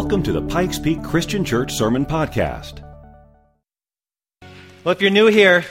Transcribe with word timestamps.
Welcome 0.00 0.22
to 0.22 0.32
the 0.32 0.42
Pikes 0.42 0.78
Peak 0.78 1.02
Christian 1.02 1.44
Church 1.44 1.72
Sermon 1.72 2.06
Podcast. 2.06 2.84
Well, 4.84 4.92
if 4.92 5.02
you're 5.02 5.10
new 5.10 5.26
here, 5.26 5.64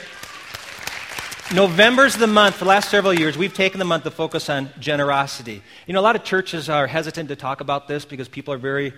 November's 1.54 2.14
the 2.14 2.26
month. 2.26 2.56
For 2.56 2.64
the 2.64 2.68
last 2.68 2.90
several 2.90 3.14
years, 3.14 3.38
we've 3.38 3.54
taken 3.54 3.78
the 3.78 3.86
month 3.86 4.04
to 4.04 4.10
focus 4.10 4.50
on 4.50 4.68
generosity. 4.78 5.62
You 5.86 5.94
know, 5.94 6.00
a 6.00 6.02
lot 6.02 6.14
of 6.14 6.24
churches 6.24 6.68
are 6.68 6.86
hesitant 6.86 7.30
to 7.30 7.36
talk 7.36 7.62
about 7.62 7.88
this 7.88 8.04
because 8.04 8.28
people 8.28 8.52
are 8.52 8.58
very 8.58 8.92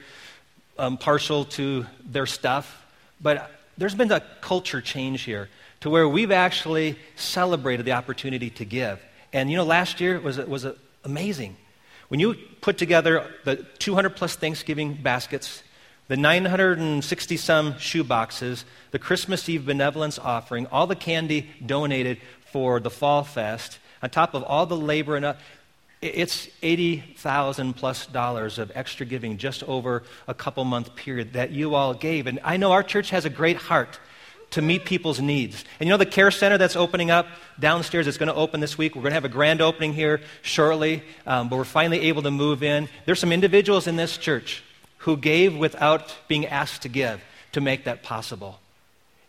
um, 0.81 0.99
partial 0.99 1.45
to 1.45 1.87
their 2.05 2.27
stuff. 2.27 2.85
But 3.21 3.53
there's 3.79 3.95
been 3.95 4.11
a 4.11 4.25
culture 4.41 4.81
change 4.81 5.23
here 5.23 5.49
to 5.83 5.91
where 5.91 6.09
we've 6.09 6.33
actually 6.33 6.99
celebrated 7.15 7.87
the 7.87 7.93
opportunity 7.93 8.51
to 8.51 8.65
give. 8.65 9.01
And 9.33 9.49
you 9.49 9.57
know, 9.57 9.65
last 9.65 10.01
year 10.01 10.19
was, 10.19 10.39
was 10.39 10.67
amazing. 11.05 11.57
When 12.11 12.19
you 12.19 12.35
put 12.61 12.77
together 12.77 13.25
the 13.45 13.65
200 13.79 14.17
plus 14.17 14.35
Thanksgiving 14.35 14.95
baskets, 14.95 15.63
the 16.09 16.17
960 16.17 17.37
some 17.37 17.79
shoe 17.79 18.03
boxes, 18.03 18.65
the 18.91 18.99
Christmas 18.99 19.49
Eve 19.49 19.65
benevolence 19.65 20.19
offering, 20.19 20.67
all 20.73 20.89
the 20.89 20.97
candy 20.97 21.49
donated 21.65 22.19
for 22.51 22.81
the 22.81 22.91
Fall 22.91 23.23
Fest, 23.23 23.79
on 24.03 24.11
top 24.11 24.35
of 24.35 24.43
all 24.43 24.67
the 24.67 24.77
labor 24.77 25.15
and 25.15 25.25
uh, 25.25 25.35
it's 26.03 26.49
80,000 26.63 27.75
plus 27.75 28.07
dollars 28.07 28.59
of 28.59 28.73
extra 28.75 29.07
giving 29.07 29.37
just 29.37 29.63
over 29.63 30.03
a 30.27 30.35
couple 30.35 30.65
month 30.65 30.97
period 30.97 31.35
that 31.35 31.53
you 31.53 31.77
all 31.77 31.95
gave. 31.95 32.27
And 32.27 32.41
I 32.43 32.57
know 32.57 32.73
our 32.73 32.83
church 32.83 33.11
has 33.11 33.25
a 33.25 33.31
great 33.31 33.57
heart 33.57 34.01
to 34.51 34.63
meet 34.63 34.85
people's 34.85 35.21
needs. 35.21 35.65
And 35.79 35.87
you 35.89 35.93
know 35.93 35.97
the 35.97 36.07
care 36.07 36.31
center 36.31 36.59
that's 36.59 36.77
opening 36.77 37.11
up 37.11 37.27
downstairs, 37.59 38.07
it's 38.07 38.19
going 38.19 38.29
to 38.29 38.35
open 38.35 38.61
this 38.61 38.77
week. 38.77 38.95
We're 38.95 39.03
going 39.03 39.11
to 39.11 39.15
have 39.15 39.25
a 39.25 39.29
grand 39.29 39.61
opening 39.61 39.93
here 39.93 40.21
shortly, 40.43 41.03
um, 41.27 41.49
but 41.49 41.57
we're 41.57 41.65
finally 41.65 42.01
able 42.03 42.23
to 42.23 42.31
move 42.31 42.63
in. 42.63 42.89
There's 43.07 43.21
some 43.21 43.33
individuals 43.33 43.87
in 43.87 43.97
this 43.97 44.17
church 44.17 44.63
who 44.99 45.17
gave 45.17 45.57
without 45.57 46.17
being 46.29 46.47
asked 46.47 46.83
to 46.83 46.89
give 46.89 47.23
to 47.53 47.61
make 47.61 47.85
that 47.85 48.03
possible. 48.03 48.61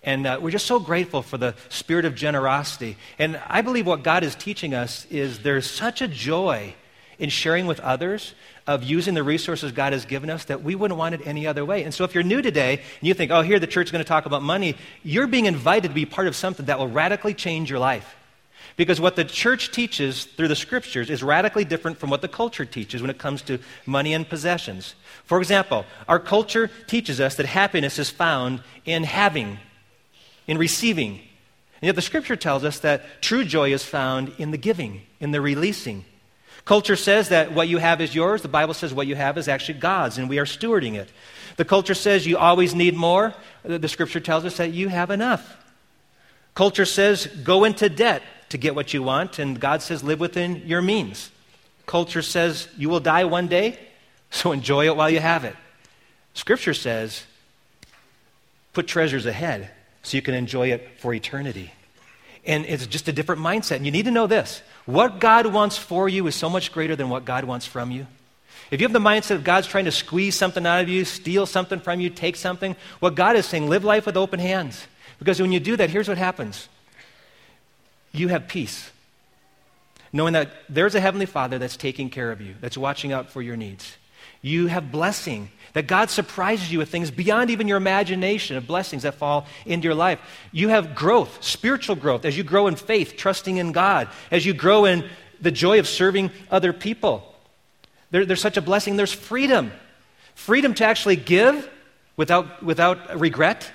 And 0.04 0.26
uh, 0.26 0.40
we're 0.42 0.52
just 0.52 0.66
so 0.66 0.80
grateful 0.80 1.22
for 1.22 1.38
the 1.38 1.54
spirit 1.70 2.06
of 2.06 2.16
generosity. 2.16 2.98
And 3.20 3.40
I 3.48 3.62
believe 3.62 3.86
what 3.86 4.04
God 4.04 4.24
is 4.24 4.34
teaching 4.34 4.74
us 4.74 5.06
is 5.12 5.40
there's 5.40 5.70
such 5.70 6.02
a 6.02 6.08
joy 6.08 6.74
in 7.22 7.30
sharing 7.30 7.68
with 7.68 7.80
others 7.82 8.34
of 8.66 8.84
using 8.84 9.14
the 9.14 9.22
resources 9.22 9.72
God 9.72 9.94
has 9.94 10.06
given 10.06 10.32
us 10.32 10.46
that 10.46 10.64
we 10.64 10.74
wouldn't 10.74 10.98
want 10.98 11.14
it 11.14 11.22
any 11.24 11.46
other 11.46 11.64
way. 11.64 11.84
And 11.84 11.94
so 11.94 12.04
if 12.04 12.16
you're 12.16 12.24
new 12.24 12.42
today 12.42 12.78
and 12.78 13.08
you 13.08 13.14
think, 13.14 13.30
oh, 13.32 13.44
here 13.44 13.60
the 13.60 13.68
church 13.68 13.88
is 13.88 13.92
going 13.92 14.04
to 14.04 14.08
talk 14.08 14.26
about 14.26 14.42
money, 14.42 14.76
you're 15.04 15.28
being 15.28 15.46
invited 15.46 15.90
to 15.90 15.94
be 15.94 16.08
part 16.08 16.28
of 16.28 16.36
something 16.36 16.66
that 16.66 16.80
will 16.80 16.88
radically 16.88 17.36
change 17.36 17.70
your 17.70 17.78
life. 17.78 18.16
Because 18.76 19.00
what 19.00 19.16
the 19.16 19.24
church 19.24 19.72
teaches 19.72 20.26
through 20.26 20.48
the 20.48 20.56
scriptures 20.56 21.12
is 21.12 21.22
radically 21.22 21.64
different 21.64 22.00
from 22.00 22.10
what 22.10 22.24
the 22.24 22.28
culture 22.28 22.66
teaches 22.66 23.02
when 23.02 23.12
it 23.12 23.20
comes 23.20 23.44
to 23.44 23.60
money 23.86 24.16
and 24.16 24.28
possessions. 24.28 24.96
For 25.26 25.38
example, 25.40 25.86
our 26.08 26.20
culture 26.20 26.72
teaches 26.88 27.22
us 27.22 27.36
that 27.36 27.46
happiness 27.46 28.00
is 28.00 28.10
found 28.10 28.64
in 28.84 29.04
having, 29.04 29.60
in 30.48 30.58
receiving. 30.58 31.20
And 31.82 31.88
yet 31.88 31.96
the 31.96 32.02
scripture 32.02 32.36
tells 32.36 32.64
us 32.64 32.80
that 32.80 33.22
true 33.22 33.44
joy 33.46 33.74
is 33.74 33.84
found 33.84 34.34
in 34.40 34.50
the 34.50 34.58
giving, 34.58 35.02
in 35.20 35.30
the 35.30 35.42
releasing. 35.42 36.06
Culture 36.66 36.96
says 36.96 37.30
that 37.30 37.52
what 37.54 37.68
you 37.68 37.78
have 37.78 38.02
is 38.02 38.14
yours. 38.14 38.42
The 38.42 38.48
Bible 38.48 38.74
says 38.74 38.94
what 38.94 39.08
you 39.08 39.16
have 39.16 39.38
is 39.38 39.48
actually 39.48 39.80
God's, 39.80 40.18
and 40.18 40.30
we 40.30 40.40
are 40.40 40.46
stewarding 40.46 40.96
it. 40.96 41.10
The 41.58 41.66
culture 41.66 41.94
says 41.94 42.26
you 42.26 42.38
always 42.38 42.74
need 42.74 42.96
more. 42.96 43.34
The 43.64 43.88
scripture 43.88 44.20
tells 44.20 44.46
us 44.46 44.58
that 44.58 44.72
you 44.72 44.88
have 44.88 45.12
enough. 45.12 45.58
Culture 46.56 46.86
says 46.86 47.28
go 47.44 47.64
into 47.64 47.90
debt 47.90 48.22
to 48.50 48.58
get 48.58 48.76
what 48.76 48.94
you 48.94 49.04
want, 49.04 49.40
and 49.40 49.60
God 49.60 49.82
says 49.82 50.04
live 50.04 50.20
within 50.20 50.64
your 50.66 50.82
means. 50.82 51.32
Culture 51.86 52.22
says 52.22 52.68
you 52.78 52.90
will 52.90 53.00
die 53.00 53.26
one 53.26 53.48
day, 53.48 53.80
so 54.30 54.52
enjoy 54.52 54.86
it 54.86 54.96
while 54.96 55.10
you 55.10 55.20
have 55.20 55.44
it. 55.44 55.56
Scripture 56.34 56.74
says 56.74 57.26
put 58.74 58.88
treasures 58.88 59.26
ahead 59.26 59.70
so 60.04 60.16
you 60.16 60.22
can 60.22 60.34
enjoy 60.34 60.72
it 60.72 61.00
for 61.00 61.14
eternity. 61.14 61.74
And 62.46 62.66
it's 62.66 62.88
just 62.88 63.08
a 63.08 63.12
different 63.12 63.42
mindset. 63.42 63.78
And 63.78 63.86
you 63.86 63.92
need 63.92 64.06
to 64.06 64.12
know 64.12 64.28
this 64.28 64.62
what 64.86 65.20
God 65.20 65.48
wants 65.48 65.78
for 65.78 66.10
you 66.10 66.28
is 66.28 66.36
so 66.36 66.50
much 66.50 66.72
greater 66.72 66.96
than 66.96 67.10
what 67.10 67.26
God 67.26 67.44
wants 67.44 67.66
from 67.66 67.92
you. 67.92 68.08
If 68.72 68.80
you 68.80 68.86
have 68.86 68.94
the 68.94 69.00
mindset 69.00 69.36
of 69.36 69.44
God's 69.44 69.68
trying 69.68 69.86
to 69.86 69.92
squeeze 69.92 70.36
something 70.36 70.66
out 70.66 70.82
of 70.82 70.90
you, 70.90 71.04
steal 71.04 71.46
something 71.46 71.80
from 71.80 72.00
you, 72.00 72.10
take 72.10 72.38
something, 72.38 72.76
what 73.00 73.16
God 73.16 73.36
is 73.36 73.46
saying, 73.46 73.70
live 73.70 73.84
life 73.84 74.06
with 74.06 74.16
open 74.16 74.40
hands. 74.40 74.88
Because 75.20 75.42
when 75.42 75.52
you 75.52 75.60
do 75.60 75.76
that, 75.78 75.90
here's 75.90 76.08
what 76.08 76.18
happens 76.18 76.68
you 78.14 78.30
have 78.30 78.48
peace, 78.48 78.92
knowing 80.12 80.34
that 80.34 80.52
there's 80.68 80.96
a 80.96 81.00
Heavenly 81.00 81.26
Father 81.26 81.58
that's 81.60 81.78
taking 81.78 82.10
care 82.10 82.32
of 82.32 82.42
you, 82.42 82.56
that's 82.60 82.78
watching 82.78 83.12
out 83.12 83.30
for 83.30 83.42
your 83.42 83.56
needs. 83.56 83.98
You 84.42 84.68
have 84.68 84.92
blessing 84.92 85.50
that 85.74 85.88
God 85.88 86.10
surprises 86.10 86.72
you 86.72 86.80
with 86.80 86.90
things 86.90 87.12
beyond 87.12 87.50
even 87.50 87.68
your 87.68 87.78
imagination 87.78 88.58
of 88.58 88.68
blessings 88.68 89.04
that 89.04 89.16
fall 89.16 89.46
into 89.66 89.86
your 89.86 89.96
life. 89.96 90.20
You 90.52 90.70
have 90.70 90.96
growth, 90.96 91.44
spiritual 91.44 91.96
growth, 91.96 92.26
as 92.26 92.38
you 92.38 92.44
grow 92.44 92.68
in 92.68 92.76
faith, 92.76 93.16
trusting 93.18 93.58
in 93.58 93.72
God, 93.72 94.10
as 94.32 94.46
you 94.46 94.54
grow 94.54 94.86
in 94.86 95.08
the 95.40 95.52
joy 95.52 95.80
of 95.80 95.88
serving 95.88 96.32
other 96.50 96.74
people. 96.74 97.24
There, 98.10 98.26
there's 98.26 98.42
such 98.42 98.58
a 98.58 98.62
blessing. 98.62 98.96
There's 98.96 99.14
freedom 99.14 99.72
freedom 100.34 100.74
to 100.74 100.86
actually 100.86 101.16
give 101.16 101.70
without, 102.18 102.64
without 102.64 103.20
regret, 103.20 103.72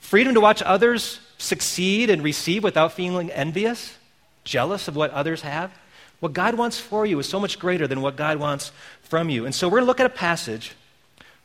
freedom 0.00 0.34
to 0.34 0.40
watch 0.40 0.62
others 0.62 1.20
succeed 1.38 2.10
and 2.10 2.22
receive 2.22 2.62
without 2.62 2.92
feeling 2.92 3.30
envious, 3.30 3.96
jealous 4.44 4.86
of 4.86 4.96
what 4.96 5.10
others 5.12 5.40
have. 5.40 5.72
What 6.20 6.34
God 6.34 6.54
wants 6.54 6.78
for 6.78 7.06
you 7.06 7.18
is 7.18 7.28
so 7.28 7.40
much 7.40 7.58
greater 7.58 7.86
than 7.86 8.02
what 8.02 8.16
God 8.16 8.38
wants 8.38 8.72
from 9.02 9.30
you. 9.30 9.46
And 9.46 9.54
so 9.54 9.66
we're 9.68 9.78
going 9.78 9.84
to 9.84 9.86
look 9.86 10.00
at 10.00 10.06
a 10.06 10.10
passage 10.10 10.72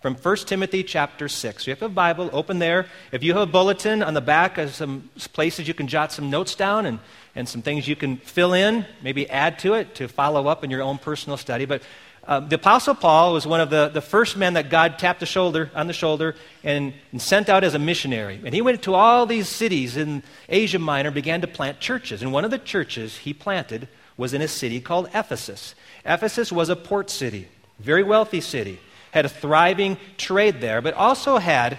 from 0.02 0.16
1 0.16 0.36
Timothy 0.46 0.84
chapter 0.84 1.28
6. 1.28 1.66
You 1.66 1.74
have 1.74 1.82
a 1.82 1.90
Bible, 1.90 2.30
open 2.34 2.60
there. 2.60 2.86
If 3.12 3.24
you 3.24 3.34
have 3.34 3.42
a 3.42 3.52
bulletin 3.52 4.04
on 4.04 4.14
the 4.14 4.22
back, 4.22 4.60
some 4.70 5.10
places 5.34 5.68
you 5.68 5.74
can 5.74 5.88
jot 5.88 6.12
some 6.12 6.30
notes 6.30 6.56
down 6.56 6.86
and, 6.86 7.00
and 7.36 7.48
some 7.48 7.62
things 7.62 7.88
you 7.88 7.96
can 7.96 8.18
fill 8.18 8.54
in, 8.54 8.86
maybe 9.02 9.30
add 9.30 9.58
to 9.60 9.74
it 9.74 9.96
to 9.96 10.08
follow 10.08 10.48
up 10.48 10.64
in 10.64 10.70
your 10.70 10.82
own 10.82 10.98
personal 10.98 11.38
study. 11.38 11.66
But 11.66 11.82
uh, 12.28 12.42
the 12.42 12.56
Apostle 12.56 12.96
Paul 12.96 13.34
was 13.34 13.48
one 13.48 13.62
of 13.62 13.70
the, 13.70 13.90
the 13.90 14.02
first 14.02 14.36
men 14.36 14.56
that 14.56 14.70
God 14.70 15.00
tapped 15.00 15.22
the 15.22 15.26
shoulder, 15.26 15.72
on 15.74 15.88
the 15.88 15.94
shoulder 15.94 16.36
and, 16.64 16.94
and 17.12 17.22
sent 17.22 17.50
out 17.50 17.64
as 17.64 17.76
a 17.76 17.80
missionary. 17.80 18.42
And 18.44 18.54
he 18.54 18.62
went 18.62 18.82
to 18.84 18.94
all 18.94 19.26
these 19.26 19.48
cities 19.48 19.96
in 19.96 20.22
Asia 20.50 20.80
Minor 20.80 21.12
began 21.12 21.42
to 21.42 21.48
plant 21.48 21.80
churches. 21.80 22.22
And 22.22 22.34
one 22.34 22.44
of 22.44 22.52
the 22.52 22.58
churches 22.58 23.18
he 23.18 23.34
planted 23.34 23.88
was 24.18 24.34
in 24.34 24.42
a 24.42 24.48
city 24.48 24.80
called 24.80 25.10
Ephesus. 25.14 25.76
Ephesus 26.06 26.52
was 26.52 26.70
a 26.70 26.76
port 26.76 27.10
city, 27.10 27.48
very 27.80 28.04
wealthy 28.04 28.42
city 28.42 28.80
had 29.16 29.26
a 29.26 29.30
thriving 29.30 29.98
trade 30.18 30.60
there, 30.60 30.82
but 30.82 30.94
also 30.94 31.38
had 31.38 31.78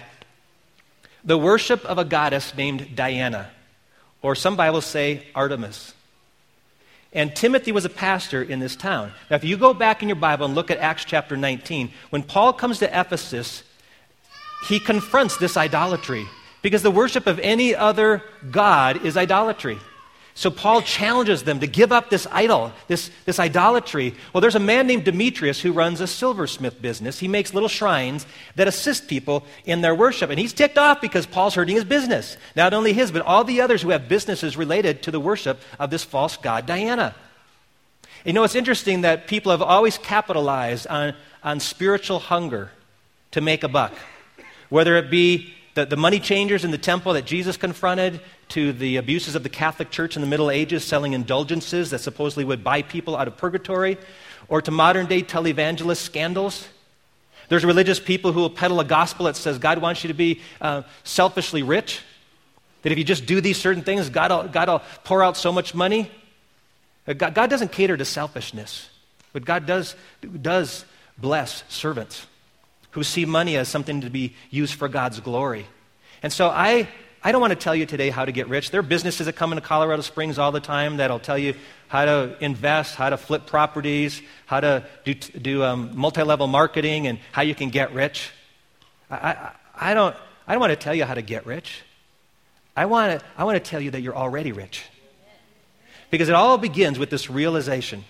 the 1.23 1.37
worship 1.37 1.85
of 1.85 1.99
a 1.99 2.03
goddess 2.03 2.55
named 2.57 2.95
Diana, 2.95 3.51
or 4.23 4.33
some 4.33 4.55
Bibles 4.55 4.85
say 4.85 5.23
Artemis. 5.35 5.93
And 7.13 7.35
Timothy 7.35 7.71
was 7.71 7.85
a 7.85 7.89
pastor 7.89 8.41
in 8.41 8.59
this 8.59 8.75
town. 8.75 9.11
Now, 9.29 9.35
if 9.35 9.43
you 9.43 9.55
go 9.55 9.75
back 9.75 10.01
in 10.01 10.09
your 10.09 10.15
Bible 10.15 10.47
and 10.47 10.55
look 10.55 10.71
at 10.71 10.79
Acts 10.79 11.05
chapter 11.05 11.37
19, 11.37 11.91
when 12.09 12.23
Paul 12.23 12.53
comes 12.53 12.79
to 12.79 12.99
Ephesus, 12.99 13.61
he 14.67 14.79
confronts 14.79 15.37
this 15.37 15.57
idolatry 15.57 16.25
because 16.63 16.81
the 16.81 16.89
worship 16.89 17.27
of 17.27 17.37
any 17.39 17.75
other 17.75 18.23
God 18.49 19.05
is 19.05 19.15
idolatry. 19.15 19.77
So 20.37 20.51
Paul 20.51 20.83
challenges 20.83 21.41
them 21.41 21.61
to 21.61 21.65
give 21.65 21.91
up 21.91 22.11
this 22.11 22.27
idol, 22.31 22.71
this, 22.87 23.09
this 23.25 23.39
idolatry. 23.39 24.13
Well, 24.31 24.41
there's 24.41 24.53
a 24.53 24.59
man 24.59 24.85
named 24.85 25.03
Demetrius 25.03 25.59
who 25.59 25.71
runs 25.71 25.99
a 25.99 26.05
silversmith 26.05 26.79
business. 26.79 27.17
He 27.17 27.27
makes 27.27 27.55
little 27.55 27.67
shrines 27.67 28.23
that 28.53 28.67
assist 28.67 29.07
people 29.07 29.47
in 29.65 29.81
their 29.81 29.95
worship. 29.95 30.29
And 30.29 30.37
he's 30.37 30.53
ticked 30.53 30.77
off 30.77 31.01
because 31.01 31.25
Paul's 31.25 31.55
hurting 31.55 31.73
his 31.73 31.85
business. 31.85 32.37
Not 32.55 32.75
only 32.75 32.93
his, 32.93 33.11
but 33.11 33.23
all 33.23 33.45
the 33.45 33.61
others 33.61 33.81
who 33.81 33.89
have 33.89 34.07
businesses 34.07 34.55
related 34.55 35.01
to 35.01 35.11
the 35.11 35.19
worship 35.19 35.59
of 35.79 35.89
this 35.89 36.03
false 36.03 36.37
god, 36.37 36.67
Diana. 36.67 37.15
You 38.23 38.33
know, 38.33 38.43
it's 38.43 38.53
interesting 38.53 39.01
that 39.01 39.25
people 39.25 39.51
have 39.51 39.63
always 39.63 39.97
capitalized 39.97 40.85
on, 40.85 41.15
on 41.43 41.59
spiritual 41.59 42.19
hunger 42.19 42.69
to 43.31 43.41
make 43.41 43.63
a 43.63 43.67
buck, 43.67 43.93
whether 44.69 44.97
it 44.97 45.09
be 45.09 45.55
the, 45.77 45.85
the 45.85 45.95
money 45.95 46.19
changers 46.19 46.65
in 46.65 46.71
the 46.71 46.77
temple 46.79 47.13
that 47.13 47.25
Jesus 47.25 47.55
confronted, 47.55 48.19
to 48.49 48.73
the 48.73 48.95
abuses 48.95 49.35
of 49.35 49.43
the 49.43 49.49
Catholic 49.49 49.91
Church 49.91 50.15
in 50.15 50.21
the 50.23 50.27
Middle 50.27 50.49
Ages, 50.49 50.83
selling 50.83 51.13
indulgences 51.13 51.91
that 51.91 51.99
supposedly 51.99 52.43
would 52.43 52.63
buy 52.63 52.81
people 52.81 53.15
out 53.15 53.27
of 53.27 53.37
purgatory, 53.37 53.99
or 54.47 54.59
to 54.59 54.71
modern 54.71 55.05
day 55.05 55.21
televangelist 55.21 55.97
scandals. 55.97 56.67
There's 57.49 57.63
religious 57.63 57.99
people 57.99 58.31
who 58.31 58.39
will 58.39 58.49
peddle 58.49 58.79
a 58.79 58.85
gospel 58.85 59.27
that 59.27 59.35
says 59.35 59.59
God 59.59 59.77
wants 59.77 60.03
you 60.03 60.07
to 60.07 60.15
be 60.15 60.41
uh, 60.59 60.81
selfishly 61.03 61.61
rich, 61.61 62.01
that 62.81 62.91
if 62.91 62.97
you 62.97 63.03
just 63.03 63.27
do 63.27 63.39
these 63.39 63.57
certain 63.57 63.83
things, 63.83 64.09
God 64.09 64.31
will, 64.31 64.51
God 64.51 64.69
will 64.69 64.81
pour 65.03 65.21
out 65.21 65.37
so 65.37 65.51
much 65.51 65.75
money. 65.75 66.09
Uh, 67.07 67.13
God, 67.13 67.35
God 67.35 67.51
doesn't 67.51 67.71
cater 67.71 67.95
to 67.95 68.05
selfishness, 68.05 68.89
but 69.31 69.45
God 69.45 69.67
does, 69.67 69.95
does 70.41 70.85
bless 71.19 71.63
servants 71.69 72.25
who 72.97 73.03
see 73.03 73.25
money 73.25 73.55
as 73.57 73.67
something 73.67 74.01
to 74.01 74.09
be 74.09 74.33
used 74.49 74.73
for 74.73 74.87
God's 74.87 75.19
glory. 75.19 75.67
And 76.23 76.33
so 76.33 76.47
I, 76.47 76.87
I 77.23 77.31
don't 77.31 77.39
want 77.39 77.51
to 77.51 77.55
tell 77.55 77.75
you 77.75 77.85
today 77.85 78.09
how 78.09 78.25
to 78.25 78.31
get 78.31 78.49
rich. 78.49 78.71
There 78.71 78.79
are 78.79 78.83
businesses 78.83 79.27
that 79.27 79.33
come 79.33 79.51
into 79.51 79.61
Colorado 79.61 80.01
Springs 80.01 80.39
all 80.39 80.51
the 80.51 80.59
time 80.59 80.97
that'll 80.97 81.19
tell 81.19 81.37
you 81.37 81.53
how 81.89 82.05
to 82.05 82.35
invest, 82.39 82.95
how 82.95 83.11
to 83.11 83.17
flip 83.17 83.45
properties, 83.45 84.19
how 84.47 84.61
to 84.61 84.83
do, 85.05 85.13
do 85.13 85.63
um, 85.63 85.91
multi 85.93 86.23
level 86.23 86.47
marketing, 86.47 87.05
and 87.05 87.19
how 87.31 87.43
you 87.43 87.53
can 87.53 87.69
get 87.69 87.93
rich. 87.93 88.31
I, 89.11 89.15
I, 89.15 89.51
I, 89.75 89.93
don't, 89.93 90.15
I 90.47 90.53
don't 90.53 90.59
want 90.59 90.71
to 90.71 90.75
tell 90.75 90.95
you 90.95 91.05
how 91.05 91.13
to 91.13 91.21
get 91.21 91.45
rich. 91.45 91.83
I 92.75 92.87
want, 92.87 93.19
to, 93.19 93.25
I 93.37 93.43
want 93.43 93.63
to 93.63 93.69
tell 93.69 93.79
you 93.79 93.91
that 93.91 94.01
you're 94.01 94.17
already 94.17 94.53
rich. 94.53 94.85
Because 96.09 96.29
it 96.29 96.35
all 96.35 96.57
begins 96.57 96.97
with 96.97 97.11
this 97.11 97.29
realization 97.29 98.05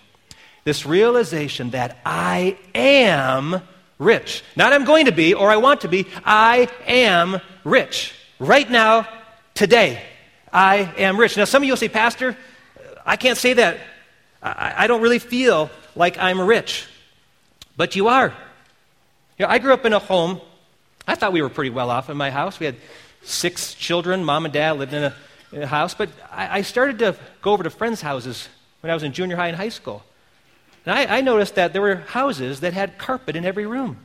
this 0.64 0.84
realization 0.84 1.70
that 1.70 1.96
I 2.04 2.58
am 2.74 3.62
rich. 3.98 4.42
Not 4.56 4.72
I'm 4.72 4.84
going 4.84 5.06
to 5.06 5.12
be 5.12 5.34
or 5.34 5.50
I 5.50 5.56
want 5.56 5.82
to 5.82 5.88
be. 5.88 6.06
I 6.24 6.68
am 6.86 7.40
rich. 7.64 8.14
Right 8.38 8.68
now, 8.70 9.08
today, 9.54 10.02
I 10.52 10.92
am 10.98 11.18
rich. 11.18 11.36
Now, 11.36 11.44
some 11.44 11.62
of 11.62 11.66
you 11.66 11.72
will 11.72 11.76
say, 11.78 11.88
Pastor, 11.88 12.36
I 13.04 13.16
can't 13.16 13.38
say 13.38 13.54
that. 13.54 13.78
I, 14.42 14.84
I 14.84 14.86
don't 14.86 15.02
really 15.02 15.18
feel 15.18 15.70
like 15.94 16.18
I'm 16.18 16.40
rich. 16.40 16.86
But 17.76 17.96
you 17.96 18.08
are. 18.08 18.32
You 19.38 19.46
know, 19.46 19.50
I 19.50 19.58
grew 19.58 19.72
up 19.72 19.84
in 19.84 19.92
a 19.92 19.98
home. 19.98 20.40
I 21.06 21.14
thought 21.14 21.32
we 21.32 21.42
were 21.42 21.48
pretty 21.48 21.70
well 21.70 21.90
off 21.90 22.10
in 22.10 22.16
my 22.16 22.30
house. 22.30 22.60
We 22.60 22.66
had 22.66 22.76
six 23.22 23.74
children. 23.74 24.24
Mom 24.24 24.44
and 24.44 24.52
dad 24.52 24.78
lived 24.78 24.92
in 24.92 25.04
a, 25.04 25.14
in 25.52 25.62
a 25.62 25.66
house. 25.66 25.94
But 25.94 26.10
I, 26.30 26.58
I, 26.58 26.62
started 26.62 26.98
to 27.00 27.16
go 27.40 27.52
over 27.52 27.62
to 27.62 27.70
friends' 27.70 28.00
houses 28.00 28.48
when 28.80 28.90
I 28.90 28.94
was 28.94 29.02
in 29.02 29.12
junior 29.12 29.36
high 29.36 29.48
and 29.48 29.56
high 29.56 29.68
school. 29.68 30.02
And 30.88 30.96
I, 30.96 31.18
I 31.18 31.20
noticed 31.20 31.56
that 31.56 31.74
there 31.74 31.82
were 31.82 31.96
houses 31.96 32.60
that 32.60 32.72
had 32.72 32.96
carpet 32.96 33.36
in 33.36 33.44
every 33.44 33.66
room. 33.66 33.98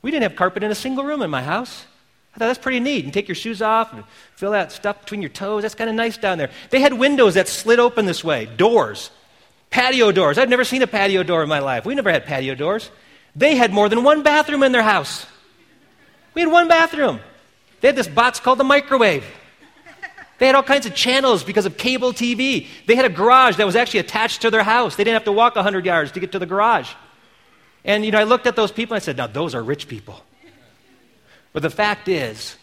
We 0.00 0.12
didn't 0.12 0.22
have 0.22 0.36
carpet 0.36 0.62
in 0.62 0.70
a 0.70 0.76
single 0.76 1.02
room 1.02 1.22
in 1.22 1.28
my 1.28 1.42
house. 1.42 1.86
I 2.32 2.38
thought 2.38 2.46
that's 2.46 2.60
pretty 2.60 2.78
neat. 2.78 3.04
And 3.04 3.12
take 3.12 3.26
your 3.26 3.34
shoes 3.34 3.60
off 3.60 3.92
and 3.92 4.04
feel 4.36 4.52
that 4.52 4.70
stuff 4.70 5.00
between 5.00 5.22
your 5.22 5.28
toes. 5.28 5.62
That's 5.62 5.74
kind 5.74 5.90
of 5.90 5.96
nice 5.96 6.16
down 6.16 6.38
there. 6.38 6.50
They 6.70 6.80
had 6.80 6.92
windows 6.92 7.34
that 7.34 7.48
slid 7.48 7.80
open 7.80 8.06
this 8.06 8.22
way, 8.22 8.46
doors. 8.46 9.10
Patio 9.70 10.12
doors. 10.12 10.38
I've 10.38 10.48
never 10.48 10.62
seen 10.62 10.82
a 10.82 10.86
patio 10.86 11.24
door 11.24 11.42
in 11.42 11.48
my 11.48 11.58
life. 11.58 11.84
We 11.84 11.96
never 11.96 12.12
had 12.12 12.26
patio 12.26 12.54
doors. 12.54 12.88
They 13.34 13.56
had 13.56 13.72
more 13.72 13.88
than 13.88 14.04
one 14.04 14.22
bathroom 14.22 14.62
in 14.62 14.70
their 14.70 14.84
house. 14.84 15.26
We 16.34 16.42
had 16.42 16.52
one 16.52 16.68
bathroom. 16.68 17.18
They 17.80 17.88
had 17.88 17.96
this 17.96 18.06
box 18.06 18.38
called 18.38 18.58
the 18.58 18.64
microwave. 18.64 19.24
They 20.42 20.46
had 20.46 20.56
all 20.56 20.64
kinds 20.64 20.86
of 20.86 20.94
channels 20.96 21.44
because 21.44 21.66
of 21.66 21.76
cable 21.76 22.12
TV. 22.12 22.66
They 22.88 22.96
had 22.96 23.04
a 23.04 23.08
garage 23.08 23.58
that 23.58 23.64
was 23.64 23.76
actually 23.76 24.00
attached 24.00 24.42
to 24.42 24.50
their 24.50 24.64
house. 24.64 24.96
They 24.96 25.04
didn't 25.04 25.14
have 25.14 25.24
to 25.26 25.32
walk 25.32 25.54
100 25.54 25.86
yards 25.86 26.10
to 26.10 26.18
get 26.18 26.32
to 26.32 26.40
the 26.40 26.46
garage. 26.46 26.92
And, 27.84 28.04
you 28.04 28.10
know, 28.10 28.18
I 28.18 28.24
looked 28.24 28.48
at 28.48 28.56
those 28.56 28.72
people 28.72 28.94
and 28.94 29.00
I 29.00 29.04
said, 29.04 29.16
now, 29.16 29.28
those 29.28 29.54
are 29.54 29.62
rich 29.62 29.86
people. 29.86 30.20
But 31.52 31.62
the 31.62 31.70
fact 31.70 32.08
is, 32.08 32.56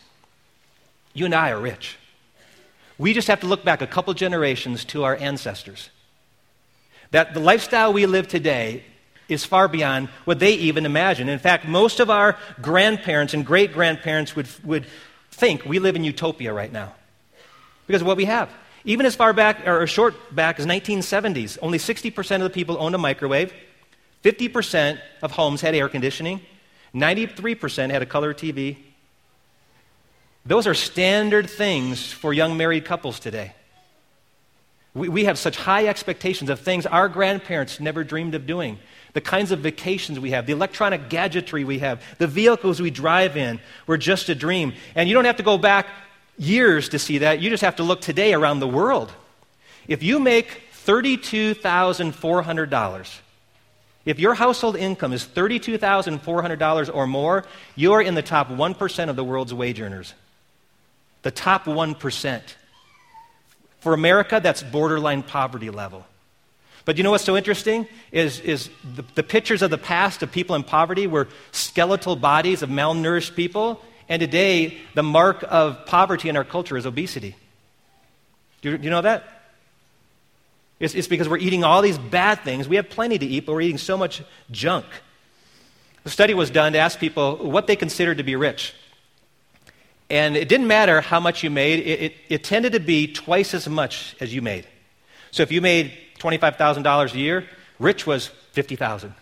you 1.14 1.24
and 1.24 1.34
I 1.34 1.52
are 1.52 1.60
rich. 1.62 1.96
We 2.98 3.14
just 3.14 3.30
have 3.30 3.40
to 3.40 3.48
look 3.48 3.64
back 3.64 3.82
a 3.82 3.88
couple 3.88 4.14
generations 4.14 4.84
to 4.84 5.06
our 5.06 5.16
ancestors. 5.16 5.90
That 7.12 7.34
the 7.34 7.40
lifestyle 7.40 7.94
we 7.94 8.06
live 8.08 8.28
today 8.28 8.84
is 9.30 9.46
far 9.46 9.70
beyond 9.70 10.10
what 10.26 10.40
they 10.40 10.52
even 10.56 10.86
imagined. 10.86 11.30
In 11.30 11.40
fact, 11.40 11.66
most 11.66 12.02
of 12.02 12.10
our 12.10 12.36
grandparents 12.62 13.34
and 13.34 13.46
great 13.46 13.72
grandparents 13.72 14.36
would, 14.36 14.50
would 14.66 14.86
think 15.32 15.64
we 15.64 15.80
live 15.80 15.96
in 15.96 16.04
utopia 16.04 16.52
right 16.52 16.74
now 16.74 16.96
because 17.90 18.02
of 18.04 18.08
what 18.08 18.18
we 18.18 18.26
have. 18.26 18.52
Even 18.86 19.08
as 19.08 19.16
far 19.16 19.34
back, 19.34 19.68
or 19.68 19.88
short 19.88 20.14
back 20.36 20.60
as 20.60 20.68
1970s, 20.68 21.58
only 21.64 21.80
60% 21.80 22.36
of 22.36 22.42
the 22.42 22.50
people 22.52 22.78
owned 22.80 22.94
a 22.94 23.00
microwave, 23.00 23.52
50% 24.24 25.00
of 25.24 25.32
homes 25.32 25.62
had 25.62 25.74
air 25.74 25.90
conditioning, 25.90 26.40
93% 26.94 27.90
had 27.90 28.04
a 28.04 28.06
color 28.06 28.32
TV. 28.32 28.78
Those 30.46 30.68
are 30.68 30.76
standard 30.76 31.50
things 31.50 32.12
for 32.12 32.32
young 32.32 32.58
married 32.58 32.86
couples 32.86 33.20
today. 33.20 33.56
We, 34.94 35.10
we 35.10 35.24
have 35.26 35.40
such 35.40 35.58
high 35.58 35.88
expectations 35.88 36.52
of 36.52 36.60
things 36.60 36.86
our 36.86 37.10
grandparents 37.10 37.80
never 37.80 38.04
dreamed 38.04 38.36
of 38.36 38.46
doing. 38.46 38.78
The 39.14 39.22
kinds 39.22 39.52
of 39.52 39.62
vacations 39.62 40.20
we 40.20 40.30
have, 40.30 40.46
the 40.46 40.54
electronic 40.54 41.10
gadgetry 41.10 41.64
we 41.64 41.80
have, 41.80 42.04
the 42.20 42.28
vehicles 42.28 42.80
we 42.80 42.92
drive 42.92 43.36
in 43.36 43.60
were 43.88 43.98
just 43.98 44.30
a 44.30 44.36
dream. 44.36 44.74
And 44.94 45.10
you 45.10 45.16
don't 45.16 45.26
have 45.26 45.38
to 45.38 45.44
go 45.44 45.58
back 45.58 45.88
years 46.40 46.90
to 46.90 46.98
see 46.98 47.20
that. 47.20 47.40
You 47.42 47.52
just 47.52 47.62
have 47.62 47.76
to 47.76 47.84
look 47.84 48.02
today 48.02 48.34
around 48.34 48.60
the 48.60 48.68
world. 48.68 49.12
If 49.88 50.02
you 50.02 50.20
make 50.20 50.64
$32,400, 50.86 53.20
if 54.06 54.20
your 54.20 54.34
household 54.34 54.76
income 54.76 55.14
is 55.14 55.24
$32,400 55.26 56.96
or 56.96 57.06
more, 57.06 57.46
you're 57.76 58.02
in 58.02 58.16
the 58.16 58.24
top 58.24 58.50
1% 58.50 59.10
of 59.10 59.16
the 59.16 59.24
world's 59.24 59.54
wage 59.54 59.80
earners. 59.80 60.16
The 61.22 61.32
top 61.32 61.66
1%. 61.66 62.42
For 63.82 63.94
America, 63.94 64.40
that's 64.42 64.64
borderline 64.64 65.22
poverty 65.24 65.70
level. 65.70 66.06
But 66.86 66.98
you 66.98 67.04
know 67.04 67.12
what's 67.12 67.24
so 67.24 67.38
interesting? 67.38 67.88
Is, 68.12 68.40
is 68.40 68.70
the, 68.96 69.04
the 69.16 69.24
pictures 69.24 69.62
of 69.62 69.70
the 69.70 69.78
past 69.78 70.24
of 70.24 70.32
people 70.32 70.56
in 70.56 70.64
poverty 70.64 71.08
were 71.08 71.28
skeletal 71.52 72.16
bodies 72.16 72.64
of 72.64 72.70
malnourished 72.70 73.36
people. 73.36 73.82
And 74.10 74.20
today, 74.20 74.80
the 74.96 75.04
mark 75.04 75.46
of 75.48 75.86
poverty 75.86 76.28
in 76.30 76.36
our 76.36 76.44
culture 76.44 76.76
is 76.76 76.88
obesity. 76.88 77.36
Do 78.62 78.72
you, 78.72 78.78
do 78.78 78.84
you 78.84 78.90
know 78.90 79.04
that? 79.04 79.24
It's, 80.80 80.96
it's 80.96 81.08
because 81.08 81.30
we're 81.30 81.38
eating 81.38 81.64
all 81.64 81.82
these 81.82 81.98
bad 81.98 82.40
things. 82.40 82.68
We 82.68 82.78
have 82.78 82.90
plenty 82.90 83.20
to 83.20 83.26
eat, 83.26 83.46
but 83.46 83.54
we're 83.54 83.62
eating 83.62 83.78
so 83.78 83.98
much 83.98 84.24
junk. 84.50 84.86
A 86.06 86.10
study 86.10 86.34
was 86.34 86.50
done 86.50 86.74
to 86.74 86.80
ask 86.80 87.00
people 87.00 87.36
what 87.38 87.68
they 87.68 87.76
considered 87.76 88.18
to 88.18 88.24
be 88.24 88.36
rich. 88.36 88.74
And 90.10 90.36
it 90.36 90.50
didn't 90.50 90.68
matter 90.68 91.02
how 91.02 91.20
much 91.20 91.44
you 91.44 91.52
made, 91.52 91.80
it, 91.80 92.00
it, 92.02 92.14
it 92.30 92.44
tended 92.44 92.74
to 92.74 92.80
be 92.80 93.12
twice 93.14 93.54
as 93.54 93.70
much 93.70 94.16
as 94.20 94.34
you 94.34 94.42
made. 94.42 94.66
So 95.32 95.44
if 95.44 95.52
you 95.52 95.62
made 95.62 95.94
$25,000 96.18 97.14
a 97.14 97.18
year, 97.18 97.46
rich 97.78 98.08
was 98.08 98.28
50,000. 98.54 99.14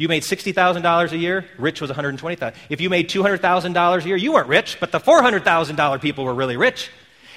You 0.00 0.08
made 0.08 0.22
$60,000 0.22 1.12
a 1.12 1.18
year, 1.18 1.44
rich 1.58 1.82
was 1.82 1.90
120,000. 1.90 2.58
If 2.70 2.80
you 2.80 2.88
made 2.88 3.10
$200,000 3.10 4.02
a 4.02 4.08
year, 4.08 4.16
you 4.16 4.32
weren't 4.32 4.48
rich, 4.48 4.78
but 4.80 4.92
the 4.92 4.98
$400,000 4.98 6.00
people 6.00 6.24
were 6.24 6.32
really 6.32 6.56
rich. 6.56 6.88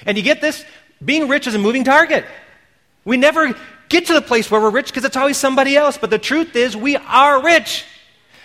And 0.06 0.16
you 0.16 0.22
get 0.22 0.40
this? 0.40 0.64
Being 1.04 1.28
rich 1.28 1.46
is 1.46 1.54
a 1.54 1.58
moving 1.58 1.84
target. 1.84 2.24
We 3.04 3.18
never 3.18 3.54
get 3.90 4.06
to 4.06 4.14
the 4.14 4.22
place 4.22 4.50
where 4.50 4.62
we're 4.62 4.70
rich 4.70 4.86
because 4.86 5.04
it's 5.04 5.14
always 5.14 5.36
somebody 5.36 5.76
else. 5.76 5.98
But 5.98 6.08
the 6.08 6.18
truth 6.18 6.56
is, 6.56 6.74
we 6.74 6.96
are 6.96 7.42
rich. 7.44 7.84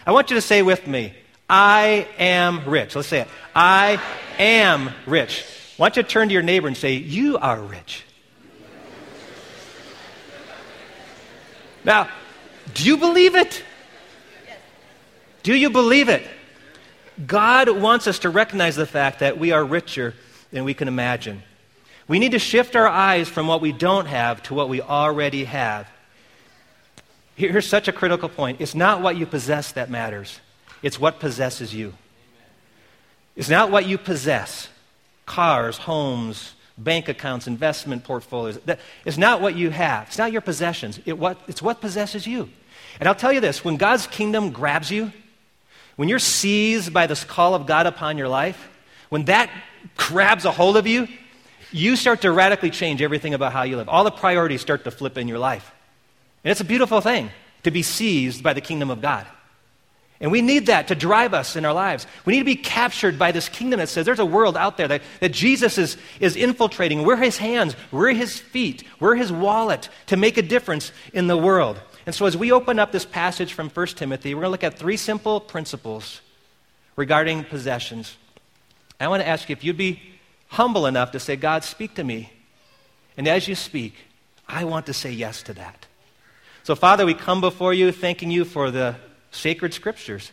I 0.05 0.11
want 0.11 0.29
you 0.31 0.35
to 0.35 0.41
say 0.41 0.63
with 0.63 0.85
me, 0.85 1.13
I 1.49 2.05
am 2.17 2.67
rich. 2.67 2.97
Let's 2.97 3.07
say 3.07 3.21
it. 3.21 3.29
I 3.55 4.01
am 4.37 4.89
rich. 5.05 5.45
Why 5.77 5.87
don't 5.87 5.95
you 5.95 6.03
turn 6.03 6.27
to 6.27 6.33
your 6.33 6.43
neighbor 6.43 6.67
and 6.67 6.75
say, 6.75 6.95
You 6.95 7.37
are 7.37 7.61
rich? 7.61 8.03
Now, 11.85 12.09
do 12.73 12.83
you 12.83 12.97
believe 12.97 13.35
it? 13.35 13.63
Do 15.49 15.55
you 15.55 15.71
believe 15.71 16.09
it? 16.09 16.21
God 17.25 17.69
wants 17.69 18.05
us 18.05 18.19
to 18.19 18.29
recognize 18.29 18.75
the 18.75 18.85
fact 18.85 19.21
that 19.21 19.39
we 19.39 19.51
are 19.51 19.65
richer 19.65 20.13
than 20.51 20.63
we 20.63 20.75
can 20.75 20.87
imagine. 20.87 21.41
We 22.07 22.19
need 22.19 22.33
to 22.33 22.37
shift 22.39 22.75
our 22.75 22.87
eyes 22.87 23.27
from 23.27 23.47
what 23.47 23.59
we 23.59 23.71
don't 23.71 24.05
have 24.05 24.43
to 24.43 24.53
what 24.53 24.69
we 24.69 24.79
already 24.79 25.45
have. 25.45 25.89
Here's 27.33 27.67
such 27.67 27.87
a 27.87 27.91
critical 27.91 28.29
point 28.29 28.61
it's 28.61 28.75
not 28.75 29.01
what 29.01 29.17
you 29.17 29.25
possess 29.25 29.71
that 29.71 29.89
matters, 29.89 30.39
it's 30.83 30.99
what 30.99 31.19
possesses 31.19 31.73
you. 31.73 31.95
It's 33.35 33.49
not 33.49 33.71
what 33.71 33.87
you 33.87 33.97
possess 33.97 34.69
cars, 35.25 35.77
homes, 35.79 36.53
bank 36.77 37.09
accounts, 37.09 37.47
investment 37.47 38.03
portfolios. 38.03 38.59
It's 39.03 39.17
not 39.17 39.41
what 39.41 39.55
you 39.55 39.71
have, 39.71 40.09
it's 40.09 40.19
not 40.19 40.31
your 40.31 40.41
possessions. 40.41 40.99
It's 41.07 41.61
what 41.63 41.81
possesses 41.81 42.27
you. 42.27 42.49
And 42.99 43.09
I'll 43.09 43.15
tell 43.15 43.33
you 43.33 43.41
this 43.41 43.65
when 43.65 43.77
God's 43.77 44.05
kingdom 44.05 44.51
grabs 44.51 44.91
you, 44.91 45.11
when 45.99 46.07
you're 46.07 46.17
seized 46.17 46.93
by 46.93 47.07
this 47.07 47.25
call 47.25 47.55
of 47.55 47.65
God 47.65 47.85
upon 47.85 48.17
your 48.17 48.29
life, 48.29 48.69
when 49.09 49.25
that 49.25 49.49
grabs 49.97 50.45
a 50.45 50.51
hold 50.51 50.77
of 50.77 50.87
you, 50.87 51.09
you 51.73 51.97
start 51.97 52.21
to 52.21 52.31
radically 52.31 52.69
change 52.69 53.01
everything 53.01 53.33
about 53.33 53.51
how 53.51 53.63
you 53.63 53.75
live. 53.75 53.89
All 53.89 54.05
the 54.05 54.09
priorities 54.09 54.61
start 54.61 54.85
to 54.85 54.91
flip 54.91 55.17
in 55.17 55.27
your 55.27 55.39
life. 55.39 55.73
And 56.45 56.51
it's 56.51 56.61
a 56.61 56.63
beautiful 56.63 57.01
thing 57.01 57.31
to 57.63 57.71
be 57.71 57.83
seized 57.83 58.41
by 58.41 58.53
the 58.53 58.61
kingdom 58.61 58.89
of 58.89 59.01
God. 59.01 59.27
And 60.21 60.31
we 60.31 60.41
need 60.41 60.67
that 60.67 60.87
to 60.87 60.95
drive 60.95 61.33
us 61.33 61.57
in 61.57 61.65
our 61.65 61.73
lives. 61.73 62.07
We 62.23 62.31
need 62.31 62.39
to 62.39 62.45
be 62.45 62.55
captured 62.55 63.19
by 63.19 63.33
this 63.33 63.49
kingdom 63.49 63.81
that 63.81 63.89
says 63.89 64.05
there's 64.05 64.19
a 64.19 64.25
world 64.25 64.55
out 64.55 64.77
there 64.77 64.87
that, 64.87 65.01
that 65.19 65.33
Jesus 65.33 65.77
is, 65.77 65.97
is 66.21 66.37
infiltrating. 66.37 67.03
We're 67.03 67.17
his 67.17 67.37
hands, 67.37 67.75
we're 67.91 68.13
his 68.13 68.39
feet, 68.39 68.85
we're 69.01 69.15
his 69.15 69.33
wallet 69.33 69.89
to 70.05 70.15
make 70.15 70.37
a 70.37 70.41
difference 70.43 70.93
in 71.11 71.27
the 71.27 71.37
world. 71.37 71.77
And 72.09 72.15
so, 72.15 72.25
as 72.25 72.35
we 72.35 72.51
open 72.51 72.79
up 72.79 72.91
this 72.91 73.05
passage 73.05 73.53
from 73.53 73.69
1 73.69 73.85
Timothy, 73.89 74.33
we're 74.33 74.41
going 74.41 74.47
to 74.47 74.51
look 74.53 74.63
at 74.63 74.79
three 74.79 74.97
simple 74.97 75.39
principles 75.39 76.21
regarding 76.95 77.43
possessions. 77.43 78.17
I 78.99 79.07
want 79.09 79.21
to 79.21 79.27
ask 79.27 79.47
you 79.47 79.53
if 79.53 79.63
you'd 79.63 79.77
be 79.77 80.01
humble 80.47 80.87
enough 80.87 81.11
to 81.11 81.19
say, 81.19 81.35
God, 81.35 81.63
speak 81.63 81.93
to 81.93 82.03
me. 82.03 82.33
And 83.15 83.27
as 83.27 83.47
you 83.47 83.53
speak, 83.53 83.93
I 84.47 84.63
want 84.63 84.87
to 84.87 84.93
say 84.93 85.11
yes 85.11 85.43
to 85.43 85.53
that. 85.53 85.85
So, 86.63 86.73
Father, 86.73 87.05
we 87.05 87.13
come 87.13 87.41
before 87.41 87.75
you 87.75 87.91
thanking 87.91 88.31
you 88.31 88.43
for 88.43 88.71
the 88.71 88.95
sacred 89.29 89.75
scriptures. 89.75 90.31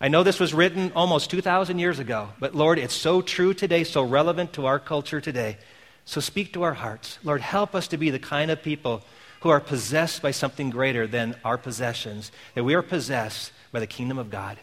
I 0.00 0.08
know 0.08 0.24
this 0.24 0.40
was 0.40 0.52
written 0.52 0.90
almost 0.96 1.30
2,000 1.30 1.78
years 1.78 2.00
ago, 2.00 2.30
but 2.40 2.56
Lord, 2.56 2.80
it's 2.80 2.94
so 2.94 3.22
true 3.22 3.54
today, 3.54 3.84
so 3.84 4.02
relevant 4.02 4.54
to 4.54 4.66
our 4.66 4.80
culture 4.80 5.20
today. 5.20 5.58
So 6.04 6.20
speak 6.20 6.52
to 6.54 6.64
our 6.64 6.74
hearts. 6.74 7.20
Lord, 7.22 7.42
help 7.42 7.76
us 7.76 7.86
to 7.86 7.96
be 7.96 8.10
the 8.10 8.18
kind 8.18 8.50
of 8.50 8.60
people 8.60 9.04
who 9.40 9.48
are 9.48 9.60
possessed 9.60 10.22
by 10.22 10.30
something 10.30 10.70
greater 10.70 11.06
than 11.06 11.36
our 11.44 11.58
possessions, 11.58 12.32
that 12.54 12.64
we 12.64 12.74
are 12.74 12.82
possessed 12.82 13.52
by 13.72 13.80
the 13.80 13.86
kingdom 13.86 14.18
of 14.18 14.30
God. 14.30 14.58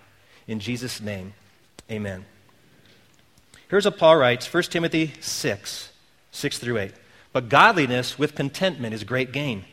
In 0.47 0.59
Jesus' 0.59 0.99
name, 0.99 1.33
Amen. 1.91 2.25
Here's 3.69 3.85
what 3.85 3.97
Paul 3.97 4.17
writes 4.17 4.51
1 4.51 4.63
Timothy 4.63 5.13
6, 5.19 5.91
6 6.31 6.57
through 6.57 6.77
8. 6.77 6.93
But 7.31 7.49
godliness 7.49 8.17
with 8.19 8.35
contentment 8.35 8.93
is 8.93 9.03
great 9.03 9.31
gain. 9.31 9.65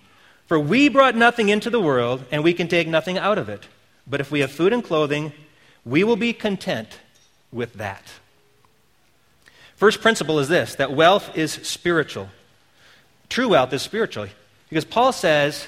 For 0.47 0.59
we 0.59 0.89
brought 0.89 1.15
nothing 1.15 1.49
into 1.49 1.71
the 1.71 1.81
world, 1.81 2.25
and 2.33 2.43
we 2.43 2.55
can 2.55 2.67
take 2.67 2.89
nothing 2.89 3.19
out 3.19 3.39
of 3.39 3.49
it. 3.49 3.69
But 4.07 4.21
if 4.21 4.31
we 4.31 4.41
have 4.41 4.51
food 4.51 4.73
and 4.73 4.83
clothing, 4.83 5.33
we 5.85 6.03
will 6.03 6.17
be 6.17 6.33
content 6.33 6.99
with 7.53 7.75
that. 7.75 8.03
First 9.77 10.01
principle 10.01 10.39
is 10.41 10.49
this 10.49 10.75
that 10.77 10.93
wealth 10.93 11.37
is 11.37 11.53
spiritual. 11.53 12.29
True 13.29 13.51
wealth 13.51 13.73
is 13.73 13.83
spiritual. 13.83 14.27
Because 14.71 14.85
Paul 14.87 15.13
says, 15.13 15.67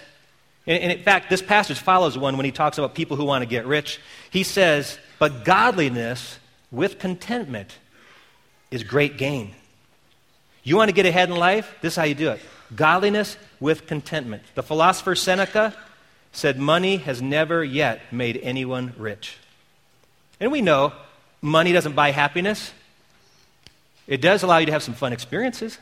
and 0.66 0.92
in 0.92 1.02
fact, 1.02 1.28
this 1.28 1.42
passage 1.42 1.78
follows 1.78 2.16
one 2.16 2.36
when 2.36 2.46
he 2.46 2.52
talks 2.52 2.78
about 2.78 2.94
people 2.94 3.16
who 3.16 3.24
want 3.24 3.42
to 3.42 3.46
get 3.46 3.66
rich. 3.66 4.00
He 4.30 4.44
says, 4.44 4.98
But 5.18 5.44
godliness 5.44 6.38
with 6.70 6.98
contentment 6.98 7.76
is 8.70 8.84
great 8.84 9.18
gain. 9.18 9.54
You 10.62 10.76
want 10.76 10.88
to 10.88 10.94
get 10.94 11.04
ahead 11.04 11.28
in 11.28 11.36
life? 11.36 11.74
This 11.82 11.94
is 11.94 11.96
how 11.96 12.04
you 12.04 12.14
do 12.14 12.30
it 12.30 12.40
godliness 12.74 13.36
with 13.60 13.86
contentment. 13.86 14.42
The 14.54 14.62
philosopher 14.62 15.14
Seneca 15.14 15.74
said, 16.32 16.58
Money 16.58 16.96
has 16.98 17.20
never 17.20 17.62
yet 17.62 18.00
made 18.12 18.38
anyone 18.42 18.94
rich. 18.96 19.36
And 20.40 20.50
we 20.50 20.62
know 20.62 20.92
money 21.40 21.72
doesn't 21.72 21.94
buy 21.94 22.12
happiness, 22.12 22.72
it 24.06 24.20
does 24.20 24.42
allow 24.42 24.58
you 24.58 24.66
to 24.66 24.72
have 24.72 24.82
some 24.82 24.94
fun 24.94 25.12
experiences, 25.12 25.78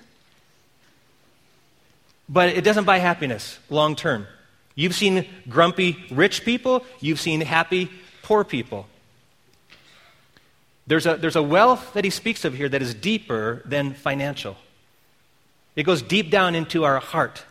but 2.30 2.49
it 2.49 2.64
doesn't 2.64 2.84
buy 2.84 2.99
happiness 2.99 3.58
long 3.68 3.96
term. 3.96 4.26
You've 4.75 4.94
seen 4.94 5.26
grumpy 5.49 6.02
rich 6.10 6.44
people, 6.44 6.87
you've 7.00 7.20
seen 7.20 7.42
happy 7.42 7.90
poor 8.22 8.44
people. 8.44 8.87
There's 10.87 11.06
a, 11.06 11.16
there's 11.16 11.37
a 11.37 11.42
wealth 11.42 11.92
that 11.92 12.04
he 12.04 12.10
speaks 12.10 12.44
of 12.44 12.54
here 12.54 12.68
that 12.68 12.80
is 12.80 12.94
deeper 12.94 13.62
than 13.64 13.92
financial. 13.92 14.56
It 15.76 15.82
goes 15.82 16.02
deep 16.02 16.30
down 16.30 16.54
into 16.54 16.84
our 16.84 16.99
heart. 16.99 17.44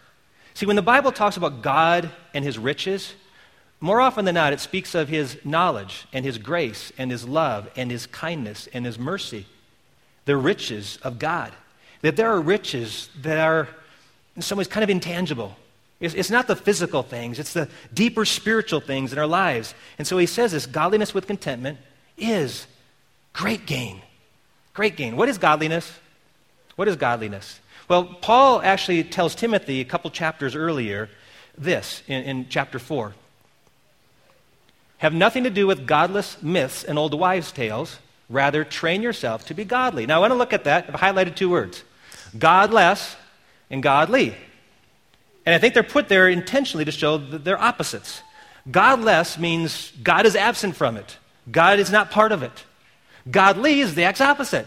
See, 0.53 0.65
when 0.65 0.75
the 0.75 0.81
Bible 0.81 1.11
talks 1.11 1.37
about 1.37 1.61
God 1.61 2.09
and 2.33 2.43
his 2.43 2.57
riches, 2.57 3.13
more 3.79 4.01
often 4.01 4.25
than 4.25 4.35
not, 4.35 4.51
it 4.51 4.59
speaks 4.59 4.93
of 4.93 5.07
his 5.07 5.37
knowledge 5.45 6.05
and 6.11 6.25
his 6.25 6.37
grace 6.37 6.91
and 6.97 7.11
his 7.11 7.25
love 7.25 7.69
and 7.77 7.89
his 7.89 8.07
kindness 8.07 8.67
and 8.73 8.85
his 8.85 8.99
mercy. 8.99 9.45
The 10.25 10.35
riches 10.35 10.99
of 11.01 11.17
God. 11.17 11.53
That 12.01 12.17
there 12.17 12.29
are 12.29 12.41
riches 12.41 13.09
that 13.21 13.39
are, 13.39 13.69
in 14.39 14.43
some 14.43 14.57
ways, 14.57 14.69
kind 14.69 14.85
of 14.85 14.89
intangible. 14.89 15.53
It's, 15.99 16.13
it's 16.13 16.29
not 16.29 16.47
the 16.47 16.55
physical 16.55 17.03
things, 17.03 17.39
it's 17.39 17.51
the 17.51 17.67
deeper 17.93 18.23
spiritual 18.23 18.79
things 18.79 19.11
in 19.11 19.19
our 19.19 19.27
lives. 19.27 19.75
And 19.97 20.07
so 20.07 20.17
he 20.17 20.27
says 20.27 20.53
this 20.53 20.65
godliness 20.65 21.13
with 21.13 21.27
contentment 21.27 21.77
is 22.17 22.67
great 23.33 23.65
gain. 23.65 24.01
Great 24.73 24.95
gain. 24.95 25.17
What 25.17 25.27
is 25.27 25.37
godliness? 25.37 25.91
What 26.77 26.87
is 26.87 26.95
godliness? 26.95 27.59
Well, 27.89 28.05
Paul 28.05 28.61
actually 28.61 29.03
tells 29.03 29.35
Timothy 29.35 29.81
a 29.81 29.85
couple 29.85 30.09
chapters 30.09 30.55
earlier 30.55 31.09
this 31.57 32.01
in, 32.07 32.23
in 32.23 32.47
chapter 32.47 32.79
4. 32.79 33.13
Have 34.99 35.13
nothing 35.13 35.43
to 35.43 35.49
do 35.49 35.67
with 35.67 35.85
godless 35.85 36.41
myths 36.41 36.85
and 36.85 36.97
old 36.97 37.13
wives' 37.13 37.51
tales. 37.51 37.99
Rather, 38.29 38.63
train 38.63 39.01
yourself 39.01 39.45
to 39.47 39.53
be 39.53 39.65
godly. 39.65 40.05
Now, 40.05 40.15
I 40.15 40.19
want 40.19 40.31
to 40.31 40.37
look 40.37 40.53
at 40.53 40.63
that. 40.63 40.85
I've 40.87 41.01
highlighted 41.01 41.35
two 41.35 41.49
words 41.49 41.83
godless 42.37 43.17
and 43.69 43.83
godly. 43.83 44.35
And 45.45 45.55
I 45.55 45.57
think 45.57 45.73
they're 45.73 45.83
put 45.83 46.09
there 46.09 46.29
intentionally 46.29 46.85
to 46.85 46.91
show 46.91 47.17
that 47.17 47.43
they're 47.43 47.61
opposites. 47.61 48.21
Godless 48.69 49.37
means 49.37 49.91
God 50.03 50.25
is 50.25 50.35
absent 50.35 50.75
from 50.75 50.97
it, 50.97 51.17
God 51.49 51.79
is 51.79 51.91
not 51.91 52.11
part 52.11 52.31
of 52.31 52.43
it. 52.43 52.65
Godly 53.29 53.81
is 53.81 53.95
the 53.95 54.07
exact 54.07 54.21
opposite. 54.29 54.65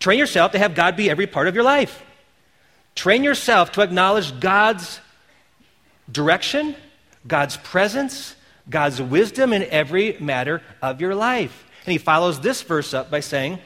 Train 0.00 0.18
yourself 0.18 0.52
to 0.52 0.58
have 0.58 0.74
God 0.74 0.96
be 0.96 1.08
every 1.08 1.26
part 1.26 1.48
of 1.48 1.54
your 1.54 1.64
life. 1.64 2.02
Train 2.94 3.24
yourself 3.24 3.72
to 3.72 3.80
acknowledge 3.80 4.38
God's 4.40 5.00
direction, 6.10 6.74
God's 7.26 7.56
presence, 7.56 8.34
God's 8.68 9.00
wisdom 9.00 9.52
in 9.52 9.62
every 9.64 10.16
matter 10.20 10.62
of 10.82 11.00
your 11.00 11.14
life. 11.14 11.66
And 11.86 11.92
he 11.92 11.98
follows 11.98 12.40
this 12.40 12.62
verse 12.62 12.92
up 12.92 13.10
by 13.10 13.20
saying, 13.20 13.60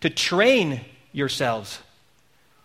to 0.00 0.10
train 0.10 0.82
yourselves 1.12 1.78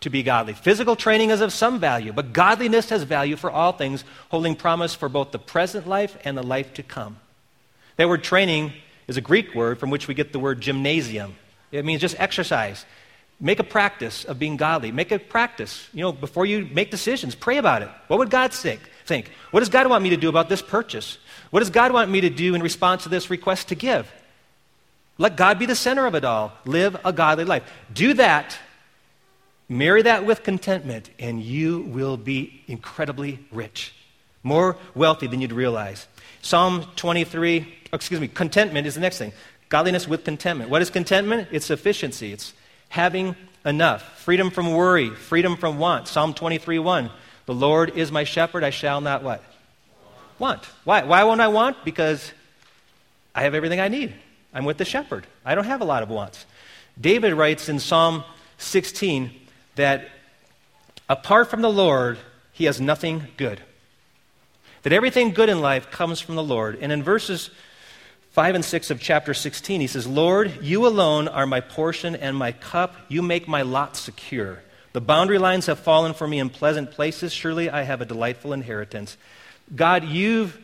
to 0.00 0.10
be 0.10 0.22
godly. 0.22 0.54
Physical 0.54 0.96
training 0.96 1.30
is 1.30 1.40
of 1.40 1.52
some 1.52 1.78
value, 1.78 2.12
but 2.12 2.32
godliness 2.32 2.88
has 2.90 3.02
value 3.02 3.36
for 3.36 3.50
all 3.50 3.72
things, 3.72 4.04
holding 4.30 4.56
promise 4.56 4.94
for 4.94 5.08
both 5.08 5.30
the 5.30 5.38
present 5.38 5.86
life 5.86 6.16
and 6.24 6.36
the 6.36 6.42
life 6.42 6.74
to 6.74 6.82
come. 6.82 7.18
That 7.96 8.08
word 8.08 8.24
training 8.24 8.72
is 9.08 9.16
a 9.16 9.20
Greek 9.20 9.54
word 9.54 9.78
from 9.78 9.90
which 9.90 10.08
we 10.08 10.14
get 10.14 10.32
the 10.32 10.38
word 10.38 10.60
gymnasium. 10.60 11.36
It 11.70 11.84
means 11.84 12.00
just 12.00 12.18
exercise. 12.18 12.84
Make 13.38 13.58
a 13.58 13.64
practice 13.64 14.24
of 14.24 14.38
being 14.38 14.56
godly. 14.56 14.92
Make 14.92 15.12
a 15.12 15.18
practice. 15.18 15.88
You 15.92 16.02
know, 16.02 16.12
before 16.12 16.46
you 16.46 16.68
make 16.72 16.90
decisions, 16.90 17.34
pray 17.34 17.58
about 17.58 17.82
it. 17.82 17.88
What 18.08 18.18
would 18.18 18.30
God 18.30 18.52
think? 18.52 18.80
think? 19.10 19.30
What 19.50 19.60
does 19.60 19.68
God 19.68 19.88
want 19.88 20.02
me 20.04 20.10
to 20.10 20.16
do 20.16 20.28
about 20.28 20.48
this 20.48 20.62
purchase? 20.62 21.18
What 21.50 21.60
does 21.60 21.70
God 21.70 21.92
want 21.92 22.10
me 22.10 22.20
to 22.22 22.30
do 22.30 22.54
in 22.54 22.62
response 22.62 23.02
to 23.02 23.08
this 23.08 23.28
request 23.28 23.68
to 23.68 23.74
give? 23.74 24.10
Let 25.18 25.36
God 25.36 25.58
be 25.58 25.66
the 25.66 25.74
center 25.74 26.06
of 26.06 26.14
it 26.14 26.24
all. 26.24 26.52
Live 26.64 26.96
a 27.04 27.12
godly 27.12 27.44
life. 27.44 27.64
Do 27.92 28.14
that. 28.14 28.56
Marry 29.70 30.02
that 30.02 30.26
with 30.26 30.42
contentment, 30.42 31.10
and 31.20 31.40
you 31.40 31.82
will 31.82 32.16
be 32.16 32.64
incredibly 32.66 33.38
rich. 33.52 33.94
More 34.42 34.76
wealthy 34.96 35.28
than 35.28 35.40
you'd 35.40 35.52
realize. 35.52 36.08
Psalm 36.42 36.86
23, 36.96 37.72
excuse 37.92 38.20
me, 38.20 38.26
contentment 38.26 38.88
is 38.88 38.96
the 38.96 39.00
next 39.00 39.18
thing. 39.18 39.32
Godliness 39.68 40.08
with 40.08 40.24
contentment. 40.24 40.70
What 40.70 40.82
is 40.82 40.90
contentment? 40.90 41.46
It's 41.52 41.66
sufficiency. 41.66 42.32
It's 42.32 42.52
having 42.88 43.36
enough, 43.64 44.18
freedom 44.18 44.50
from 44.50 44.74
worry, 44.74 45.10
freedom 45.10 45.56
from 45.56 45.78
want. 45.78 46.08
Psalm 46.08 46.34
23 46.34 46.80
1. 46.80 47.08
The 47.46 47.54
Lord 47.54 47.96
is 47.96 48.10
my 48.10 48.24
shepherd, 48.24 48.64
I 48.64 48.70
shall 48.70 49.00
not 49.00 49.22
what? 49.22 49.40
Want. 50.40 50.64
Why? 50.82 51.04
Why 51.04 51.22
won't 51.22 51.40
I 51.40 51.46
want? 51.46 51.84
Because 51.84 52.32
I 53.36 53.42
have 53.42 53.54
everything 53.54 53.78
I 53.78 53.86
need. 53.86 54.14
I'm 54.52 54.64
with 54.64 54.78
the 54.78 54.84
shepherd. 54.84 55.28
I 55.44 55.54
don't 55.54 55.66
have 55.66 55.80
a 55.80 55.84
lot 55.84 56.02
of 56.02 56.08
wants. 56.08 56.44
David 57.00 57.34
writes 57.34 57.68
in 57.68 57.78
Psalm 57.78 58.24
16 58.58 59.30
that 59.80 60.08
apart 61.08 61.48
from 61.48 61.62
the 61.62 61.70
Lord, 61.70 62.18
he 62.52 62.66
has 62.66 62.80
nothing 62.80 63.28
good. 63.38 63.60
That 64.82 64.92
everything 64.92 65.32
good 65.32 65.48
in 65.48 65.60
life 65.60 65.90
comes 65.90 66.20
from 66.20 66.36
the 66.36 66.42
Lord. 66.42 66.78
And 66.80 66.92
in 66.92 67.02
verses 67.02 67.50
5 68.32 68.56
and 68.56 68.64
6 68.64 68.90
of 68.90 69.00
chapter 69.00 69.32
16, 69.32 69.80
he 69.80 69.86
says, 69.86 70.06
Lord, 70.06 70.62
you 70.62 70.86
alone 70.86 71.28
are 71.28 71.46
my 71.46 71.60
portion 71.60 72.14
and 72.14 72.36
my 72.36 72.52
cup. 72.52 72.94
You 73.08 73.22
make 73.22 73.48
my 73.48 73.62
lot 73.62 73.96
secure. 73.96 74.62
The 74.92 75.00
boundary 75.00 75.38
lines 75.38 75.64
have 75.64 75.78
fallen 75.78 76.12
for 76.12 76.28
me 76.28 76.38
in 76.38 76.50
pleasant 76.50 76.90
places. 76.90 77.32
Surely 77.32 77.70
I 77.70 77.82
have 77.82 78.02
a 78.02 78.04
delightful 78.04 78.52
inheritance. 78.52 79.16
God, 79.74 80.04
you've 80.04 80.58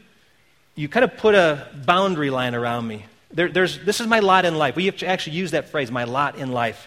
you 0.75 0.91
kind 0.91 1.05
of 1.05 1.17
put 1.17 1.35
a 1.35 1.67
boundary 1.87 2.29
line 2.29 2.55
around 2.55 2.87
me. 2.87 3.07
There, 3.31 3.49
this 3.49 4.01
is 4.01 4.07
my 4.07 4.21
lot 4.21 4.45
in 4.45 4.57
life. 4.57 4.77
We 4.77 4.87
have 4.87 4.99
to 4.99 5.07
actually 5.07 5.37
use 5.37 5.53
that 5.53 5.71
phrase, 5.71 5.91
my 5.91 6.05
lot 6.05 6.37
in 6.37 6.53
life. 6.53 6.87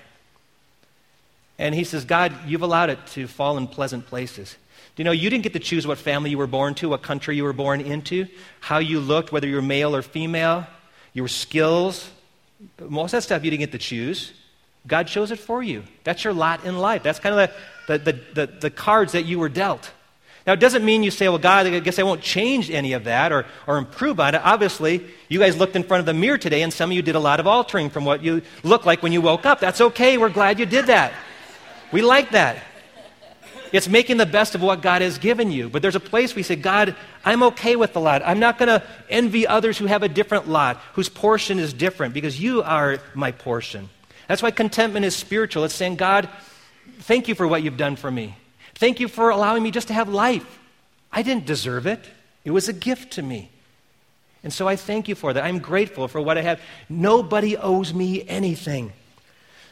And 1.59 1.75
he 1.75 1.83
says, 1.83 2.05
God, 2.05 2.33
you've 2.47 2.61
allowed 2.61 2.89
it 2.89 3.05
to 3.07 3.27
fall 3.27 3.57
in 3.57 3.67
pleasant 3.67 4.07
places. 4.07 4.55
Do 4.95 5.01
you 5.01 5.03
know 5.03 5.11
you 5.11 5.29
didn't 5.29 5.43
get 5.43 5.53
to 5.53 5.59
choose 5.59 5.85
what 5.85 5.97
family 5.97 6.29
you 6.29 6.37
were 6.37 6.47
born 6.47 6.73
to, 6.75 6.89
what 6.89 7.03
country 7.03 7.35
you 7.35 7.43
were 7.43 7.53
born 7.53 7.81
into, 7.81 8.27
how 8.61 8.79
you 8.79 9.01
looked, 9.01 9.31
whether 9.31 9.47
you 9.47 9.55
were 9.55 9.61
male 9.61 9.93
or 9.95 10.01
female, 10.01 10.65
your 11.13 11.27
skills? 11.27 12.09
Most 12.79 13.13
of 13.13 13.17
that 13.17 13.21
stuff 13.23 13.43
you 13.43 13.51
didn't 13.51 13.59
get 13.59 13.71
to 13.73 13.77
choose. 13.77 14.33
God 14.87 15.07
chose 15.07 15.31
it 15.31 15.39
for 15.39 15.61
you. 15.61 15.83
That's 16.05 16.23
your 16.23 16.33
lot 16.33 16.63
in 16.63 16.77
life. 16.77 17.03
That's 17.03 17.19
kind 17.19 17.37
of 17.37 17.51
the, 17.87 17.97
the, 17.97 18.19
the, 18.33 18.53
the, 18.59 18.69
cards 18.69 19.11
that 19.11 19.25
you 19.25 19.37
were 19.37 19.49
dealt. 19.49 19.91
Now, 20.47 20.53
it 20.53 20.61
doesn't 20.61 20.85
mean 20.85 21.03
you 21.03 21.11
say, 21.11 21.27
well, 21.27 21.37
God, 21.37 21.67
I 21.67 21.79
guess 21.79 21.99
I 21.99 22.03
won't 22.03 22.21
change 22.21 22.71
any 22.71 22.93
of 22.93 23.03
that 23.03 23.33
or, 23.33 23.45
or 23.67 23.77
improve 23.77 24.19
on 24.19 24.33
it. 24.33 24.41
Obviously, 24.43 25.05
you 25.27 25.37
guys 25.39 25.57
looked 25.57 25.75
in 25.75 25.83
front 25.83 25.99
of 25.99 26.05
the 26.05 26.13
mirror 26.13 26.37
today, 26.37 26.61
and 26.61 26.73
some 26.73 26.89
of 26.89 26.95
you 26.95 27.01
did 27.01 27.15
a 27.15 27.19
lot 27.19 27.39
of 27.41 27.47
altering 27.47 27.89
from 27.89 28.05
what 28.05 28.23
you 28.23 28.41
looked 28.63 28.85
like 28.85 29.03
when 29.03 29.11
you 29.11 29.21
woke 29.21 29.45
up. 29.45 29.59
That's 29.59 29.81
okay. 29.81 30.17
We're 30.17 30.29
glad 30.29 30.57
you 30.57 30.65
did 30.65 30.87
that. 30.87 31.11
We 31.91 32.01
like 32.01 32.31
that. 32.31 32.63
It's 33.71 33.87
making 33.87 34.17
the 34.17 34.25
best 34.25 34.55
of 34.55 34.61
what 34.61 34.81
God 34.81 35.01
has 35.01 35.17
given 35.17 35.51
you. 35.51 35.69
But 35.69 35.81
there's 35.81 35.95
a 35.95 35.99
place 35.99 36.35
you 36.35 36.43
say, 36.43 36.55
God, 36.55 36.95
I'm 37.23 37.43
okay 37.43 37.75
with 37.75 37.93
the 37.93 37.99
lot. 37.99 38.21
I'm 38.25 38.39
not 38.39 38.57
going 38.57 38.67
to 38.67 38.83
envy 39.09 39.45
others 39.45 39.77
who 39.77 39.85
have 39.85 40.01
a 40.01 40.09
different 40.09 40.47
lot, 40.47 40.77
whose 40.93 41.09
portion 41.09 41.59
is 41.59 41.73
different, 41.73 42.13
because 42.13 42.39
you 42.39 42.63
are 42.63 42.99
my 43.13 43.31
portion. 43.31 43.89
That's 44.27 44.41
why 44.41 44.51
contentment 44.51 45.05
is 45.05 45.15
spiritual. 45.15 45.63
It's 45.65 45.73
saying, 45.73 45.97
God, 45.97 46.29
thank 46.99 47.27
you 47.27 47.35
for 47.35 47.47
what 47.47 47.61
you've 47.63 47.77
done 47.77 47.95
for 47.95 48.09
me. 48.09 48.35
Thank 48.75 48.99
you 48.99 49.07
for 49.07 49.29
allowing 49.29 49.61
me 49.61 49.71
just 49.71 49.87
to 49.89 49.93
have 49.93 50.09
life. 50.09 50.59
I 51.11 51.21
didn't 51.21 51.45
deserve 51.45 51.85
it, 51.85 51.99
it 52.45 52.51
was 52.51 52.69
a 52.69 52.73
gift 52.73 53.13
to 53.13 53.21
me. 53.21 53.49
And 54.41 54.53
so 54.53 54.67
I 54.67 54.77
thank 54.77 55.09
you 55.09 55.15
for 55.15 55.33
that. 55.33 55.43
I'm 55.43 55.59
grateful 55.59 56.07
for 56.07 56.21
what 56.21 56.37
I 56.37 56.41
have. 56.41 56.61
Nobody 56.87 57.57
owes 57.57 57.93
me 57.93 58.25
anything. 58.25 58.93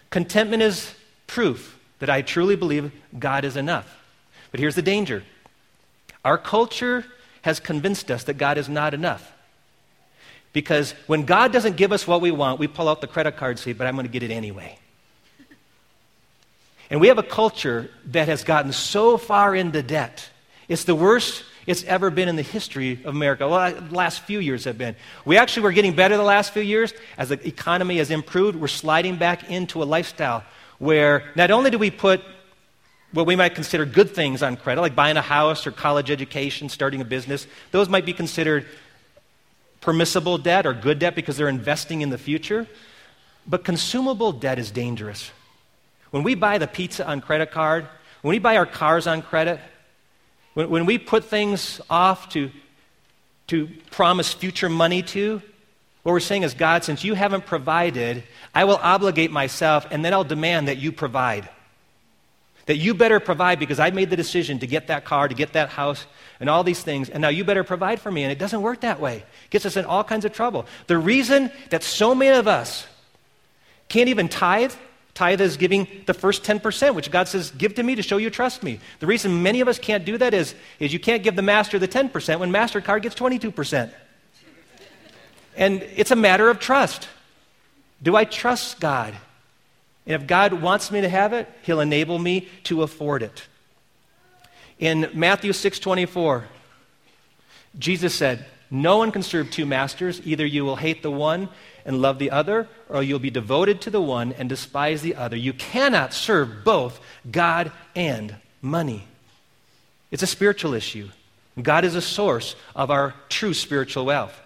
Contentment 0.09 0.61
is 0.61 0.93
proof 1.25 1.76
that 1.99 2.09
I 2.09 2.21
truly 2.21 2.55
believe 2.55 2.91
God 3.17 3.45
is 3.45 3.57
enough. 3.57 3.97
But 4.51 4.59
here's 4.59 4.75
the 4.75 4.81
danger 4.81 5.23
our 6.23 6.37
culture 6.37 7.05
has 7.41 7.59
convinced 7.59 8.11
us 8.11 8.25
that 8.25 8.37
God 8.37 8.57
is 8.57 8.67
not 8.67 8.93
enough. 8.93 9.33
Because 10.53 10.91
when 11.05 11.25
God 11.25 11.53
doesn't 11.53 11.77
give 11.77 11.91
us 11.91 12.07
what 12.07 12.19
we 12.19 12.31
want, 12.31 12.59
we 12.59 12.67
pull 12.67 12.89
out 12.89 12.99
the 12.99 13.07
credit 13.07 13.37
card 13.37 13.51
and 13.51 13.59
say, 13.59 13.73
but 13.73 13.87
I'm 13.87 13.95
going 13.95 14.07
to 14.07 14.11
get 14.11 14.23
it 14.23 14.31
anyway. 14.31 14.77
And 16.89 16.99
we 16.99 17.09
have 17.09 17.17
a 17.17 17.23
culture 17.23 17.91
that 18.07 18.27
has 18.27 18.43
gotten 18.43 18.71
so 18.71 19.17
far 19.17 19.55
into 19.55 19.83
debt. 19.83 20.29
It's 20.67 20.85
the 20.85 20.95
worst 20.95 21.43
it's 21.67 21.83
ever 21.83 22.09
been 22.09 22.29
in 22.29 22.37
the 22.37 22.43
history 22.43 22.93
of 23.03 23.13
America. 23.13 23.47
Well, 23.47 23.73
the 23.73 23.93
last 23.93 24.21
few 24.21 24.39
years 24.39 24.63
have 24.63 24.77
been. 24.77 24.95
We 25.25 25.37
actually 25.37 25.63
were 25.63 25.73
getting 25.73 25.93
better 25.93 26.15
the 26.15 26.23
last 26.23 26.53
few 26.53 26.61
years. 26.61 26.93
As 27.17 27.29
the 27.29 27.45
economy 27.45 27.97
has 27.97 28.09
improved, 28.09 28.57
we're 28.57 28.67
sliding 28.67 29.17
back 29.17 29.49
into 29.49 29.83
a 29.83 29.85
lifestyle 29.85 30.45
where 30.79 31.23
not 31.35 31.51
only 31.51 31.69
do 31.69 31.77
we 31.77 31.91
put 31.91 32.21
what 33.11 33.25
we 33.25 33.35
might 33.35 33.55
consider 33.55 33.85
good 33.85 34.11
things 34.11 34.43
on 34.43 34.57
credit, 34.57 34.81
like 34.81 34.95
buying 34.95 35.17
a 35.17 35.21
house 35.21 35.65
or 35.65 35.71
college 35.71 36.11
education, 36.11 36.69
starting 36.69 37.01
a 37.01 37.05
business, 37.05 37.47
those 37.71 37.89
might 37.89 38.05
be 38.05 38.13
considered 38.13 38.65
permissible 39.81 40.37
debt 40.37 40.65
or 40.65 40.73
good 40.73 40.99
debt 40.99 41.15
because 41.15 41.37
they're 41.37 41.47
investing 41.47 42.01
in 42.01 42.09
the 42.09 42.17
future. 42.17 42.67
But 43.47 43.63
consumable 43.63 44.33
debt 44.33 44.59
is 44.59 44.71
dangerous. 44.71 45.31
When 46.11 46.23
we 46.23 46.35
buy 46.35 46.57
the 46.57 46.67
pizza 46.67 47.07
on 47.07 47.21
credit 47.21 47.51
card, 47.51 47.87
when 48.21 48.31
we 48.31 48.39
buy 48.39 48.57
our 48.57 48.65
cars 48.65 49.07
on 49.07 49.21
credit, 49.21 49.59
when, 50.53 50.69
when 50.69 50.85
we 50.85 50.97
put 50.97 51.25
things 51.25 51.79
off 51.89 52.29
to, 52.29 52.51
to 53.47 53.69
promise 53.91 54.33
future 54.33 54.69
money 54.69 55.01
to, 55.03 55.41
what 56.07 56.13
we're 56.13 56.19
saying 56.21 56.43
is, 56.43 56.53
God, 56.53 56.85
since 56.85 57.03
you 57.03 57.15
haven't 57.15 57.45
provided, 57.45 58.23
I 58.55 58.63
will 58.63 58.79
obligate 58.81 59.29
myself 59.29 59.85
and 59.91 60.05
then 60.05 60.13
I'll 60.13 60.23
demand 60.23 60.69
that 60.69 60.77
you 60.77 60.93
provide. 60.93 61.49
That 62.67 62.77
you 62.77 62.93
better 62.93 63.19
provide 63.19 63.59
because 63.59 63.77
I 63.77 63.89
made 63.91 64.09
the 64.09 64.15
decision 64.15 64.59
to 64.59 64.67
get 64.67 64.87
that 64.87 65.03
car, 65.03 65.27
to 65.27 65.35
get 65.35 65.51
that 65.51 65.67
house, 65.67 66.05
and 66.39 66.49
all 66.49 66.63
these 66.63 66.81
things, 66.81 67.09
and 67.09 67.21
now 67.21 67.27
you 67.27 67.43
better 67.43 67.65
provide 67.65 67.99
for 67.99 68.09
me. 68.09 68.23
And 68.23 68.31
it 68.31 68.39
doesn't 68.39 68.61
work 68.61 68.79
that 68.81 69.01
way. 69.01 69.17
It 69.17 69.49
gets 69.49 69.65
us 69.65 69.75
in 69.75 69.83
all 69.83 70.01
kinds 70.01 70.23
of 70.23 70.31
trouble. 70.31 70.65
The 70.87 70.97
reason 70.97 71.51
that 71.71 71.83
so 71.83 72.15
many 72.15 72.37
of 72.37 72.47
us 72.47 72.87
can't 73.89 74.07
even 74.07 74.29
tithe 74.29 74.71
Tithe 75.13 75.41
is 75.41 75.57
giving 75.57 75.87
the 76.05 76.13
first 76.13 76.43
10%, 76.43 76.93
which 76.93 77.09
God 77.09 77.27
says, 77.27 77.49
give 77.49 77.73
to 77.73 77.81
me 77.81 77.95
to 77.95 78.03
show 78.03 78.17
you 78.17 78.29
trust 78.29 78.61
me. 78.61 78.79
The 78.99 79.07
reason 79.07 79.41
many 79.41 79.61
of 79.61 79.67
us 79.67 79.79
can't 79.79 80.05
do 80.05 80.15
that 80.19 80.35
is, 80.35 80.53
is 80.79 80.93
you 80.93 80.99
can't 80.99 81.23
give 81.23 81.35
the 81.35 81.41
master 81.41 81.79
the 81.79 81.87
10% 81.87 82.39
when 82.39 82.51
MasterCard 82.51 83.01
gets 83.01 83.15
22%. 83.15 83.91
And 85.57 85.81
it's 85.95 86.11
a 86.11 86.15
matter 86.15 86.49
of 86.49 86.59
trust. 86.59 87.09
Do 88.01 88.15
I 88.15 88.23
trust 88.23 88.79
God? 88.79 89.15
And 90.05 90.21
if 90.21 90.27
God 90.27 90.53
wants 90.53 90.91
me 90.91 91.01
to 91.01 91.09
have 91.09 91.33
it, 91.33 91.49
he'll 91.63 91.81
enable 91.81 92.19
me 92.19 92.47
to 92.65 92.83
afford 92.83 93.23
it. 93.23 93.43
In 94.79 95.09
Matthew 95.13 95.51
6:24, 95.51 96.45
Jesus 97.77 98.13
said, 98.13 98.45
"No 98.69 98.97
one 98.97 99.11
can 99.11 99.23
serve 99.23 99.49
two 99.49 99.65
masters. 99.65 100.21
Either 100.23 100.45
you 100.45 100.63
will 100.63 100.75
hate 100.75 101.01
the 101.01 101.11
one 101.11 101.49
and 101.83 102.01
love 102.01 102.19
the 102.19 102.29
other, 102.29 102.67
or 102.87 103.01
you'll 103.01 103.17
be 103.17 103.31
devoted 103.31 103.81
to 103.81 103.89
the 103.89 104.01
one 104.01 104.33
and 104.33 104.47
despise 104.47 105.01
the 105.01 105.15
other. 105.15 105.35
You 105.35 105.53
cannot 105.53 106.13
serve 106.13 106.63
both 106.63 106.99
God 107.29 107.71
and 107.95 108.35
money. 108.61 109.07
It's 110.11 110.23
a 110.23 110.27
spiritual 110.27 110.73
issue. 110.73 111.09
God 111.59 111.83
is 111.83 111.95
a 111.95 112.01
source 112.01 112.55
of 112.75 112.91
our 112.91 113.15
true 113.29 113.53
spiritual 113.53 114.05
wealth. 114.05 114.39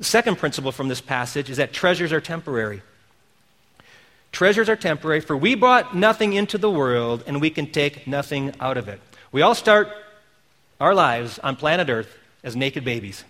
The 0.00 0.06
second 0.06 0.36
principle 0.36 0.72
from 0.72 0.88
this 0.88 1.02
passage 1.02 1.50
is 1.50 1.58
that 1.58 1.74
treasures 1.74 2.10
are 2.10 2.22
temporary. 2.22 2.80
Treasures 4.32 4.70
are 4.70 4.76
temporary, 4.76 5.20
for 5.20 5.36
we 5.36 5.54
brought 5.54 5.94
nothing 5.94 6.32
into 6.32 6.56
the 6.56 6.70
world 6.70 7.22
and 7.26 7.38
we 7.38 7.50
can 7.50 7.70
take 7.70 8.06
nothing 8.06 8.54
out 8.60 8.78
of 8.78 8.88
it. 8.88 8.98
We 9.30 9.42
all 9.42 9.54
start 9.54 9.92
our 10.80 10.94
lives 10.94 11.38
on 11.40 11.54
planet 11.56 11.90
Earth 11.90 12.16
as 12.42 12.56
naked 12.56 12.82
babies. 12.82 13.24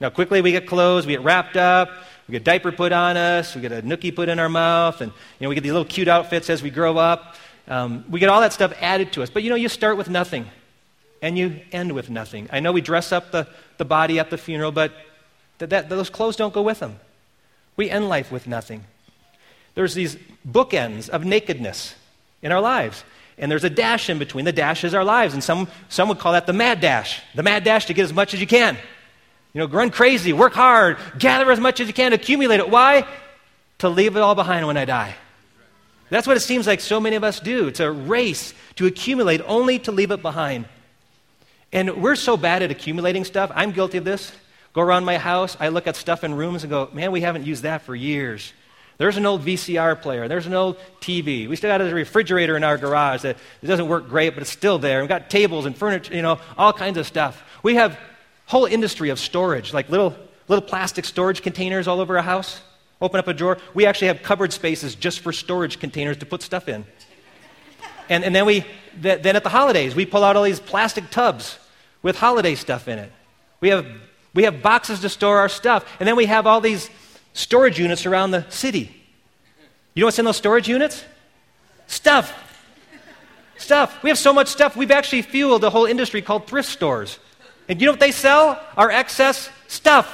Now, 0.00 0.10
quickly 0.10 0.42
we 0.42 0.50
get 0.50 0.66
clothes, 0.66 1.06
we 1.06 1.12
get 1.12 1.22
wrapped 1.22 1.56
up, 1.56 1.90
we 2.26 2.32
get 2.32 2.40
a 2.40 2.44
diaper 2.44 2.72
put 2.72 2.90
on 2.90 3.16
us, 3.16 3.54
we 3.54 3.60
get 3.60 3.70
a 3.70 3.82
nookie 3.82 4.12
put 4.12 4.28
in 4.28 4.40
our 4.40 4.48
mouth, 4.48 5.00
and 5.00 5.12
you 5.12 5.44
know, 5.44 5.48
we 5.48 5.54
get 5.54 5.62
these 5.62 5.70
little 5.70 5.84
cute 5.84 6.08
outfits 6.08 6.50
as 6.50 6.60
we 6.60 6.70
grow 6.70 6.98
up. 6.98 7.36
Um, 7.68 8.04
we 8.10 8.18
get 8.18 8.30
all 8.30 8.40
that 8.40 8.52
stuff 8.52 8.72
added 8.80 9.12
to 9.12 9.22
us. 9.22 9.30
But 9.30 9.44
you 9.44 9.50
know, 9.50 9.54
you 9.54 9.68
start 9.68 9.96
with 9.96 10.10
nothing, 10.10 10.46
and 11.20 11.38
you 11.38 11.60
end 11.70 11.92
with 11.92 12.10
nothing. 12.10 12.48
I 12.50 12.58
know 12.58 12.72
we 12.72 12.80
dress 12.80 13.12
up 13.12 13.30
the, 13.30 13.46
the 13.78 13.84
body 13.84 14.18
at 14.18 14.28
the 14.28 14.38
funeral, 14.38 14.72
but 14.72 14.92
that, 15.62 15.70
that, 15.70 15.88
those 15.88 16.10
clothes 16.10 16.34
don't 16.34 16.52
go 16.52 16.60
with 16.60 16.80
them. 16.80 16.98
We 17.76 17.88
end 17.88 18.08
life 18.08 18.32
with 18.32 18.48
nothing. 18.48 18.82
There's 19.76 19.94
these 19.94 20.16
bookends 20.46 21.08
of 21.08 21.24
nakedness 21.24 21.94
in 22.42 22.50
our 22.50 22.60
lives. 22.60 23.04
And 23.38 23.48
there's 23.48 23.62
a 23.62 23.70
dash 23.70 24.10
in 24.10 24.18
between. 24.18 24.44
The 24.44 24.52
dash 24.52 24.82
is 24.82 24.92
our 24.92 25.04
lives. 25.04 25.34
And 25.34 25.42
some, 25.42 25.68
some 25.88 26.08
would 26.08 26.18
call 26.18 26.32
that 26.32 26.46
the 26.46 26.52
mad 26.52 26.80
dash. 26.80 27.22
The 27.36 27.44
mad 27.44 27.62
dash 27.62 27.86
to 27.86 27.94
get 27.94 28.02
as 28.02 28.12
much 28.12 28.34
as 28.34 28.40
you 28.40 28.46
can. 28.46 28.76
You 29.54 29.60
know, 29.60 29.68
run 29.68 29.90
crazy, 29.90 30.32
work 30.32 30.52
hard, 30.52 30.98
gather 31.16 31.50
as 31.52 31.60
much 31.60 31.78
as 31.78 31.86
you 31.86 31.94
can, 31.94 32.12
accumulate 32.12 32.58
it. 32.58 32.68
Why? 32.68 33.06
To 33.78 33.88
leave 33.88 34.16
it 34.16 34.20
all 34.20 34.34
behind 34.34 34.66
when 34.66 34.76
I 34.76 34.84
die. 34.84 35.14
That's 36.10 36.26
what 36.26 36.36
it 36.36 36.40
seems 36.40 36.66
like 36.66 36.80
so 36.80 36.98
many 36.98 37.14
of 37.14 37.22
us 37.22 37.38
do. 37.38 37.68
It's 37.68 37.80
a 37.80 37.90
race 37.90 38.52
to 38.76 38.86
accumulate 38.86 39.40
only 39.46 39.78
to 39.80 39.92
leave 39.92 40.10
it 40.10 40.22
behind. 40.22 40.66
And 41.72 42.02
we're 42.02 42.16
so 42.16 42.36
bad 42.36 42.62
at 42.62 42.70
accumulating 42.72 43.24
stuff. 43.24 43.52
I'm 43.54 43.70
guilty 43.70 43.98
of 43.98 44.04
this. 44.04 44.32
Go 44.72 44.80
around 44.80 45.04
my 45.04 45.18
house, 45.18 45.56
I 45.60 45.68
look 45.68 45.86
at 45.86 45.96
stuff 45.96 46.24
in 46.24 46.34
rooms 46.34 46.62
and 46.62 46.70
go, 46.70 46.88
man, 46.92 47.12
we 47.12 47.20
haven't 47.20 47.44
used 47.46 47.62
that 47.62 47.82
for 47.82 47.94
years. 47.94 48.52
There's 48.98 49.16
an 49.16 49.26
old 49.26 49.44
VCR 49.44 50.00
player. 50.00 50.28
There's 50.28 50.46
an 50.46 50.54
old 50.54 50.76
TV. 51.00 51.48
We 51.48 51.56
still 51.56 51.70
got 51.70 51.80
a 51.80 51.92
refrigerator 51.92 52.56
in 52.56 52.64
our 52.64 52.78
garage 52.78 53.22
that 53.22 53.36
it 53.60 53.66
doesn't 53.66 53.88
work 53.88 54.08
great, 54.08 54.34
but 54.34 54.42
it's 54.42 54.52
still 54.52 54.78
there. 54.78 55.00
We've 55.00 55.08
got 55.08 55.28
tables 55.28 55.66
and 55.66 55.76
furniture, 55.76 56.14
you 56.14 56.22
know, 56.22 56.38
all 56.56 56.72
kinds 56.72 56.98
of 56.98 57.06
stuff. 57.06 57.42
We 57.62 57.74
have 57.74 57.98
whole 58.46 58.66
industry 58.66 59.08
of 59.08 59.18
storage, 59.18 59.72
like 59.72 59.88
little, 59.88 60.14
little 60.48 60.64
plastic 60.64 61.04
storage 61.04 61.42
containers 61.42 61.88
all 61.88 62.00
over 62.00 62.16
our 62.16 62.22
house. 62.22 62.60
Open 63.00 63.18
up 63.18 63.26
a 63.26 63.34
drawer. 63.34 63.58
We 63.74 63.86
actually 63.86 64.06
have 64.08 64.22
cupboard 64.22 64.52
spaces 64.52 64.94
just 64.94 65.20
for 65.20 65.32
storage 65.32 65.80
containers 65.80 66.18
to 66.18 66.26
put 66.26 66.40
stuff 66.42 66.68
in. 66.68 66.84
And, 68.08 68.24
and 68.24 68.34
then, 68.34 68.46
we, 68.46 68.64
th- 69.02 69.22
then 69.22 69.36
at 69.36 69.42
the 69.42 69.48
holidays, 69.48 69.94
we 69.94 70.06
pull 70.06 70.22
out 70.22 70.36
all 70.36 70.44
these 70.44 70.60
plastic 70.60 71.10
tubs 71.10 71.58
with 72.02 72.16
holiday 72.16 72.54
stuff 72.54 72.86
in 72.88 72.98
it. 72.98 73.10
We 73.60 73.70
have, 73.70 73.86
we 74.34 74.44
have 74.44 74.62
boxes 74.62 75.00
to 75.00 75.08
store 75.08 75.38
our 75.38 75.48
stuff. 75.48 75.84
And 75.98 76.06
then 76.06 76.16
we 76.16 76.26
have 76.26 76.46
all 76.46 76.60
these 76.60 76.90
storage 77.32 77.78
units 77.78 78.06
around 78.06 78.30
the 78.30 78.48
city. 78.50 78.94
You 79.94 80.00
know 80.00 80.06
what's 80.06 80.18
in 80.18 80.24
those 80.24 80.36
storage 80.36 80.68
units? 80.68 81.04
Stuff. 81.86 82.32
Stuff. 83.58 84.02
We 84.02 84.10
have 84.10 84.18
so 84.18 84.32
much 84.32 84.48
stuff, 84.48 84.76
we've 84.76 84.90
actually 84.90 85.22
fueled 85.22 85.64
a 85.64 85.70
whole 85.70 85.86
industry 85.86 86.22
called 86.22 86.46
thrift 86.46 86.68
stores. 86.68 87.18
And 87.68 87.80
you 87.80 87.86
know 87.86 87.92
what 87.92 88.00
they 88.00 88.12
sell? 88.12 88.60
Our 88.76 88.90
excess 88.90 89.50
stuff. 89.68 90.12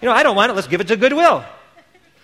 You 0.00 0.08
know, 0.08 0.14
I 0.14 0.22
don't 0.22 0.36
want 0.36 0.50
it, 0.50 0.54
let's 0.54 0.68
give 0.68 0.80
it 0.80 0.88
to 0.88 0.96
Goodwill. 0.96 1.44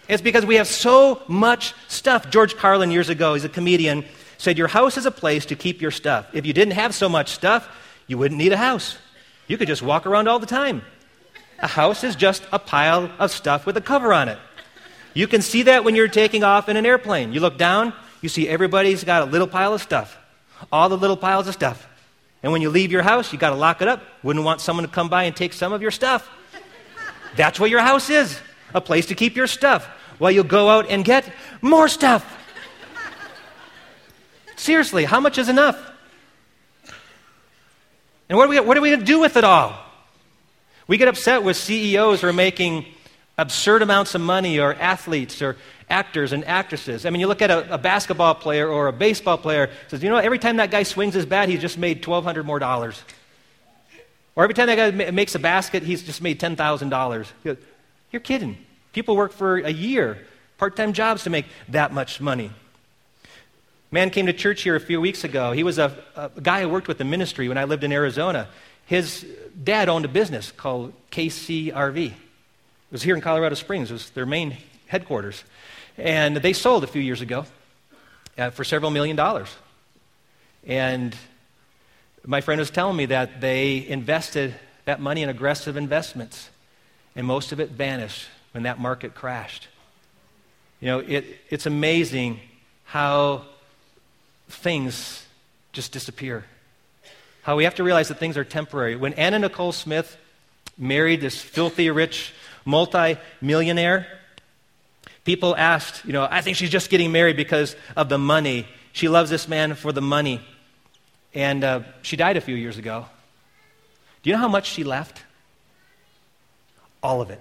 It's 0.08 0.22
because 0.22 0.44
we 0.44 0.56
have 0.56 0.66
so 0.66 1.22
much 1.28 1.72
stuff. 1.88 2.30
George 2.30 2.56
Carlin, 2.56 2.90
years 2.90 3.08
ago, 3.08 3.34
he's 3.34 3.44
a 3.44 3.48
comedian, 3.48 4.04
said, 4.38 4.58
Your 4.58 4.66
house 4.66 4.96
is 4.98 5.06
a 5.06 5.10
place 5.10 5.46
to 5.46 5.56
keep 5.56 5.80
your 5.80 5.92
stuff. 5.92 6.26
If 6.32 6.46
you 6.46 6.52
didn't 6.52 6.74
have 6.74 6.94
so 6.94 7.08
much 7.08 7.30
stuff, 7.30 7.68
you 8.06 8.18
wouldn't 8.18 8.38
need 8.38 8.52
a 8.52 8.56
house. 8.56 8.98
You 9.50 9.58
could 9.58 9.66
just 9.66 9.82
walk 9.82 10.06
around 10.06 10.28
all 10.28 10.38
the 10.38 10.46
time. 10.46 10.82
A 11.58 11.66
house 11.66 12.04
is 12.04 12.14
just 12.14 12.46
a 12.52 12.58
pile 12.60 13.10
of 13.18 13.32
stuff 13.32 13.66
with 13.66 13.76
a 13.76 13.80
cover 13.80 14.12
on 14.12 14.28
it. 14.28 14.38
You 15.12 15.26
can 15.26 15.42
see 15.42 15.64
that 15.64 15.82
when 15.82 15.96
you're 15.96 16.06
taking 16.06 16.44
off 16.44 16.68
in 16.68 16.76
an 16.76 16.86
airplane. 16.86 17.32
You 17.32 17.40
look 17.40 17.58
down, 17.58 17.92
you 18.20 18.28
see 18.28 18.48
everybody's 18.48 19.02
got 19.02 19.22
a 19.22 19.24
little 19.24 19.48
pile 19.48 19.74
of 19.74 19.82
stuff. 19.82 20.16
All 20.70 20.88
the 20.88 20.96
little 20.96 21.16
piles 21.16 21.48
of 21.48 21.54
stuff. 21.54 21.88
And 22.44 22.52
when 22.52 22.62
you 22.62 22.70
leave 22.70 22.92
your 22.92 23.02
house, 23.02 23.32
you 23.32 23.40
got 23.40 23.50
to 23.50 23.56
lock 23.56 23.82
it 23.82 23.88
up. 23.88 24.04
Wouldn't 24.22 24.44
want 24.44 24.60
someone 24.60 24.86
to 24.86 24.92
come 24.92 25.08
by 25.08 25.24
and 25.24 25.34
take 25.34 25.52
some 25.52 25.72
of 25.72 25.82
your 25.82 25.90
stuff. 25.90 26.30
That's 27.34 27.58
what 27.58 27.70
your 27.70 27.80
house 27.80 28.08
is 28.08 28.38
a 28.72 28.80
place 28.80 29.06
to 29.06 29.16
keep 29.16 29.34
your 29.34 29.48
stuff 29.48 29.84
while 30.18 30.30
you 30.30 30.44
go 30.44 30.70
out 30.70 30.88
and 30.88 31.04
get 31.04 31.28
more 31.60 31.88
stuff. 31.88 32.24
Seriously, 34.54 35.06
how 35.06 35.18
much 35.18 35.38
is 35.38 35.48
enough? 35.48 35.89
And 38.30 38.38
what 38.38 38.46
are 38.46 38.48
we, 38.48 38.60
what 38.60 38.78
are 38.78 38.80
we 38.80 38.90
going 38.90 39.00
to 39.00 39.06
do 39.06 39.18
with 39.18 39.36
it 39.36 39.42
all? 39.42 39.76
We 40.86 40.98
get 40.98 41.08
upset 41.08 41.42
with 41.42 41.56
CEOs 41.56 42.20
who 42.20 42.28
are 42.28 42.32
making 42.32 42.86
absurd 43.36 43.82
amounts 43.82 44.14
of 44.14 44.20
money, 44.20 44.60
or 44.60 44.72
athletes, 44.74 45.42
or 45.42 45.56
actors 45.88 46.32
and 46.32 46.44
actresses. 46.44 47.04
I 47.04 47.10
mean, 47.10 47.20
you 47.20 47.26
look 47.26 47.42
at 47.42 47.50
a, 47.50 47.74
a, 47.74 47.78
basketball 47.78 48.36
player 48.36 48.68
or 48.68 48.86
a 48.86 48.92
baseball 48.92 49.36
player, 49.36 49.68
says, 49.88 50.00
you 50.02 50.10
know, 50.10 50.16
every 50.16 50.38
time 50.38 50.58
that 50.58 50.70
guy 50.70 50.84
swings 50.84 51.14
his 51.14 51.26
bat, 51.26 51.48
he's 51.48 51.60
just 51.60 51.76
made 51.76 52.06
1,200 52.06 52.46
more 52.46 52.60
dollars. 52.60 53.02
Or 54.36 54.44
every 54.44 54.54
time 54.54 54.68
that 54.68 54.76
guy 54.76 54.90
ma- 54.92 55.10
makes 55.10 55.34
a 55.34 55.40
basket, 55.40 55.82
he's 55.82 56.04
just 56.04 56.22
made 56.22 56.38
$10,000. 56.38 57.56
You're 58.12 58.20
kidding. 58.20 58.58
People 58.92 59.16
work 59.16 59.32
for 59.32 59.56
a 59.56 59.72
year, 59.72 60.18
part 60.56 60.76
time 60.76 60.92
jobs 60.92 61.24
to 61.24 61.30
make 61.30 61.46
that 61.68 61.92
much 61.92 62.20
money. 62.20 62.52
Man 63.92 64.10
came 64.10 64.26
to 64.26 64.32
church 64.32 64.62
here 64.62 64.76
a 64.76 64.80
few 64.80 65.00
weeks 65.00 65.24
ago. 65.24 65.50
He 65.50 65.64
was 65.64 65.78
a, 65.78 65.92
a 66.14 66.30
guy 66.40 66.62
who 66.62 66.68
worked 66.68 66.86
with 66.86 66.98
the 66.98 67.04
ministry 67.04 67.48
when 67.48 67.58
I 67.58 67.64
lived 67.64 67.82
in 67.82 67.90
Arizona. 67.90 68.46
His 68.86 69.26
dad 69.64 69.88
owned 69.88 70.04
a 70.04 70.08
business 70.08 70.52
called 70.52 70.92
KCRV. 71.10 72.06
It 72.06 72.12
was 72.92 73.02
here 73.02 73.16
in 73.16 73.20
Colorado 73.20 73.56
Springs. 73.56 73.90
It 73.90 73.94
was 73.94 74.10
their 74.10 74.26
main 74.26 74.56
headquarters. 74.86 75.42
And 75.98 76.36
they 76.36 76.52
sold 76.52 76.84
a 76.84 76.86
few 76.86 77.02
years 77.02 77.20
ago 77.20 77.46
uh, 78.38 78.50
for 78.50 78.62
several 78.62 78.92
million 78.92 79.16
dollars. 79.16 79.48
And 80.64 81.16
my 82.24 82.40
friend 82.40 82.60
was 82.60 82.70
telling 82.70 82.96
me 82.96 83.06
that 83.06 83.40
they 83.40 83.88
invested 83.88 84.54
that 84.84 85.00
money 85.00 85.22
in 85.22 85.28
aggressive 85.28 85.76
investments. 85.76 86.50
and 87.16 87.26
most 87.26 87.50
of 87.50 87.58
it 87.58 87.70
vanished 87.70 88.28
when 88.52 88.62
that 88.62 88.78
market 88.78 89.16
crashed. 89.16 89.66
You 90.80 90.86
know, 90.86 90.98
it, 91.00 91.24
it's 91.48 91.66
amazing 91.66 92.38
how 92.84 93.46
things 94.50 95.24
just 95.72 95.92
disappear. 95.92 96.44
How 97.42 97.56
we 97.56 97.64
have 97.64 97.76
to 97.76 97.84
realize 97.84 98.08
that 98.08 98.18
things 98.18 98.36
are 98.36 98.44
temporary. 98.44 98.96
When 98.96 99.14
Anna 99.14 99.38
Nicole 99.38 99.72
Smith 99.72 100.16
married 100.76 101.20
this 101.20 101.40
filthy 101.40 101.90
rich 101.90 102.32
multi-millionaire, 102.64 104.06
people 105.24 105.56
asked, 105.56 106.04
you 106.04 106.12
know, 106.12 106.26
I 106.30 106.40
think 106.40 106.56
she's 106.56 106.70
just 106.70 106.90
getting 106.90 107.12
married 107.12 107.36
because 107.36 107.76
of 107.96 108.08
the 108.08 108.18
money. 108.18 108.66
She 108.92 109.08
loves 109.08 109.30
this 109.30 109.48
man 109.48 109.74
for 109.74 109.92
the 109.92 110.02
money. 110.02 110.40
And 111.32 111.62
uh, 111.64 111.82
she 112.02 112.16
died 112.16 112.36
a 112.36 112.40
few 112.40 112.56
years 112.56 112.76
ago. 112.76 113.06
Do 114.22 114.30
you 114.30 114.36
know 114.36 114.42
how 114.42 114.48
much 114.48 114.66
she 114.66 114.84
left? 114.84 115.22
All 117.02 117.20
of 117.20 117.30
it. 117.30 117.40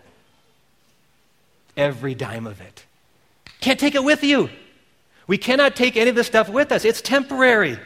Every 1.75 2.15
dime 2.15 2.47
of 2.47 2.61
it. 2.61 2.85
Can't 3.59 3.79
take 3.79 3.95
it 3.95 4.03
with 4.03 4.23
you. 4.23 4.49
We 5.29 5.37
cannot 5.37 5.75
take 5.75 5.95
any 5.95 6.09
of 6.09 6.15
this 6.15 6.25
stuff 6.25 6.49
with 6.49 6.71
us. 6.71 6.83
It's 6.83 7.03
temporary, 7.03 7.77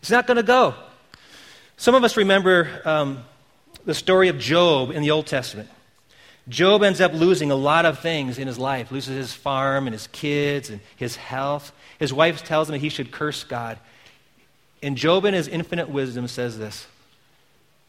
it's 0.00 0.10
not 0.10 0.26
going 0.26 0.36
to 0.36 0.42
go. 0.42 0.74
Some 1.76 1.94
of 1.94 2.02
us 2.02 2.16
remember 2.16 2.82
um, 2.84 3.22
the 3.84 3.94
story 3.94 4.26
of 4.26 4.40
Job 4.40 4.90
in 4.90 5.00
the 5.00 5.12
Old 5.12 5.28
Testament. 5.28 5.68
Job 6.48 6.82
ends 6.82 7.00
up 7.00 7.12
losing 7.12 7.52
a 7.52 7.54
lot 7.54 7.86
of 7.86 8.00
things 8.00 8.36
in 8.36 8.48
his 8.48 8.58
life, 8.58 8.90
loses 8.90 9.16
his 9.16 9.32
farm 9.32 9.86
and 9.86 9.94
his 9.94 10.08
kids 10.08 10.68
and 10.68 10.80
his 10.96 11.14
health. 11.14 11.70
His 12.00 12.12
wife 12.12 12.42
tells 12.42 12.68
him 12.68 12.72
that 12.72 12.80
he 12.80 12.88
should 12.88 13.12
curse 13.12 13.44
God. 13.44 13.78
And 14.82 14.96
Job, 14.96 15.24
in 15.24 15.34
his 15.34 15.46
infinite 15.46 15.88
wisdom, 15.88 16.26
says 16.26 16.58
this 16.58 16.88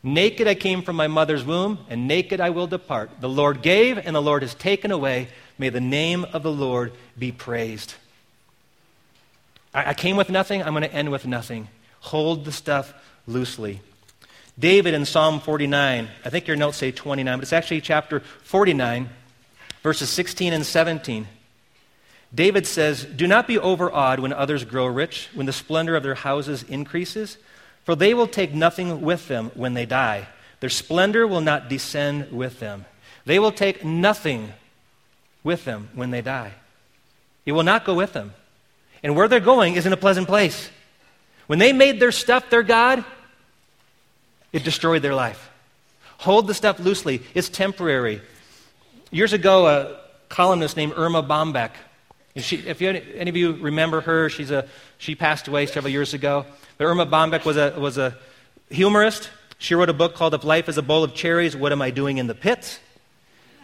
Naked 0.03 0.47
I 0.47 0.53
came 0.53 0.83
from 0.83 0.95
my 0.95 1.07
mother's 1.07 1.43
womb, 1.43 1.79
and 1.89 2.07
naked 2.07 2.39
I 2.39 2.51
will 2.51 2.67
depart. 2.67 3.09
The 3.21 3.29
Lord 3.29 3.63
gave, 3.63 3.97
and 3.97 4.15
the 4.15 4.21
Lord 4.21 4.43
has 4.43 4.53
taken 4.53 4.91
away. 4.91 5.29
May 5.57 5.69
the 5.69 5.81
name 5.81 6.25
of 6.25 6.43
the 6.43 6.51
Lord 6.51 6.93
be 7.17 7.31
praised. 7.31 7.95
I, 9.77 9.89
I 9.89 9.93
came 9.93 10.17
with 10.17 10.29
nothing, 10.29 10.63
I'm 10.63 10.73
going 10.73 10.81
to 10.83 10.93
end 10.93 11.11
with 11.11 11.27
nothing. 11.27 11.69
Hold 11.99 12.45
the 12.45 12.51
stuff 12.51 12.93
loosely. 13.27 13.81
David 14.57 14.95
in 14.95 15.05
Psalm 15.05 15.39
49, 15.39 16.09
I 16.25 16.29
think 16.29 16.47
your 16.47 16.57
notes 16.57 16.77
say 16.77 16.91
29, 16.91 17.37
but 17.37 17.43
it's 17.43 17.53
actually 17.53 17.81
chapter 17.81 18.21
49, 18.43 19.09
verses 19.83 20.09
16 20.09 20.51
and 20.51 20.65
17. 20.65 21.27
David 22.33 22.65
says, 22.65 23.05
Do 23.05 23.27
not 23.27 23.47
be 23.47 23.59
overawed 23.59 24.19
when 24.19 24.33
others 24.33 24.65
grow 24.65 24.87
rich, 24.87 25.29
when 25.35 25.45
the 25.45 25.53
splendor 25.53 25.95
of 25.95 26.01
their 26.01 26.15
houses 26.15 26.63
increases, 26.63 27.37
for 27.85 27.95
they 27.95 28.15
will 28.15 28.27
take 28.27 28.53
nothing 28.53 29.01
with 29.01 29.27
them 29.27 29.51
when 29.53 29.75
they 29.75 29.85
die. 29.85 30.27
Their 30.59 30.71
splendor 30.71 31.27
will 31.27 31.41
not 31.41 31.69
descend 31.69 32.31
with 32.31 32.59
them. 32.59 32.85
They 33.25 33.37
will 33.37 33.51
take 33.51 33.85
nothing 33.85 34.53
with 35.43 35.65
them 35.65 35.89
when 35.93 36.09
they 36.09 36.21
die. 36.21 36.53
It 37.45 37.51
will 37.51 37.63
not 37.63 37.85
go 37.85 37.93
with 37.93 38.13
them. 38.13 38.33
And 39.03 39.15
where 39.15 39.27
they're 39.27 39.39
going 39.39 39.75
isn't 39.75 39.91
a 39.91 39.97
pleasant 39.97 40.27
place. 40.27 40.69
When 41.47 41.59
they 41.59 41.73
made 41.73 41.99
their 41.99 42.11
stuff 42.11 42.49
their 42.49 42.63
God, 42.63 43.03
it 44.51 44.63
destroyed 44.63 45.01
their 45.01 45.15
life. 45.15 45.49
Hold 46.19 46.47
the 46.47 46.53
stuff 46.53 46.79
loosely, 46.79 47.21
it's 47.33 47.49
temporary. 47.49 48.21
Years 49.11 49.33
ago, 49.33 49.67
a 49.67 49.99
columnist 50.29 50.75
named 50.75 50.93
Erma 50.97 51.23
Bombeck, 51.23 51.71
she, 52.41 52.57
if 52.57 52.81
you, 52.81 52.89
any 52.89 53.29
of 53.29 53.35
you 53.35 53.53
remember 53.53 54.01
her, 54.01 54.29
she's 54.29 54.51
a, 54.51 54.67
she 54.97 55.15
passed 55.15 55.47
away 55.47 55.65
several 55.65 55.91
years 55.91 56.13
ago. 56.13 56.45
But 56.77 56.85
Erma 56.85 57.05
Bombeck 57.05 57.45
was 57.45 57.57
a, 57.57 57.73
was 57.77 57.97
a 57.97 58.15
humorist. 58.69 59.29
She 59.57 59.73
wrote 59.73 59.89
a 59.89 59.93
book 59.93 60.13
called 60.13 60.33
If 60.33 60.43
Life 60.43 60.69
is 60.69 60.77
a 60.77 60.83
Bowl 60.83 61.03
of 61.03 61.15
Cherries, 61.15 61.55
What 61.55 61.71
Am 61.71 61.81
I 61.81 61.89
Doing 61.89 62.17
in 62.17 62.27
the 62.27 62.35
Pit? 62.35 62.79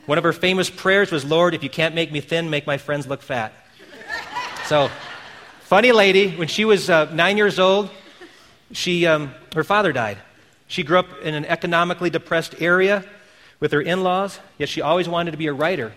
One 0.05 0.17
of 0.17 0.23
her 0.23 0.33
famous 0.33 0.69
prayers 0.69 1.11
was, 1.11 1.23
Lord, 1.23 1.53
if 1.53 1.63
you 1.63 1.69
can't 1.69 1.93
make 1.95 2.11
me 2.11 2.19
thin, 2.19 2.49
make 2.49 2.65
my 2.65 2.77
friends 2.77 3.07
look 3.07 3.21
fat. 3.21 3.53
So, 4.65 4.89
funny 5.73 5.91
lady, 5.91 6.29
when 6.29 6.47
she 6.47 6.65
was 6.65 6.87
uh, 6.87 7.11
nine 7.15 7.35
years 7.35 7.57
old, 7.57 7.89
she, 8.73 9.07
um, 9.07 9.33
her 9.55 9.63
father 9.63 9.91
died. 9.91 10.19
She 10.67 10.83
grew 10.83 10.99
up 10.99 11.07
in 11.23 11.33
an 11.33 11.45
economically 11.45 12.11
depressed 12.11 12.61
area 12.61 13.03
with 13.59 13.71
her 13.71 13.81
in 13.81 14.03
laws, 14.03 14.39
yet 14.59 14.69
she 14.69 14.81
always 14.81 15.09
wanted 15.09 15.31
to 15.31 15.37
be 15.37 15.47
a 15.47 15.51
writer. 15.53 15.91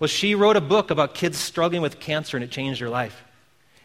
Well, 0.00 0.08
she 0.08 0.34
wrote 0.34 0.56
a 0.56 0.60
book 0.60 0.90
about 0.90 1.14
kids 1.14 1.38
struggling 1.38 1.80
with 1.80 2.00
cancer, 2.00 2.36
and 2.36 2.42
it 2.42 2.50
changed 2.50 2.80
her 2.80 2.88
life. 2.88 3.22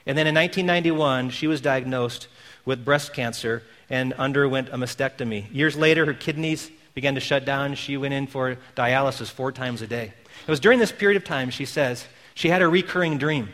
And 0.08 0.18
then 0.18 0.26
in 0.26 0.34
1991, 0.34 1.30
she 1.30 1.46
was 1.46 1.62
diagnosed 1.62 2.28
with 2.65 2.84
breast 2.84 3.13
cancer 3.13 3.62
and 3.88 4.13
underwent 4.13 4.70
a 4.70 4.78
mastectomy. 4.80 5.46
Years 5.54 5.76
later, 5.76 6.08
her 6.08 6.15
kidneys 6.15 6.72
began 6.96 7.13
to 7.13 7.22
shut 7.22 7.46
down. 7.46 7.76
She 7.76 7.98
went 7.98 8.15
in 8.15 8.26
for 8.26 8.58
dialysis 8.76 9.30
four 9.30 9.52
times 9.52 9.84
a 9.84 9.88
day. 9.88 10.12
It 10.48 10.50
was 10.50 10.60
during 10.60 10.80
this 10.80 10.92
period 10.92 11.22
of 11.22 11.24
time, 11.24 11.52
she 11.52 11.65
says, 11.65 12.08
she 12.34 12.50
had 12.50 12.63
a 12.63 12.68
recurring 12.68 13.20
dream. 13.20 13.50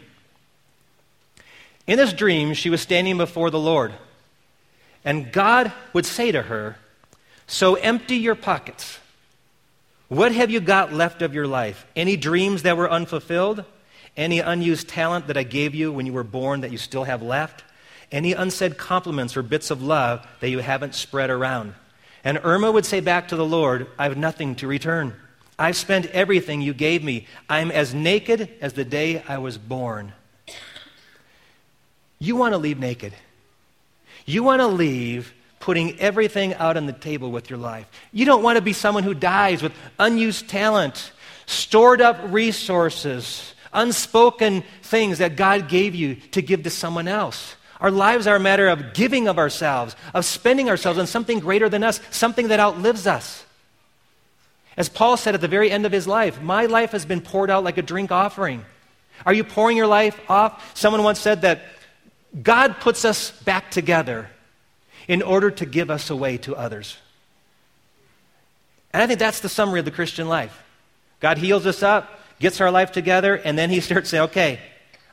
In 1.88 1.98
this 1.98 2.13
dream, 2.13 2.54
she 2.54 2.69
was 2.69 2.82
standing 2.82 3.17
before 3.17 3.52
the 3.52 3.60
Lord. 3.60 3.93
And 5.04 5.32
God 5.32 5.71
would 5.93 6.06
say 6.06 6.32
to 6.32 6.41
her, 6.41 6.78
So 7.45 7.76
empty 7.76 8.15
your 8.15 8.36
pockets. 8.36 9.00
What 10.08 10.32
have 10.32 10.50
you 10.50 10.60
got 10.60 10.93
left 10.93 11.21
of 11.21 11.34
your 11.34 11.48
life? 11.48 11.86
Any 11.95 12.15
dreams 12.15 12.63
that 12.63 12.78
were 12.78 12.89
unfulfilled? 12.89 13.65
Any 14.17 14.39
unused 14.39 14.88
talent 14.88 15.28
that 15.28 15.38
I 15.38 15.43
gave 15.43 15.76
you 15.76 15.91
when 15.91 16.06
you 16.06 16.13
were 16.13 16.24
born 16.24 16.62
that 16.62 16.71
you 16.71 16.78
still 16.78 17.04
have 17.04 17.21
left? 17.21 17.63
Any 18.12 18.34
unsaid 18.34 18.78
compliments 18.78 19.36
or 19.36 19.41
bits 19.41 19.71
of 19.71 19.82
love 19.82 20.26
that 20.39 20.50
you 20.50 20.60
haven't 20.60 20.95
spread 20.95 21.30
around? 21.30 21.74
And 22.24 22.39
Erma 22.43 22.71
would 22.71 22.86
say 22.86 23.00
back 23.00 23.28
to 23.28 23.36
the 23.36 23.45
Lord, 23.45 23.88
I 24.00 24.04
have 24.04 24.17
nothing 24.17 24.56
to 24.56 24.67
return. 24.67 25.13
I've 25.58 25.76
spent 25.76 26.08
everything 26.08 26.62
you 26.62 26.74
gave 26.74 27.04
me. 27.04 27.28
I'm 27.50 27.71
as 27.71 27.93
naked 27.93 28.50
as 28.62 28.74
the 28.74 28.86
day 28.86 29.21
I 29.28 29.38
was 29.38 29.58
born. 29.58 30.13
You 32.19 32.36
want 32.36 32.54
to 32.54 32.58
leave 32.58 32.80
naked. 32.80 33.13
You 34.25 34.43
want 34.43 34.62
to 34.62 34.67
leave 34.67 35.34
putting 35.60 35.99
everything 35.99 36.54
out 36.56 36.78
on 36.78 36.86
the 36.86 36.93
table 36.93 37.32
with 37.32 37.49
your 37.49 37.58
life. 37.58 37.89
You 38.12 38.25
don't 38.25 38.43
want 38.43 38.58
to 38.58 38.62
be 38.62 38.73
someone 38.73 39.04
who 39.04 39.13
dies 39.13 39.63
with 39.63 39.73
unused 39.97 40.47
talent, 40.47 41.12
stored 41.47 42.01
up 42.01 42.19
resources, 42.25 43.54
unspoken 43.73 44.63
things 44.84 45.17
that 45.17 45.36
God 45.36 45.67
gave 45.67 45.95
you 45.95 46.15
to 46.32 46.41
give 46.41 46.63
to 46.63 46.69
someone 46.69 47.08
else. 47.08 47.56
Our 47.82 47.91
lives 47.91 48.25
are 48.25 48.36
a 48.36 48.39
matter 48.39 48.67
of 48.67 48.93
giving 48.93 49.28
of 49.28 49.38
ourselves, 49.38 49.95
of 50.13 50.23
spending 50.23 50.69
ourselves 50.69 50.97
on 50.97 51.08
something 51.08 51.39
greater 51.39 51.67
than 51.67 51.84
us, 51.84 51.99
something 52.10 52.47
that 52.47 52.60
outlives 52.60 53.06
us. 53.06 53.43
As 54.78 54.89
Paul 54.89 55.17
said 55.17 55.36
at 55.36 55.41
the 55.41 55.47
very 55.47 55.71
end 55.71 55.86
of 55.86 55.91
his 55.91 56.08
life, 56.08 56.41
my 56.41 56.65
life 56.65 56.91
has 56.91 57.06
been 57.06 57.21
poured 57.21 57.49
out 57.49 57.63
like 57.63 57.78
a 57.78 57.82
drink 57.82 58.12
offering. 58.12 58.63
Are 59.25 59.34
you 59.34 59.43
pouring 59.43 59.78
your 59.78 59.88
life 59.88 60.19
off? 60.30 60.78
Someone 60.78 61.04
once 61.04 61.19
said 61.19 61.41
that 61.41 61.62
God 62.41 62.80
puts 62.80 63.06
us 63.06 63.32
back 63.32 63.71
together 63.71 64.30
in 65.08 65.21
order 65.21 65.52
to 65.52 65.65
give 65.65 65.89
us 65.89 66.10
away 66.10 66.38
to 66.39 66.56
others. 66.56 66.98
And 68.91 69.02
I 69.02 69.08
think 69.08 69.19
that's 69.19 69.39
the 69.39 69.50
summary 69.50 69.80
of 69.80 69.86
the 69.86 69.91
Christian 69.91 70.28
life. 70.28 70.63
God 71.19 71.38
heals 71.38 71.65
us 71.65 71.84
up, 71.84 72.19
gets 72.39 72.60
our 72.62 72.71
life 72.71 72.91
together, 72.91 73.36
and 73.36 73.58
then 73.58 73.69
He 73.69 73.80
starts 73.80 74.10
saying, 74.10 74.24
okay, 74.24 74.60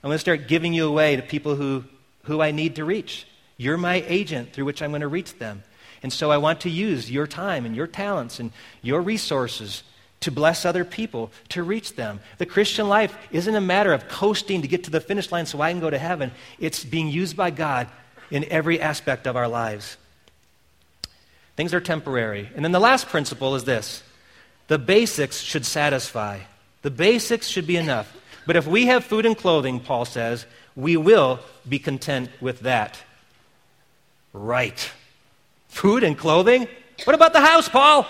I'm 0.03 0.09
going 0.09 0.15
to 0.15 0.21
start 0.21 0.49
giving 0.49 0.73
you 0.73 0.87
away 0.87 1.17
to 1.17 1.23
people 1.23 1.55
who, 1.55 1.85
who 2.25 2.41
I 2.41 2.51
need 2.51 2.77
to 2.77 2.85
reach. 2.85 3.27
You're 3.57 3.77
my 3.77 4.05
agent 4.07 4.53
through 4.53 4.65
which 4.65 4.83
I'm 4.83 4.91
going 4.91 5.03
to 5.03 5.09
reach 5.09 5.39
them. 5.39 5.63
And 6.03 6.13
so 6.13 6.33
I 6.33 6.39
want 6.39 6.63
to 6.63 6.71
use 6.71 7.11
your 7.11 7.29
time 7.29 7.65
and 7.65 7.77
your 7.77 7.87
talents 7.87 8.41
and 8.41 8.51
your 8.83 9.01
resources 9.01 9.85
to 10.23 10.31
bless 10.31 10.65
other 10.65 10.85
people, 10.85 11.31
to 11.51 11.63
reach 11.63 11.95
them. 11.95 12.21
The 12.39 12.47
Christian 12.47 12.89
life 12.89 13.17
isn't 13.31 13.55
a 13.55 13.61
matter 13.61 13.93
of 13.93 14.09
coasting 14.09 14.63
to 14.63 14.69
get 14.69 14.85
to 14.85 14.91
the 14.91 15.01
finish 15.01 15.31
line 15.31 15.47
so 15.47 15.61
I 15.61 15.71
can 15.71 15.81
go 15.81 15.91
to 15.91 15.99
heaven. 15.99 16.33
It's 16.59 16.85
being 16.85 17.09
used 17.09 17.37
by 17.37 17.51
God 17.51 17.89
in 18.31 18.45
every 18.51 18.81
aspect 18.81 19.27
of 19.27 19.37
our 19.37 19.49
lives. 19.49 19.97
Things 21.57 21.75
are 21.75 21.81
temporary. 21.81 22.49
And 22.55 22.65
then 22.65 22.73
the 22.73 22.81
last 22.81 23.09
principle 23.09 23.55
is 23.55 23.65
this 23.65 24.03
the 24.69 24.79
basics 24.79 25.41
should 25.41 25.67
satisfy. 25.67 26.41
The 26.83 26.91
basics 26.91 27.47
should 27.47 27.67
be 27.67 27.77
enough. 27.77 28.17
But 28.47 28.57
if 28.57 28.67
we 28.67 28.87
have 28.87 29.05
food 29.05 29.27
and 29.27 29.37
clothing, 29.37 29.79
Paul 29.79 30.05
says, 30.05 30.47
we 30.75 30.97
will 30.97 31.39
be 31.69 31.79
content 31.79 32.31
with 32.41 32.61
that. 32.61 32.99
Right. 34.33 34.91
Food 35.69 36.03
and 36.03 36.17
clothing? 36.17 36.67
What 37.05 37.15
about 37.15 37.33
the 37.33 37.41
house, 37.41 37.69
Paul? 37.69 38.07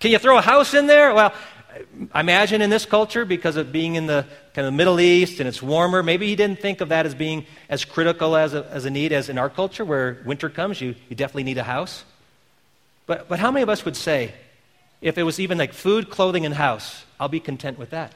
Can 0.00 0.10
you 0.10 0.18
throw 0.18 0.38
a 0.38 0.42
house 0.42 0.72
in 0.72 0.86
there? 0.86 1.14
Well, 1.14 1.34
I 2.12 2.20
imagine 2.20 2.62
in 2.62 2.70
this 2.70 2.86
culture, 2.86 3.26
because 3.26 3.56
of 3.56 3.70
being 3.70 3.96
in 3.96 4.06
the 4.06 4.26
kind 4.54 4.66
of 4.66 4.72
Middle 4.72 4.98
East 4.98 5.40
and 5.40 5.48
it's 5.48 5.62
warmer, 5.62 6.02
maybe 6.02 6.26
he 6.26 6.36
didn't 6.36 6.58
think 6.58 6.80
of 6.80 6.88
that 6.88 7.04
as 7.04 7.14
being 7.14 7.44
as 7.68 7.84
critical 7.84 8.34
as 8.34 8.54
a, 8.54 8.66
as 8.70 8.86
a 8.86 8.90
need 8.90 9.12
as 9.12 9.28
in 9.28 9.36
our 9.36 9.50
culture, 9.50 9.84
where 9.84 10.22
winter 10.24 10.48
comes, 10.48 10.80
you, 10.80 10.94
you 11.10 11.16
definitely 11.16 11.44
need 11.44 11.58
a 11.58 11.62
house. 11.62 12.04
But, 13.06 13.28
but 13.28 13.38
how 13.38 13.50
many 13.50 13.62
of 13.62 13.68
us 13.68 13.84
would 13.84 13.94
say, 13.94 14.32
if 15.02 15.18
it 15.18 15.22
was 15.22 15.38
even 15.38 15.58
like 15.58 15.74
food, 15.74 16.08
clothing, 16.08 16.46
and 16.46 16.54
house, 16.54 17.04
I'll 17.20 17.28
be 17.28 17.40
content 17.40 17.78
with 17.78 17.90
that? 17.90 18.14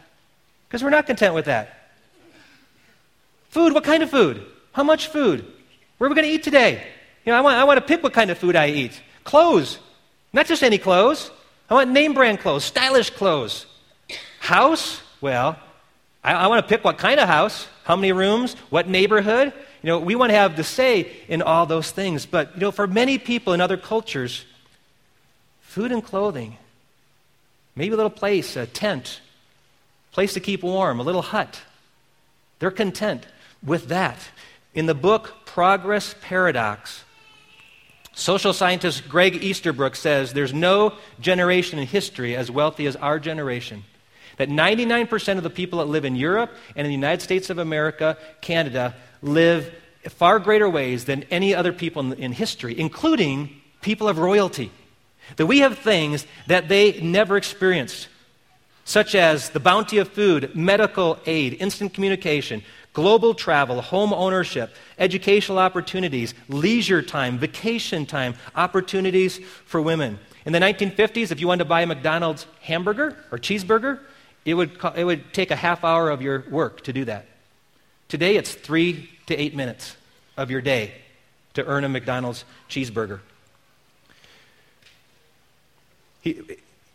Because 0.66 0.82
we're 0.82 0.90
not 0.90 1.06
content 1.06 1.34
with 1.34 1.44
that. 1.44 1.92
Food, 3.50 3.74
what 3.74 3.84
kind 3.84 4.02
of 4.02 4.10
food? 4.10 4.44
How 4.72 4.84
much 4.84 5.08
food? 5.08 5.44
Where 5.98 6.06
are 6.06 6.10
we 6.10 6.16
going 6.16 6.26
to 6.26 6.32
eat 6.32 6.42
today? 6.42 6.82
You 7.26 7.32
know, 7.32 7.38
I 7.38 7.42
want, 7.42 7.56
I 7.56 7.64
want 7.64 7.76
to 7.76 7.84
pick 7.86 8.02
what 8.02 8.14
kind 8.14 8.30
of 8.30 8.38
food 8.38 8.56
I 8.56 8.68
eat. 8.68 9.00
Clothes, 9.22 9.78
not 10.32 10.46
just 10.46 10.62
any 10.62 10.78
clothes. 10.78 11.30
I 11.68 11.74
want 11.74 11.90
name 11.90 12.14
brand 12.14 12.40
clothes, 12.40 12.64
stylish 12.64 13.10
clothes. 13.10 13.66
House? 14.40 15.00
Well, 15.20 15.58
I, 16.22 16.34
I 16.34 16.46
want 16.48 16.64
to 16.64 16.68
pick 16.68 16.84
what 16.84 16.98
kind 16.98 17.18
of 17.18 17.28
house, 17.28 17.66
how 17.84 17.96
many 17.96 18.12
rooms, 18.12 18.54
what 18.70 18.88
neighborhood. 18.88 19.52
You 19.82 19.88
know, 19.88 19.98
we 19.98 20.14
want 20.14 20.30
to 20.30 20.36
have 20.36 20.56
the 20.56 20.64
say 20.64 21.10
in 21.28 21.42
all 21.42 21.66
those 21.66 21.90
things. 21.90 22.26
But, 22.26 22.54
you 22.54 22.60
know, 22.60 22.70
for 22.70 22.86
many 22.86 23.18
people 23.18 23.52
in 23.52 23.60
other 23.60 23.76
cultures, 23.76 24.44
food 25.60 25.92
and 25.92 26.04
clothing, 26.04 26.56
maybe 27.76 27.94
a 27.94 27.96
little 27.96 28.10
place, 28.10 28.56
a 28.56 28.66
tent, 28.66 29.20
place 30.12 30.34
to 30.34 30.40
keep 30.40 30.62
warm, 30.62 31.00
a 31.00 31.02
little 31.02 31.22
hut, 31.22 31.62
they're 32.58 32.70
content 32.70 33.26
with 33.62 33.88
that. 33.88 34.18
In 34.74 34.86
the 34.86 34.94
book 34.94 35.34
Progress 35.44 36.14
Paradox, 36.20 37.03
social 38.14 38.52
scientist 38.52 39.08
Greg 39.08 39.42
Easterbrook 39.42 39.96
says 39.96 40.32
there's 40.32 40.54
no 40.54 40.94
generation 41.20 41.78
in 41.78 41.86
history 41.86 42.36
as 42.36 42.50
wealthy 42.50 42.86
as 42.86 42.96
our 42.96 43.18
generation. 43.18 43.84
That 44.36 44.48
99% 44.48 45.36
of 45.36 45.42
the 45.42 45.50
people 45.50 45.78
that 45.78 45.86
live 45.86 46.04
in 46.04 46.16
Europe 46.16 46.50
and 46.74 46.86
in 46.86 46.90
the 46.90 46.94
United 46.94 47.22
States 47.22 47.50
of 47.50 47.58
America, 47.58 48.16
Canada, 48.40 48.94
live 49.22 49.72
far 50.08 50.38
greater 50.38 50.68
ways 50.68 51.04
than 51.04 51.22
any 51.24 51.54
other 51.54 51.72
people 51.72 52.02
in, 52.02 52.12
in 52.14 52.32
history, 52.32 52.78
including 52.78 53.60
people 53.80 54.08
of 54.08 54.18
royalty. 54.18 54.70
That 55.36 55.46
we 55.46 55.60
have 55.60 55.78
things 55.78 56.26
that 56.48 56.68
they 56.68 57.00
never 57.00 57.36
experienced, 57.36 58.08
such 58.84 59.14
as 59.14 59.50
the 59.50 59.60
bounty 59.60 59.98
of 59.98 60.08
food, 60.08 60.54
medical 60.54 61.18
aid, 61.26 61.56
instant 61.60 61.94
communication, 61.94 62.62
global 62.94 63.34
travel, 63.34 63.82
home 63.82 64.14
ownership, 64.14 64.74
educational 64.98 65.58
opportunities, 65.58 66.32
leisure 66.48 67.02
time, 67.02 67.38
vacation 67.38 68.06
time, 68.06 68.34
opportunities 68.54 69.38
for 69.66 69.82
women. 69.82 70.18
In 70.46 70.52
the 70.52 70.60
1950s, 70.60 71.30
if 71.30 71.40
you 71.40 71.48
wanted 71.48 71.64
to 71.64 71.68
buy 71.68 71.82
a 71.82 71.86
McDonald's 71.86 72.46
hamburger 72.60 73.16
or 73.30 73.38
cheeseburger, 73.38 74.00
it 74.44 74.54
would, 74.54 74.78
it 74.94 75.04
would 75.04 75.32
take 75.34 75.50
a 75.50 75.56
half 75.56 75.84
hour 75.84 76.08
of 76.08 76.22
your 76.22 76.44
work 76.50 76.82
to 76.84 76.92
do 76.92 77.04
that. 77.06 77.26
Today, 78.08 78.36
it's 78.36 78.54
three 78.54 79.10
to 79.26 79.36
eight 79.36 79.54
minutes 79.54 79.96
of 80.36 80.50
your 80.50 80.60
day 80.60 80.92
to 81.54 81.64
earn 81.66 81.84
a 81.84 81.88
McDonald's 81.88 82.44
cheeseburger. 82.68 83.20
He, 86.20 86.42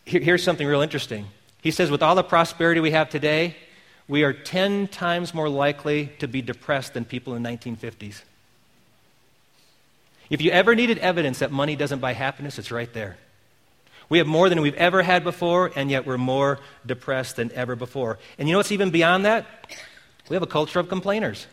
here's 0.05 0.43
something 0.43 0.65
real 0.65 0.81
interesting. 0.81 1.27
He 1.61 1.71
says, 1.71 1.91
with 1.91 2.01
all 2.01 2.15
the 2.15 2.23
prosperity 2.23 2.79
we 2.79 2.91
have 2.91 3.09
today, 3.09 3.55
we 4.09 4.23
are 4.23 4.33
10 4.33 4.87
times 4.87 5.33
more 5.33 5.47
likely 5.47 6.07
to 6.17 6.27
be 6.27 6.41
depressed 6.41 6.95
than 6.95 7.05
people 7.05 7.35
in 7.35 7.43
the 7.43 7.49
1950s. 7.49 8.23
If 10.31 10.41
you 10.41 10.51
ever 10.51 10.75
needed 10.75 10.97
evidence 10.97 11.39
that 11.39 11.51
money 11.51 11.75
doesn't 11.75 11.99
buy 11.99 12.13
happiness, 12.13 12.57
it's 12.59 12.71
right 12.71 12.91
there. 12.91 13.17
We 14.09 14.17
have 14.17 14.25
more 14.25 14.49
than 14.49 14.61
we've 14.61 14.73
ever 14.75 15.03
had 15.03 15.23
before, 15.23 15.71
and 15.75 15.91
yet 15.91 16.07
we're 16.07 16.17
more 16.17 16.59
depressed 16.83 17.35
than 17.35 17.51
ever 17.53 17.75
before. 17.75 18.17
And 18.39 18.49
you 18.49 18.53
know 18.53 18.59
what's 18.59 18.71
even 18.71 18.89
beyond 18.89 19.25
that? 19.25 19.45
We 20.27 20.35
have 20.35 20.43
a 20.43 20.47
culture 20.47 20.79
of 20.79 20.89
complainers. 20.89 21.45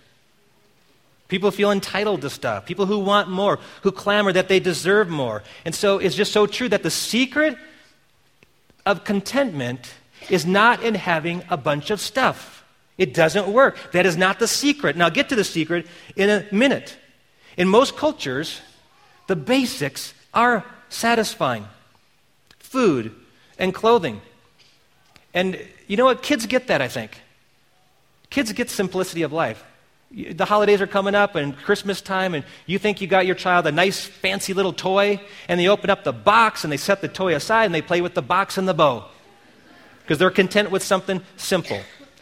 People 1.28 1.50
feel 1.50 1.70
entitled 1.70 2.22
to 2.22 2.30
stuff. 2.30 2.64
People 2.64 2.86
who 2.86 3.00
want 3.00 3.28
more, 3.28 3.58
who 3.82 3.92
clamor 3.92 4.32
that 4.32 4.48
they 4.48 4.60
deserve 4.60 5.10
more. 5.10 5.42
And 5.66 5.74
so 5.74 5.98
it's 5.98 6.14
just 6.14 6.32
so 6.32 6.46
true 6.46 6.70
that 6.70 6.82
the 6.82 6.90
secret 6.90 7.58
of 8.86 9.04
contentment 9.04 9.92
is 10.30 10.46
not 10.46 10.82
in 10.82 10.94
having 10.94 11.42
a 11.48 11.56
bunch 11.56 11.90
of 11.90 12.00
stuff. 12.00 12.64
It 12.98 13.12
doesn't 13.12 13.48
work. 13.48 13.76
That 13.92 14.06
is 14.06 14.16
not 14.16 14.38
the 14.38 14.48
secret. 14.48 14.96
Now, 14.96 15.06
I'll 15.06 15.10
get 15.10 15.28
to 15.28 15.36
the 15.36 15.44
secret 15.44 15.86
in 16.16 16.30
a 16.30 16.46
minute. 16.50 16.96
In 17.56 17.68
most 17.68 17.96
cultures, 17.96 18.60
the 19.26 19.36
basics 19.36 20.14
are 20.32 20.64
satisfying 20.88 21.66
food 22.58 23.14
and 23.58 23.74
clothing. 23.74 24.20
And 25.34 25.60
you 25.86 25.96
know 25.96 26.06
what? 26.06 26.22
Kids 26.22 26.46
get 26.46 26.68
that, 26.68 26.80
I 26.80 26.88
think. 26.88 27.20
Kids 28.30 28.52
get 28.52 28.70
simplicity 28.70 29.22
of 29.22 29.32
life. 29.32 29.62
The 30.10 30.44
holidays 30.44 30.80
are 30.80 30.86
coming 30.86 31.14
up 31.14 31.34
and 31.34 31.56
Christmas 31.56 32.00
time, 32.00 32.34
and 32.34 32.44
you 32.64 32.78
think 32.78 33.00
you 33.00 33.06
got 33.06 33.26
your 33.26 33.34
child 33.34 33.66
a 33.66 33.72
nice, 33.72 34.04
fancy 34.04 34.54
little 34.54 34.72
toy, 34.72 35.20
and 35.48 35.58
they 35.60 35.68
open 35.68 35.90
up 35.90 36.04
the 36.04 36.12
box 36.12 36.64
and 36.64 36.72
they 36.72 36.76
set 36.76 37.00
the 37.00 37.08
toy 37.08 37.34
aside 37.34 37.64
and 37.64 37.74
they 37.74 37.82
play 37.82 38.00
with 38.00 38.14
the 38.14 38.22
box 38.22 38.56
and 38.56 38.66
the 38.68 38.74
bow 38.74 39.06
because 40.06 40.18
they're 40.18 40.30
content 40.30 40.70
with 40.70 40.84
something 40.84 41.20
simple. 41.36 41.80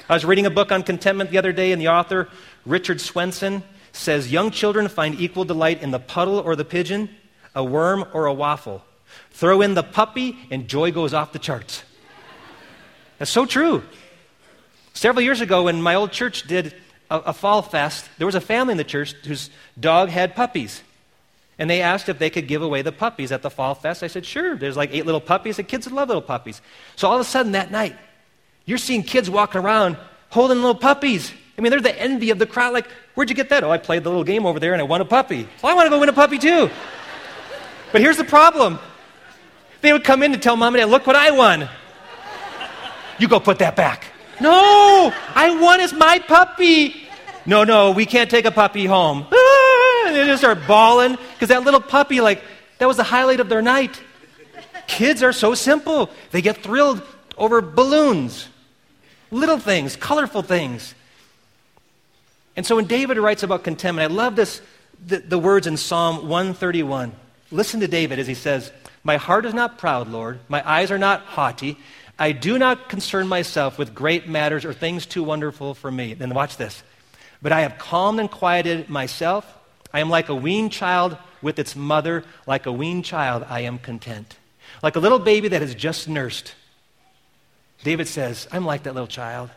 I 0.08 0.14
was 0.14 0.24
reading 0.24 0.46
a 0.46 0.50
book 0.50 0.72
on 0.72 0.82
contentment 0.82 1.30
the 1.30 1.36
other 1.36 1.52
day, 1.52 1.70
and 1.70 1.80
the 1.80 1.88
author, 1.88 2.30
Richard 2.64 2.98
Swenson, 2.98 3.62
says 3.92 4.32
young 4.32 4.50
children 4.50 4.88
find 4.88 5.20
equal 5.20 5.44
delight 5.44 5.82
in 5.82 5.90
the 5.90 5.98
puddle 5.98 6.38
or 6.38 6.56
the 6.56 6.64
pigeon, 6.64 7.10
a 7.54 7.62
worm 7.62 8.06
or 8.14 8.24
a 8.24 8.32
waffle. 8.32 8.82
Throw 9.32 9.60
in 9.60 9.74
the 9.74 9.82
puppy, 9.82 10.38
and 10.50 10.66
joy 10.66 10.92
goes 10.92 11.12
off 11.12 11.34
the 11.34 11.38
charts. 11.38 11.84
That's 13.18 13.30
so 13.30 13.44
true. 13.44 13.82
Several 14.94 15.22
years 15.22 15.42
ago, 15.42 15.64
when 15.64 15.82
my 15.82 15.94
old 15.94 16.10
church 16.10 16.44
did 16.46 16.74
a, 17.10 17.18
a, 17.18 17.32
fall 17.34 17.60
fest, 17.60 18.08
there 18.16 18.26
was 18.26 18.34
a 18.34 18.40
family 18.40 18.72
in 18.72 18.78
the 18.78 18.84
church 18.84 19.12
whose 19.26 19.50
dog 19.78 20.08
had 20.08 20.34
puppies. 20.34 20.82
And 21.58 21.70
they 21.70 21.82
asked 21.82 22.08
if 22.08 22.18
they 22.18 22.30
could 22.30 22.48
give 22.48 22.62
away 22.62 22.82
the 22.82 22.92
puppies 22.92 23.30
at 23.30 23.42
the 23.42 23.50
fall 23.50 23.74
fest. 23.74 24.02
I 24.02 24.08
said, 24.08 24.26
sure. 24.26 24.56
There's 24.56 24.76
like 24.76 24.90
eight 24.92 25.06
little 25.06 25.20
puppies. 25.20 25.56
The 25.56 25.62
kids 25.62 25.90
love 25.90 26.08
little 26.08 26.22
puppies. 26.22 26.60
So 26.96 27.08
all 27.08 27.14
of 27.14 27.20
a 27.20 27.24
sudden 27.24 27.52
that 27.52 27.70
night, 27.70 27.96
you're 28.64 28.78
seeing 28.78 29.02
kids 29.02 29.30
walking 29.30 29.60
around 29.60 29.96
holding 30.30 30.58
little 30.58 30.74
puppies. 30.74 31.32
I 31.56 31.60
mean, 31.60 31.70
they're 31.70 31.80
the 31.80 31.96
envy 32.00 32.30
of 32.30 32.38
the 32.40 32.46
crowd. 32.46 32.72
Like, 32.72 32.88
where'd 33.14 33.30
you 33.30 33.36
get 33.36 33.50
that? 33.50 33.62
Oh, 33.62 33.70
I 33.70 33.78
played 33.78 34.02
the 34.02 34.08
little 34.08 34.24
game 34.24 34.46
over 34.46 34.58
there 34.58 34.72
and 34.72 34.80
I 34.80 34.84
won 34.84 35.00
a 35.00 35.04
puppy. 35.04 35.48
Well, 35.62 35.72
I 35.72 35.74
want 35.76 35.86
to 35.86 35.90
go 35.90 36.00
win 36.00 36.08
a 36.08 36.12
puppy 36.12 36.38
too. 36.38 36.68
But 37.92 38.00
here's 38.00 38.16
the 38.16 38.24
problem 38.24 38.80
they 39.80 39.92
would 39.92 40.02
come 40.02 40.22
in 40.22 40.32
to 40.32 40.38
tell 40.38 40.56
mom 40.56 40.74
and 40.74 40.80
dad, 40.80 40.90
look 40.90 41.06
what 41.06 41.14
I 41.14 41.30
won. 41.30 41.68
You 43.18 43.28
go 43.28 43.38
put 43.38 43.60
that 43.60 43.76
back. 43.76 44.06
No, 44.40 45.12
I 45.34 45.56
won 45.60 45.80
is 45.80 45.92
my 45.92 46.18
puppy. 46.18 47.06
No, 47.46 47.62
no, 47.62 47.92
we 47.92 48.06
can't 48.06 48.30
take 48.30 48.46
a 48.46 48.50
puppy 48.50 48.86
home. 48.86 49.26
They 50.14 50.26
just 50.26 50.42
start 50.42 50.58
bawling 50.66 51.16
because 51.34 51.48
that 51.48 51.64
little 51.64 51.80
puppy, 51.80 52.20
like, 52.20 52.42
that 52.78 52.86
was 52.86 52.96
the 52.96 53.04
highlight 53.04 53.40
of 53.40 53.48
their 53.48 53.62
night. 53.62 54.00
Kids 54.86 55.22
are 55.22 55.32
so 55.32 55.54
simple. 55.54 56.10
They 56.30 56.42
get 56.42 56.58
thrilled 56.58 57.02
over 57.36 57.60
balloons, 57.60 58.48
little 59.30 59.58
things, 59.58 59.96
colorful 59.96 60.42
things. 60.42 60.94
And 62.56 62.64
so 62.66 62.76
when 62.76 62.84
David 62.84 63.18
writes 63.18 63.42
about 63.42 63.64
contentment, 63.64 64.10
I 64.10 64.14
love 64.14 64.36
this, 64.36 64.60
the, 65.04 65.18
the 65.18 65.38
words 65.38 65.66
in 65.66 65.76
Psalm 65.76 66.28
131. 66.28 67.12
Listen 67.50 67.80
to 67.80 67.88
David 67.88 68.18
as 68.18 68.26
he 68.26 68.34
says, 68.34 68.70
My 69.02 69.16
heart 69.16 69.46
is 69.46 69.54
not 69.54 69.78
proud, 69.78 70.08
Lord. 70.08 70.40
My 70.48 70.68
eyes 70.68 70.90
are 70.90 70.98
not 70.98 71.22
haughty. 71.22 71.78
I 72.18 72.32
do 72.32 72.58
not 72.58 72.88
concern 72.88 73.26
myself 73.26 73.78
with 73.78 73.94
great 73.94 74.28
matters 74.28 74.64
or 74.64 74.72
things 74.72 75.06
too 75.06 75.24
wonderful 75.24 75.74
for 75.74 75.90
me. 75.90 76.14
Then 76.14 76.32
watch 76.32 76.56
this. 76.56 76.82
But 77.42 77.52
I 77.52 77.62
have 77.62 77.78
calmed 77.78 78.20
and 78.20 78.30
quieted 78.30 78.88
myself. 78.88 79.46
I 79.94 80.00
am 80.00 80.10
like 80.10 80.28
a 80.28 80.34
weaned 80.34 80.72
child 80.72 81.16
with 81.40 81.60
its 81.60 81.76
mother. 81.76 82.24
Like 82.48 82.66
a 82.66 82.72
weaned 82.72 83.04
child, 83.04 83.46
I 83.48 83.60
am 83.60 83.78
content. 83.78 84.36
Like 84.82 84.96
a 84.96 85.00
little 85.00 85.20
baby 85.20 85.46
that 85.48 85.62
has 85.62 85.72
just 85.72 86.08
nursed. 86.08 86.52
David 87.84 88.08
says, 88.08 88.48
I'm 88.50 88.66
like 88.66 88.82
that 88.82 88.94
little 88.94 89.06
child. 89.06 89.50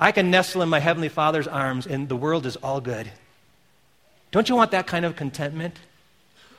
I 0.00 0.12
can 0.12 0.30
nestle 0.30 0.62
in 0.62 0.70
my 0.70 0.78
Heavenly 0.78 1.10
Father's 1.10 1.46
arms, 1.46 1.86
and 1.86 2.08
the 2.08 2.16
world 2.16 2.46
is 2.46 2.56
all 2.56 2.80
good. 2.80 3.10
Don't 4.30 4.48
you 4.48 4.56
want 4.56 4.70
that 4.70 4.86
kind 4.86 5.04
of 5.04 5.14
contentment? 5.14 5.76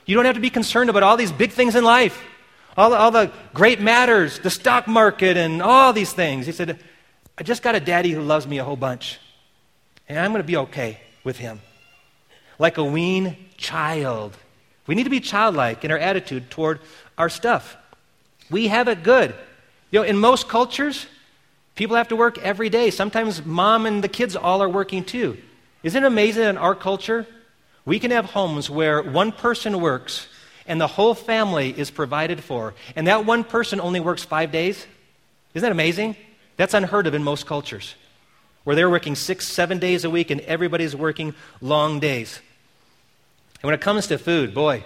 You 0.06 0.16
don't 0.16 0.26
have 0.26 0.36
to 0.36 0.42
be 0.42 0.50
concerned 0.52 0.90
about 0.90 1.04
all 1.04 1.18
these 1.18 1.32
big 1.32 1.52
things 1.52 1.76
in 1.76 1.84
life, 1.84 2.24
all 2.78 2.94
all 2.94 3.12
the 3.12 3.32
great 3.54 3.82
matters, 3.82 4.40
the 4.40 4.50
stock 4.50 4.88
market, 4.88 5.38
and 5.38 5.62
all 5.62 5.92
these 5.92 6.14
things. 6.14 6.46
He 6.46 6.52
said, 6.52 6.80
I 7.38 7.44
just 7.44 7.64
got 7.64 7.76
a 7.76 7.80
daddy 7.80 8.12
who 8.12 8.22
loves 8.22 8.48
me 8.48 8.60
a 8.60 8.64
whole 8.64 8.76
bunch, 8.76 9.20
and 10.08 10.20
I'm 10.20 10.32
going 10.32 10.44
to 10.44 10.48
be 10.48 10.58
okay 10.58 11.00
with 11.24 11.38
him. 11.38 11.60
Like 12.60 12.78
a 12.78 12.84
wean 12.84 13.38
child. 13.58 14.36
We 14.86 14.96
need 14.96 15.04
to 15.04 15.10
be 15.10 15.20
childlike 15.20 15.84
in 15.84 15.92
our 15.92 15.98
attitude 15.98 16.50
toward 16.50 16.80
our 17.18 17.30
stuff. 17.30 17.76
We 18.50 18.68
have 18.68 18.88
it 18.88 19.04
good. 19.04 19.36
You 19.92 20.00
know, 20.00 20.06
in 20.06 20.18
most 20.18 20.48
cultures, 20.48 21.08
people 21.76 21.96
have 21.96 22.08
to 22.10 22.16
work 22.16 22.38
every 22.40 22.70
day. 22.70 22.90
Sometimes 22.90 23.46
mom 23.46 23.86
and 23.86 24.04
the 24.04 24.08
kids 24.08 24.36
all 24.36 24.62
are 24.62 24.70
working 24.70 25.04
too. 25.04 25.38
Isn't 25.84 26.04
it 26.04 26.08
amazing 26.08 26.44
in 26.44 26.58
our 26.58 26.76
culture 26.76 27.28
we 27.88 28.00
can 28.00 28.12
have 28.12 28.26
homes 28.26 28.70
where 28.70 29.02
one 29.02 29.32
person 29.32 29.80
works 29.80 30.28
and 30.68 30.80
the 30.80 30.88
whole 30.88 31.14
family 31.14 31.70
is 31.70 31.90
provided 31.90 32.44
for, 32.44 32.74
and 32.98 33.08
that 33.08 33.26
one 33.26 33.46
person 33.46 33.80
only 33.80 34.02
works 34.02 34.26
five 34.26 34.52
days. 34.52 34.86
Isn't 35.54 35.66
that 35.66 35.72
amazing? 35.72 36.18
That's 36.58 36.74
unheard 36.74 37.08
of 37.08 37.14
in 37.14 37.24
most 37.24 37.46
cultures, 37.46 37.96
where 38.66 38.76
they're 38.76 38.90
working 38.90 39.16
six, 39.16 39.48
seven 39.48 39.80
days 39.80 40.04
a 40.04 40.10
week 40.10 40.32
and 40.32 40.42
everybody's 40.42 40.98
working 40.98 41.34
long 41.62 42.02
days. 42.02 42.42
And 43.62 43.64
when 43.64 43.74
it 43.74 43.82
comes 43.82 44.08
to 44.08 44.18
food, 44.18 44.54
boy, 44.54 44.84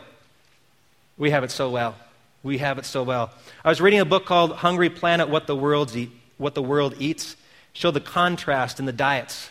we 1.17 1.31
have 1.31 1.43
it 1.43 1.51
so 1.51 1.69
well. 1.69 1.95
We 2.43 2.57
have 2.57 2.77
it 2.77 2.85
so 2.85 3.03
well. 3.03 3.31
I 3.63 3.69
was 3.69 3.81
reading 3.81 3.99
a 3.99 4.05
book 4.05 4.25
called 4.25 4.53
Hungry 4.53 4.89
Planet 4.89 5.29
What 5.29 5.45
the, 5.45 5.55
Eat, 5.95 6.11
what 6.37 6.55
the 6.55 6.63
World 6.63 6.95
Eats. 6.97 7.35
Show 7.73 7.91
the 7.91 8.01
contrast 8.01 8.79
in 8.79 8.85
the 8.85 8.91
diets 8.93 9.49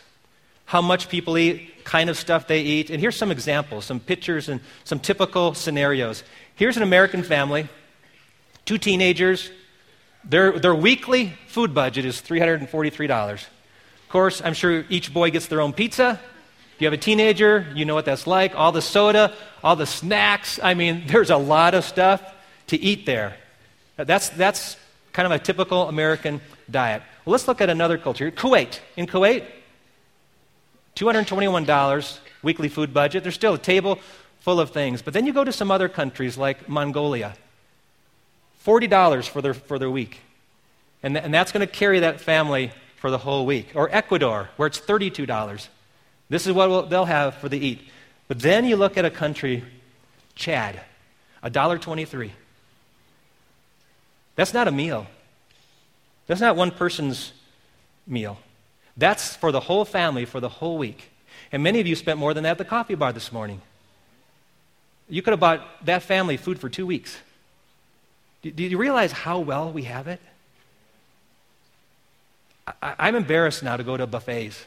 how 0.70 0.80
much 0.80 1.08
people 1.08 1.36
eat, 1.36 1.84
kind 1.84 2.08
of 2.08 2.16
stuff 2.16 2.46
they 2.46 2.60
eat. 2.60 2.90
And 2.90 3.00
here's 3.00 3.16
some 3.16 3.32
examples, 3.32 3.84
some 3.84 3.98
pictures, 3.98 4.48
and 4.48 4.60
some 4.84 5.00
typical 5.00 5.52
scenarios. 5.52 6.22
Here's 6.54 6.76
an 6.76 6.84
American 6.84 7.24
family, 7.24 7.68
two 8.66 8.78
teenagers, 8.78 9.50
Their, 10.24 10.60
their 10.60 10.74
weekly 10.74 11.32
food 11.48 11.74
budget 11.74 12.04
is 12.04 12.22
$343. 12.22 13.32
Of 13.32 13.48
course, 14.10 14.40
I'm 14.44 14.54
sure 14.54 14.84
each 14.88 15.12
boy 15.12 15.30
gets 15.32 15.48
their 15.48 15.60
own 15.60 15.72
pizza. 15.72 16.20
If 16.80 16.84
you 16.84 16.86
have 16.86 16.94
a 16.94 17.02
teenager, 17.02 17.66
you 17.74 17.84
know 17.84 17.94
what 17.94 18.06
that's 18.06 18.26
like. 18.26 18.54
All 18.54 18.72
the 18.72 18.80
soda, 18.80 19.34
all 19.62 19.76
the 19.76 19.84
snacks. 19.84 20.58
I 20.62 20.72
mean, 20.72 21.02
there's 21.08 21.28
a 21.28 21.36
lot 21.36 21.74
of 21.74 21.84
stuff 21.84 22.22
to 22.68 22.80
eat 22.80 23.04
there. 23.04 23.36
That's, 23.98 24.30
that's 24.30 24.78
kind 25.12 25.26
of 25.26 25.32
a 25.32 25.38
typical 25.38 25.90
American 25.90 26.40
diet. 26.70 27.02
Well, 27.26 27.32
let's 27.32 27.46
look 27.46 27.60
at 27.60 27.68
another 27.68 27.98
culture. 27.98 28.30
Kuwait. 28.30 28.78
In 28.96 29.06
Kuwait, 29.06 29.44
$221 30.96 32.18
weekly 32.42 32.70
food 32.70 32.94
budget. 32.94 33.24
There's 33.24 33.34
still 33.34 33.52
a 33.52 33.58
table 33.58 33.98
full 34.38 34.58
of 34.58 34.70
things. 34.70 35.02
But 35.02 35.12
then 35.12 35.26
you 35.26 35.34
go 35.34 35.44
to 35.44 35.52
some 35.52 35.70
other 35.70 35.90
countries 35.90 36.38
like 36.38 36.66
Mongolia. 36.66 37.34
$40 38.64 39.28
for 39.28 39.42
their, 39.42 39.52
for 39.52 39.78
their 39.78 39.90
week. 39.90 40.20
And, 41.02 41.14
th- 41.14 41.26
and 41.26 41.34
that's 41.34 41.52
going 41.52 41.60
to 41.60 41.70
carry 41.70 42.00
that 42.00 42.22
family 42.22 42.72
for 42.96 43.10
the 43.10 43.18
whole 43.18 43.44
week. 43.44 43.72
Or 43.74 43.94
Ecuador, 43.94 44.48
where 44.56 44.66
it's 44.66 44.80
$32. 44.80 45.68
This 46.30 46.46
is 46.46 46.54
what 46.54 46.88
they'll 46.88 47.04
have 47.04 47.34
for 47.34 47.50
the 47.50 47.58
eat. 47.58 47.80
But 48.28 48.38
then 48.38 48.64
you 48.64 48.76
look 48.76 48.96
at 48.96 49.04
a 49.04 49.10
country, 49.10 49.64
Chad, 50.36 50.80
$1.23. 51.44 52.30
That's 54.36 54.54
not 54.54 54.68
a 54.68 54.70
meal. 54.70 55.06
That's 56.28 56.40
not 56.40 56.56
one 56.56 56.70
person's 56.70 57.32
meal. 58.06 58.38
That's 58.96 59.34
for 59.36 59.50
the 59.50 59.60
whole 59.60 59.84
family 59.84 60.24
for 60.24 60.40
the 60.40 60.48
whole 60.48 60.78
week. 60.78 61.10
And 61.50 61.62
many 61.62 61.80
of 61.80 61.86
you 61.86 61.96
spent 61.96 62.18
more 62.18 62.32
than 62.32 62.44
that 62.44 62.52
at 62.52 62.58
the 62.58 62.64
coffee 62.64 62.94
bar 62.94 63.12
this 63.12 63.32
morning. 63.32 63.60
You 65.08 65.22
could 65.22 65.32
have 65.32 65.40
bought 65.40 65.84
that 65.84 66.04
family 66.04 66.36
food 66.36 66.60
for 66.60 66.68
two 66.68 66.86
weeks. 66.86 67.16
Do, 68.42 68.62
you 68.62 68.78
realize 68.78 69.10
how 69.10 69.40
well 69.40 69.72
we 69.72 69.82
have 69.82 70.06
it? 70.06 70.20
I, 72.80 73.08
am 73.08 73.16
embarrassed 73.16 73.64
now 73.64 73.76
to 73.76 73.82
go 73.82 73.96
to 73.96 74.06
buffets. 74.06 74.64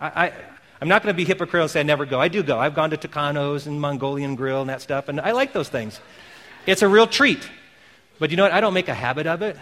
I, 0.00 0.32
am 0.80 0.88
not 0.88 1.02
going 1.02 1.12
to 1.12 1.16
be 1.16 1.24
hypocritical 1.24 1.62
and 1.62 1.70
say 1.70 1.80
I 1.80 1.84
never 1.84 2.04
go. 2.04 2.20
I 2.20 2.28
do 2.28 2.42
go. 2.42 2.58
I've 2.58 2.74
gone 2.74 2.90
to 2.90 2.96
Tucanos 2.96 3.66
and 3.66 3.80
Mongolian 3.80 4.34
Grill 4.34 4.60
and 4.60 4.70
that 4.70 4.82
stuff, 4.82 5.08
and 5.08 5.20
I 5.20 5.32
like 5.32 5.52
those 5.52 5.68
things. 5.68 6.00
It's 6.66 6.82
a 6.82 6.88
real 6.88 7.06
treat. 7.06 7.48
But 8.18 8.30
you 8.30 8.36
know 8.36 8.44
what? 8.44 8.52
I 8.52 8.60
don't 8.60 8.74
make 8.74 8.88
a 8.88 8.94
habit 8.94 9.26
of 9.26 9.42
it. 9.42 9.56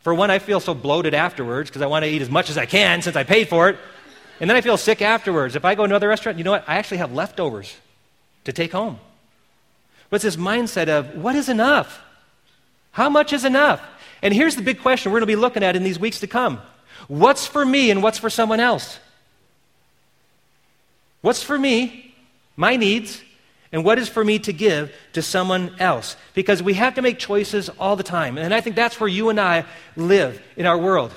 For 0.00 0.14
one, 0.14 0.30
I 0.30 0.38
feel 0.38 0.60
so 0.60 0.74
bloated 0.74 1.14
afterwards 1.14 1.70
because 1.70 1.82
I 1.82 1.86
want 1.86 2.04
to 2.04 2.10
eat 2.10 2.20
as 2.20 2.30
much 2.30 2.50
as 2.50 2.58
I 2.58 2.66
can 2.66 3.00
since 3.00 3.16
I 3.16 3.24
paid 3.24 3.48
for 3.48 3.70
it. 3.70 3.78
And 4.40 4.50
then 4.50 4.56
I 4.56 4.60
feel 4.60 4.76
sick 4.76 5.00
afterwards. 5.00 5.56
If 5.56 5.64
I 5.64 5.74
go 5.74 5.82
to 5.82 5.90
another 5.90 6.08
restaurant, 6.08 6.38
you 6.38 6.44
know 6.44 6.50
what? 6.50 6.68
I 6.68 6.76
actually 6.76 6.98
have 6.98 7.12
leftovers 7.12 7.74
to 8.44 8.52
take 8.52 8.72
home. 8.72 8.98
But 10.10 10.16
it's 10.16 10.24
this 10.24 10.36
mindset 10.36 10.88
of 10.88 11.16
what 11.16 11.34
is 11.34 11.48
enough? 11.48 12.02
How 12.92 13.08
much 13.08 13.32
is 13.32 13.44
enough? 13.44 13.80
And 14.22 14.34
here's 14.34 14.56
the 14.56 14.62
big 14.62 14.80
question 14.80 15.10
we're 15.10 15.20
going 15.20 15.28
to 15.28 15.36
be 15.36 15.40
looking 15.40 15.62
at 15.62 15.76
in 15.76 15.84
these 15.84 15.98
weeks 15.98 16.20
to 16.20 16.26
come 16.26 16.60
what's 17.08 17.46
for 17.46 17.64
me 17.64 17.90
and 17.90 18.02
what's 18.02 18.18
for 18.18 18.30
someone 18.30 18.60
else? 18.60 18.98
What's 21.24 21.42
for 21.42 21.58
me, 21.58 22.14
my 22.54 22.76
needs, 22.76 23.22
and 23.72 23.82
what 23.82 23.98
is 23.98 24.10
for 24.10 24.22
me 24.22 24.38
to 24.40 24.52
give 24.52 24.92
to 25.14 25.22
someone 25.22 25.74
else? 25.78 26.16
Because 26.34 26.62
we 26.62 26.74
have 26.74 26.96
to 26.96 27.00
make 27.00 27.18
choices 27.18 27.70
all 27.78 27.96
the 27.96 28.02
time. 28.02 28.36
And 28.36 28.52
I 28.52 28.60
think 28.60 28.76
that's 28.76 29.00
where 29.00 29.08
you 29.08 29.30
and 29.30 29.40
I 29.40 29.64
live 29.96 30.38
in 30.54 30.66
our 30.66 30.76
world. 30.76 31.14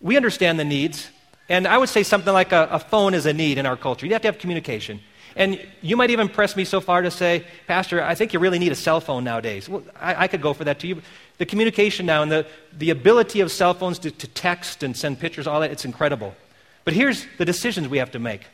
We 0.00 0.16
understand 0.16 0.58
the 0.58 0.64
needs. 0.64 1.08
And 1.48 1.68
I 1.68 1.78
would 1.78 1.88
say 1.88 2.02
something 2.02 2.32
like 2.32 2.50
a, 2.50 2.66
a 2.68 2.80
phone 2.80 3.14
is 3.14 3.26
a 3.26 3.32
need 3.32 3.58
in 3.58 3.64
our 3.64 3.76
culture. 3.76 4.06
You 4.06 4.12
have 4.14 4.22
to 4.22 4.28
have 4.28 4.38
communication. 4.40 4.98
And 5.36 5.64
you 5.82 5.96
might 5.96 6.10
even 6.10 6.28
press 6.28 6.56
me 6.56 6.64
so 6.64 6.80
far 6.80 7.02
to 7.02 7.10
say, 7.12 7.44
Pastor, 7.68 8.02
I 8.02 8.16
think 8.16 8.32
you 8.32 8.40
really 8.40 8.58
need 8.58 8.72
a 8.72 8.74
cell 8.74 9.00
phone 9.00 9.22
nowadays. 9.22 9.68
Well, 9.68 9.84
I, 10.00 10.24
I 10.24 10.26
could 10.26 10.42
go 10.42 10.52
for 10.52 10.64
that 10.64 10.80
to 10.80 10.88
you. 10.88 11.00
The 11.38 11.46
communication 11.46 12.06
now 12.06 12.24
and 12.24 12.32
the, 12.32 12.44
the 12.76 12.90
ability 12.90 13.38
of 13.38 13.52
cell 13.52 13.72
phones 13.72 14.00
to, 14.00 14.10
to 14.10 14.26
text 14.26 14.82
and 14.82 14.96
send 14.96 15.20
pictures, 15.20 15.46
all 15.46 15.60
that, 15.60 15.70
it's 15.70 15.84
incredible. 15.84 16.34
But 16.84 16.94
here's 16.94 17.24
the 17.38 17.44
decisions 17.44 17.86
we 17.86 17.98
have 17.98 18.10
to 18.10 18.18
make 18.18 18.46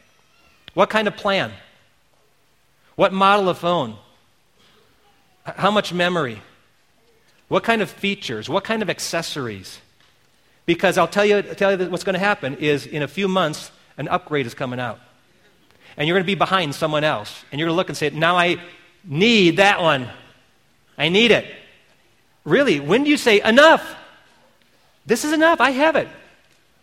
what 0.74 0.90
kind 0.90 1.08
of 1.08 1.16
plan? 1.16 1.52
What 2.96 3.12
model 3.12 3.48
of 3.48 3.58
phone? 3.58 3.96
How 5.44 5.70
much 5.70 5.92
memory? 5.92 6.40
What 7.48 7.64
kind 7.64 7.82
of 7.82 7.90
features? 7.90 8.48
What 8.48 8.64
kind 8.64 8.82
of 8.82 8.88
accessories? 8.88 9.80
Because 10.66 10.96
I'll 10.96 11.08
tell 11.08 11.24
you, 11.24 11.42
tell 11.42 11.78
you 11.78 11.90
what's 11.90 12.04
going 12.04 12.14
to 12.14 12.20
happen 12.20 12.56
is 12.58 12.86
in 12.86 13.02
a 13.02 13.08
few 13.08 13.28
months, 13.28 13.70
an 13.98 14.08
upgrade 14.08 14.46
is 14.46 14.54
coming 14.54 14.80
out 14.80 14.98
and 15.96 16.08
you're 16.08 16.14
going 16.14 16.24
to 16.24 16.26
be 16.26 16.34
behind 16.34 16.74
someone 16.74 17.04
else. 17.04 17.44
And 17.50 17.58
you're 17.58 17.66
going 17.66 17.74
to 17.74 17.76
look 17.76 17.88
and 17.88 17.96
say, 17.96 18.10
Now 18.10 18.36
I 18.36 18.58
need 19.04 19.58
that 19.58 19.80
one. 19.80 20.08
I 20.96 21.08
need 21.08 21.30
it. 21.30 21.46
Really, 22.44 22.80
when 22.80 23.04
do 23.04 23.10
you 23.10 23.16
say, 23.16 23.40
Enough? 23.40 23.96
This 25.04 25.24
is 25.24 25.32
enough. 25.32 25.60
I 25.60 25.70
have 25.70 25.96
it. 25.96 26.08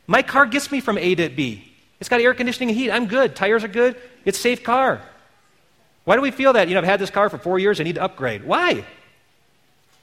My 0.06 0.22
car 0.22 0.46
gets 0.46 0.72
me 0.72 0.82
from 0.82 0.98
A 0.98 1.16
to 1.16 1.30
B. 1.30 1.69
It's 2.00 2.10
got 2.10 2.22
air 2.22 2.34
conditioning 2.34 2.70
and 2.70 2.78
heat. 2.78 2.92
I'm 2.92 3.08
good. 3.08 3.36
Tires 3.36 3.64
are 3.64 3.70
good. 3.70 3.96
It's 4.26 4.38
a 4.38 4.42
safe 4.42 4.64
car. 4.64 5.02
Why 6.06 6.16
do 6.16 6.22
we 6.22 6.32
feel 6.32 6.54
that? 6.54 6.68
You 6.68 6.74
know, 6.74 6.80
I've 6.80 6.86
had 6.86 7.00
this 7.00 7.10
car 7.10 7.30
for 7.30 7.38
four 7.38 7.60
years. 7.60 7.80
I 7.80 7.84
need 7.84 7.96
to 7.96 8.04
upgrade. 8.04 8.44
Why? 8.44 8.86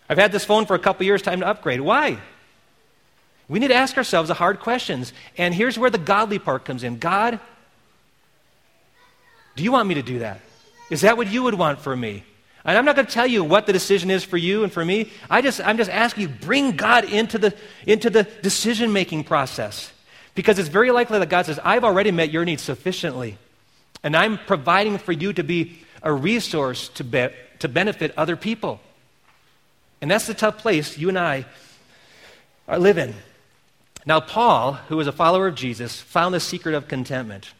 I've 0.09 0.18
had 0.18 0.30
this 0.30 0.44
phone 0.44 0.66
for 0.66 0.74
a 0.74 0.78
couple 0.78 1.06
years. 1.06 1.22
Time 1.22 1.40
to 1.40 1.46
upgrade. 1.46 1.80
Why? 1.80 2.18
We 3.48 3.59
need 3.59 3.68
to 3.68 3.74
ask 3.74 3.96
ourselves 3.96 4.28
the 4.28 4.35
hard 4.35 4.61
questions. 4.61 5.12
And 5.38 5.54
here's 5.54 5.78
where 5.78 5.90
the 5.90 5.98
godly 5.98 6.38
part 6.38 6.64
comes 6.64 6.82
in 6.85 6.98
God, 6.98 7.40
do 9.54 9.64
you 9.64 9.72
want 9.72 9.88
me 9.88 9.94
to 9.94 10.02
do 10.02 10.18
that? 10.18 10.40
Is 10.90 11.00
that 11.00 11.16
what 11.16 11.28
you 11.28 11.42
would 11.44 11.54
want 11.54 11.80
for 11.80 11.96
me? 11.96 12.24
And 12.64 12.76
I'm 12.76 12.85
not 12.85 12.96
going 12.96 13.06
to 13.06 13.12
tell 13.12 13.26
you 13.26 13.42
what 13.44 13.66
the 13.66 13.72
decision 13.72 14.11
is 14.11 14.24
for 14.24 14.37
you 14.37 14.64
and 14.64 14.72
for 14.72 14.85
me. 14.85 15.11
I 15.30 15.40
just, 15.40 15.61
I'm 15.61 15.76
just 15.76 15.90
asking 15.90 16.22
you, 16.22 16.28
bring 16.28 16.72
God 16.72 17.04
into 17.04 17.38
the, 17.38 17.54
into 17.87 18.11
the 18.11 18.24
decision 18.24 18.92
making 18.92 19.24
process. 19.24 19.92
Because 20.37 20.61
it's 20.61 20.68
very 20.68 20.92
likely 20.92 21.18
that 21.18 21.29
God 21.29 21.46
says, 21.46 21.59
I've 21.64 21.83
already 21.83 22.12
met 22.12 22.31
your 22.31 22.44
needs 22.44 22.62
sufficiently. 22.62 23.38
And 24.05 24.14
I'm 24.14 24.38
providing 24.38 24.99
for 24.99 25.11
you 25.11 25.33
to 25.33 25.42
be 25.42 25.81
a 26.03 26.12
resource 26.12 26.88
to, 26.90 27.03
be, 27.03 27.29
to 27.59 27.68
benefit 27.68 28.12
other 28.16 28.37
people. 28.37 28.79
And 30.01 30.09
that's 30.11 30.27
the 30.27 30.35
tough 30.35 30.59
place 30.59 30.96
you 30.96 31.09
and 31.09 31.18
I 31.18 31.46
live 32.68 32.99
in. 32.99 33.14
Now, 34.05 34.20
Paul, 34.20 34.75
who 34.75 34.99
was 34.99 35.09
a 35.09 35.12
follower 35.12 35.49
of 35.49 35.57
Jesus, 35.57 36.01
found 36.01 36.35
the 36.35 36.38
secret 36.38 36.75
of 36.75 36.87
contentment. 36.87 37.53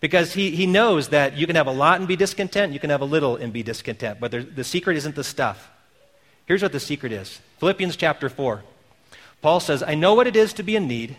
Because 0.00 0.32
he, 0.32 0.52
he 0.52 0.66
knows 0.66 1.08
that 1.08 1.36
you 1.36 1.46
can 1.46 1.56
have 1.56 1.66
a 1.66 1.72
lot 1.72 1.98
and 1.98 2.08
be 2.08 2.16
discontent, 2.16 2.72
you 2.72 2.80
can 2.80 2.90
have 2.90 3.02
a 3.02 3.06
little 3.06 3.36
and 3.36 3.52
be 3.52 3.62
discontent. 3.62 4.18
But 4.18 4.56
the 4.56 4.64
secret 4.64 4.96
isn't 4.96 5.14
the 5.14 5.24
stuff. 5.24 5.68
Here's 6.46 6.62
what 6.62 6.72
the 6.72 6.80
secret 6.80 7.12
is 7.12 7.40
Philippians 7.58 7.96
chapter 7.96 8.28
4. 8.28 8.62
Paul 9.42 9.58
says, 9.58 9.82
I 9.82 9.96
know 9.96 10.14
what 10.14 10.28
it 10.28 10.36
is 10.36 10.52
to 10.54 10.62
be 10.62 10.76
in 10.76 10.86
need, 10.86 11.16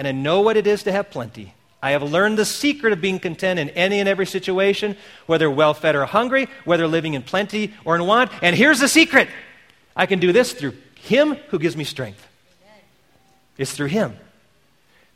and 0.00 0.08
I 0.08 0.12
know 0.12 0.40
what 0.40 0.56
it 0.56 0.66
is 0.66 0.84
to 0.84 0.92
have 0.92 1.10
plenty. 1.10 1.52
I 1.82 1.90
have 1.90 2.02
learned 2.02 2.38
the 2.38 2.46
secret 2.46 2.94
of 2.94 3.02
being 3.02 3.18
content 3.18 3.58
in 3.58 3.68
any 3.70 4.00
and 4.00 4.08
every 4.08 4.24
situation, 4.24 4.96
whether 5.26 5.50
well 5.50 5.74
fed 5.74 5.94
or 5.94 6.06
hungry, 6.06 6.48
whether 6.64 6.86
living 6.86 7.12
in 7.12 7.22
plenty 7.22 7.74
or 7.84 7.96
in 7.96 8.06
want. 8.06 8.30
And 8.40 8.56
here's 8.56 8.80
the 8.80 8.88
secret 8.88 9.28
I 9.94 10.06
can 10.06 10.18
do 10.18 10.32
this 10.32 10.54
through 10.54 10.72
Him 10.94 11.34
who 11.48 11.58
gives 11.58 11.76
me 11.76 11.84
strength. 11.84 12.26
It's 13.58 13.72
through 13.72 13.88
Him 13.88 14.16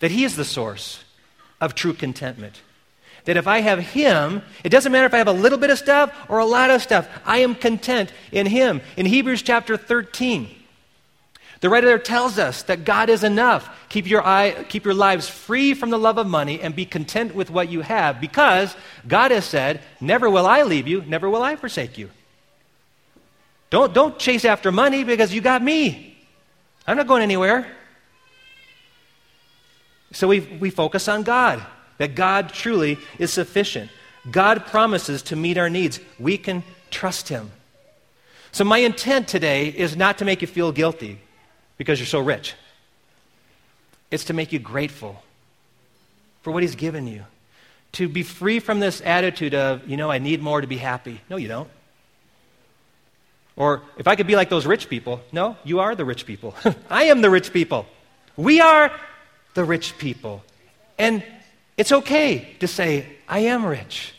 that 0.01 0.11
He 0.11 0.23
is 0.23 0.37
the 0.37 0.45
source 0.45 1.03
of 1.63 1.75
true 1.75 1.95
contentment. 1.95 2.61
That 3.25 3.39
if 3.39 3.47
I 3.47 3.63
have 3.63 3.79
Him, 3.79 4.43
it 4.65 4.69
doesn't 4.69 4.93
matter 4.93 5.07
if 5.07 5.15
I 5.15 5.19
have 5.19 5.29
a 5.29 5.33
little 5.33 5.57
bit 5.57 5.71
of 5.71 5.79
stuff 5.79 6.15
or 6.29 6.41
a 6.41 6.45
lot 6.45 6.69
of 6.69 6.83
stuff, 6.83 7.09
I 7.25 7.39
am 7.39 7.55
content 7.55 8.13
in 8.33 8.45
Him. 8.45 8.83
In 8.99 9.07
Hebrews 9.07 9.41
chapter 9.41 9.79
13, 9.79 10.55
the 11.61 11.69
writer 11.69 11.87
there 11.87 11.99
tells 11.99 12.39
us 12.39 12.63
that 12.65 12.85
God 12.85 13.09
is 13.09 13.25
enough. 13.25 13.69
Keep 13.89 14.09
your, 14.09 14.27
eye, 14.27 14.65
keep 14.69 14.85
your 14.85 14.95
lives 14.95 15.29
free 15.29 15.75
from 15.75 15.91
the 15.91 15.99
love 15.99 16.19
of 16.19 16.27
money 16.27 16.61
and 16.61 16.75
be 16.75 16.85
content 16.85 17.35
with 17.35 17.51
what 17.51 17.69
you 17.69 17.81
have 17.81 18.21
because 18.21 18.77
God 19.07 19.31
has 19.31 19.45
said, 19.45 19.81
Never 20.01 20.29
will 20.29 20.47
I 20.47 20.63
leave 20.63 20.87
you, 20.87 21.03
never 21.03 21.31
will 21.31 21.43
I 21.43 21.57
forsake 21.57 21.97
you. 21.97 22.11
Don't, 23.71 23.95
don't 23.95 24.19
chase 24.19 24.45
after 24.45 24.71
money 24.71 25.05
because 25.05 25.33
you 25.33 25.41
got 25.41 25.63
me. 25.63 26.17
I'm 26.87 26.97
not 26.97 27.07
going 27.07 27.23
anywhere. 27.23 27.67
So 30.13 30.29
we, 30.29 30.41
we 30.41 30.71
focus 30.71 31.09
on 31.09 31.23
God 31.23 31.65
that 31.99 32.15
God 32.15 32.51
truly 32.51 32.99
is 33.19 33.33
sufficient. 33.33 33.91
God 34.31 34.67
promises 34.67 35.23
to 35.23 35.37
meet 35.37 35.59
our 35.59 35.71
needs. 35.71 36.01
We 36.19 36.39
can 36.39 36.63
trust 36.91 37.29
Him. 37.29 37.51
So, 38.53 38.65
my 38.65 38.79
intent 38.79 39.29
today 39.29 39.69
is 39.69 39.97
not 39.97 40.19
to 40.19 40.25
make 40.25 40.41
you 40.41 40.47
feel 40.47 40.73
guilty 40.73 41.21
because 41.79 41.99
you're 41.99 42.07
so 42.07 42.21
rich, 42.21 42.55
it's 44.11 44.25
to 44.25 44.33
make 44.33 44.53
you 44.53 44.59
grateful 44.59 45.23
for 46.43 46.53
what 46.53 46.63
He's 46.63 46.75
given 46.75 47.07
you. 47.07 47.25
To 47.93 48.09
be 48.09 48.23
free 48.23 48.59
from 48.61 48.81
this 48.81 49.01
attitude 49.01 49.55
of, 49.55 49.89
you 49.89 49.97
know, 49.97 50.11
I 50.11 50.19
need 50.19 50.43
more 50.43 50.61
to 50.61 50.67
be 50.67 50.77
happy. 50.77 51.21
No, 51.31 51.37
you 51.37 51.49
don't. 51.49 51.69
Or 53.57 53.83
if 53.97 54.09
I 54.09 54.17
could 54.17 54.27
be 54.27 54.35
like 54.35 54.51
those 54.51 54.67
rich 54.67 54.89
people, 54.89 55.21
no, 55.31 55.57
you 55.63 55.81
are 55.81 55.95
the 55.95 56.05
rich 56.05 56.27
people. 56.27 56.55
I 56.91 57.05
am 57.05 57.21
the 57.21 57.31
rich 57.31 57.53
people. 57.53 57.87
We 58.37 58.61
are 58.61 58.91
the 59.55 59.65
rich 59.65 59.97
people. 59.99 60.43
And 60.99 61.23
it's 61.77 61.93
okay 61.93 62.57
to 62.61 62.69
say, 62.69 63.07
I 63.29 63.41
am 63.41 63.65
rich. 63.65 64.13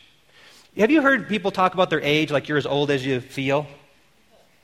Have 0.78 0.92
you 0.92 1.02
heard 1.02 1.30
people 1.30 1.52
talk 1.52 1.74
about 1.74 1.90
their 1.90 2.02
age 2.02 2.32
like 2.32 2.48
you're 2.48 2.58
as 2.58 2.66
old 2.66 2.92
as 2.92 3.06
you 3.06 3.22
feel? 3.22 3.68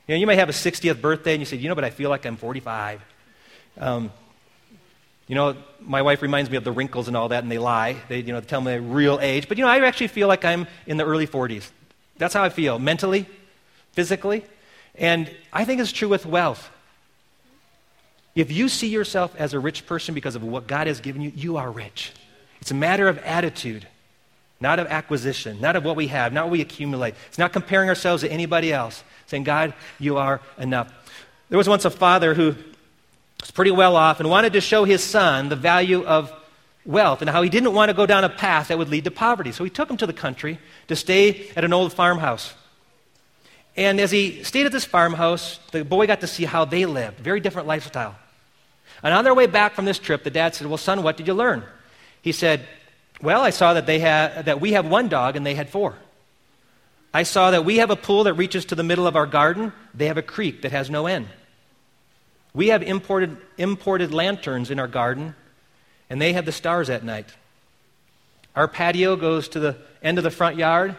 You 0.06 0.14
know, 0.14 0.20
you 0.20 0.26
may 0.26 0.36
have 0.36 0.48
a 0.48 0.52
60th 0.52 1.00
birthday 1.00 1.32
and 1.34 1.40
you 1.40 1.46
say, 1.46 1.56
you 1.56 1.68
know, 1.68 1.74
but 1.74 1.84
I 1.84 1.90
feel 1.90 2.10
like 2.10 2.26
I'm 2.26 2.36
45. 2.36 3.00
Um, 3.78 4.12
you 5.28 5.34
know, 5.34 5.56
my 5.80 6.02
wife 6.02 6.22
reminds 6.22 6.50
me 6.50 6.56
of 6.56 6.64
the 6.64 6.72
wrinkles 6.72 7.08
and 7.08 7.16
all 7.16 7.28
that, 7.28 7.42
and 7.42 7.50
they 7.50 7.58
lie. 7.58 7.96
They, 8.08 8.20
you 8.20 8.32
know, 8.32 8.40
tell 8.40 8.60
me 8.60 8.76
real 8.76 9.18
age. 9.20 9.48
But, 9.48 9.58
you 9.58 9.64
know, 9.64 9.70
I 9.70 9.78
actually 9.86 10.08
feel 10.08 10.28
like 10.28 10.44
I'm 10.44 10.66
in 10.86 10.96
the 10.96 11.06
early 11.06 11.26
40s. 11.26 11.70
That's 12.18 12.34
how 12.34 12.42
I 12.42 12.48
feel, 12.48 12.78
mentally, 12.78 13.26
physically. 13.92 14.44
And 14.94 15.30
I 15.52 15.64
think 15.64 15.80
it's 15.80 15.92
true 15.92 16.08
with 16.08 16.26
wealth. 16.26 16.70
If 18.34 18.50
you 18.50 18.68
see 18.68 18.88
yourself 18.88 19.34
as 19.38 19.54
a 19.54 19.60
rich 19.60 19.86
person 19.86 20.14
because 20.14 20.34
of 20.34 20.42
what 20.42 20.66
God 20.66 20.86
has 20.86 21.00
given 21.00 21.22
you, 21.22 21.32
you 21.34 21.56
are 21.56 21.70
rich. 21.70 22.12
It's 22.60 22.70
a 22.70 22.74
matter 22.74 23.08
of 23.08 23.18
attitude, 23.18 23.86
not 24.62 24.78
of 24.78 24.86
acquisition, 24.86 25.60
not 25.60 25.76
of 25.76 25.84
what 25.84 25.96
we 25.96 26.06
have, 26.06 26.32
not 26.32 26.44
what 26.44 26.52
we 26.52 26.60
accumulate. 26.60 27.14
It's 27.28 27.38
not 27.38 27.52
comparing 27.52 27.88
ourselves 27.88 28.22
to 28.22 28.32
anybody 28.32 28.72
else, 28.72 29.04
saying, 29.26 29.44
God, 29.44 29.74
you 29.98 30.16
are 30.16 30.40
enough. 30.58 30.90
There 31.50 31.58
was 31.58 31.68
once 31.68 31.84
a 31.84 31.90
father 31.90 32.32
who 32.32 32.54
was 33.40 33.50
pretty 33.50 33.72
well 33.72 33.96
off 33.96 34.20
and 34.20 34.30
wanted 34.30 34.54
to 34.54 34.60
show 34.60 34.84
his 34.84 35.02
son 35.02 35.50
the 35.50 35.56
value 35.56 36.04
of 36.04 36.32
wealth 36.86 37.20
and 37.20 37.28
how 37.28 37.42
he 37.42 37.50
didn't 37.50 37.74
want 37.74 37.90
to 37.90 37.94
go 37.94 38.06
down 38.06 38.24
a 38.24 38.28
path 38.28 38.68
that 38.68 38.78
would 38.78 38.88
lead 38.88 39.04
to 39.04 39.10
poverty. 39.10 39.52
So 39.52 39.64
he 39.64 39.70
took 39.70 39.90
him 39.90 39.96
to 39.98 40.06
the 40.06 40.12
country 40.12 40.58
to 40.88 40.96
stay 40.96 41.50
at 41.56 41.64
an 41.64 41.72
old 41.72 41.92
farmhouse. 41.92 42.54
And 43.76 44.00
as 44.00 44.10
he 44.10 44.44
stayed 44.44 44.66
at 44.66 44.72
this 44.72 44.84
farmhouse, 44.84 45.58
the 45.72 45.84
boy 45.84 46.06
got 46.06 46.20
to 46.20 46.26
see 46.26 46.44
how 46.44 46.64
they 46.64 46.86
lived. 46.86 47.18
Very 47.18 47.40
different 47.40 47.68
lifestyle. 47.68 48.16
And 49.02 49.12
on 49.12 49.24
their 49.24 49.34
way 49.34 49.46
back 49.46 49.74
from 49.74 49.86
this 49.86 49.98
trip, 49.98 50.24
the 50.24 50.30
dad 50.30 50.54
said, 50.54 50.66
Well, 50.66 50.78
son, 50.78 51.02
what 51.02 51.16
did 51.16 51.26
you 51.26 51.34
learn? 51.34 51.64
He 52.20 52.32
said, 52.32 52.66
Well, 53.22 53.40
I 53.40 53.50
saw 53.50 53.74
that, 53.74 53.86
they 53.86 54.00
had, 54.00 54.46
that 54.46 54.60
we 54.60 54.72
have 54.72 54.86
one 54.86 55.08
dog 55.08 55.36
and 55.36 55.46
they 55.46 55.54
had 55.54 55.70
four. 55.70 55.94
I 57.14 57.22
saw 57.22 57.52
that 57.52 57.64
we 57.64 57.76
have 57.76 57.90
a 57.90 57.96
pool 57.96 58.24
that 58.24 58.34
reaches 58.34 58.64
to 58.66 58.74
the 58.74 58.82
middle 58.82 59.06
of 59.06 59.16
our 59.16 59.26
garden. 59.26 59.72
They 59.94 60.06
have 60.06 60.18
a 60.18 60.22
creek 60.22 60.62
that 60.62 60.72
has 60.72 60.90
no 60.90 61.06
end. 61.06 61.28
We 62.54 62.68
have 62.68 62.82
imported, 62.82 63.36
imported 63.56 64.12
lanterns 64.12 64.70
in 64.70 64.78
our 64.78 64.88
garden, 64.88 65.34
and 66.10 66.20
they 66.20 66.32
have 66.32 66.44
the 66.44 66.52
stars 66.52 66.90
at 66.90 67.04
night. 67.04 67.28
Our 68.56 68.68
patio 68.68 69.16
goes 69.16 69.48
to 69.48 69.60
the 69.60 69.76
end 70.02 70.18
of 70.18 70.24
the 70.24 70.30
front 70.30 70.56
yard, 70.56 70.96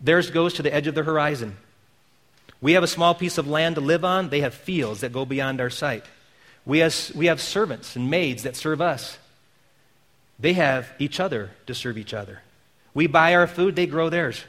theirs 0.00 0.30
goes 0.30 0.54
to 0.54 0.62
the 0.62 0.72
edge 0.72 0.86
of 0.86 0.94
the 0.94 1.02
horizon. 1.02 1.56
We 2.60 2.72
have 2.72 2.82
a 2.82 2.88
small 2.88 3.14
piece 3.14 3.38
of 3.38 3.48
land 3.48 3.76
to 3.76 3.80
live 3.80 4.04
on, 4.04 4.28
they 4.28 4.40
have 4.40 4.54
fields 4.54 5.00
that 5.00 5.12
go 5.12 5.24
beyond 5.24 5.60
our 5.60 5.70
sight. 5.70 6.04
We 6.64 6.78
have, 6.78 6.94
we 7.14 7.26
have 7.26 7.40
servants 7.40 7.96
and 7.96 8.10
maids 8.10 8.42
that 8.42 8.54
serve 8.54 8.80
us. 8.80 9.18
They 10.38 10.52
have 10.52 10.88
each 10.98 11.18
other 11.20 11.50
to 11.66 11.74
serve 11.74 11.98
each 11.98 12.14
other. 12.14 12.42
We 12.94 13.06
buy 13.06 13.34
our 13.34 13.46
food, 13.46 13.76
they 13.76 13.86
grow 13.86 14.08
theirs. 14.08 14.44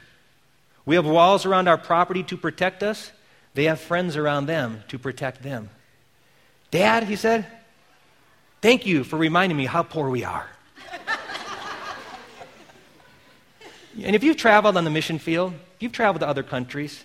We 0.86 0.94
have 0.96 1.06
walls 1.06 1.46
around 1.46 1.68
our 1.68 1.78
property 1.78 2.22
to 2.24 2.36
protect 2.36 2.82
us. 2.82 3.12
They 3.54 3.64
have 3.64 3.80
friends 3.80 4.16
around 4.16 4.46
them 4.46 4.82
to 4.88 4.98
protect 4.98 5.42
them. 5.42 5.70
Dad, 6.70 7.04
he 7.04 7.16
said, 7.16 7.46
thank 8.60 8.86
you 8.86 9.04
for 9.04 9.16
reminding 9.16 9.58
me 9.58 9.66
how 9.66 9.82
poor 9.82 10.08
we 10.08 10.24
are. 10.24 10.48
and 14.02 14.14
if 14.14 14.22
you've 14.22 14.36
traveled 14.36 14.76
on 14.76 14.84
the 14.84 14.90
mission 14.90 15.18
field, 15.18 15.52
you've 15.80 15.92
traveled 15.92 16.20
to 16.20 16.28
other 16.28 16.44
countries, 16.44 17.04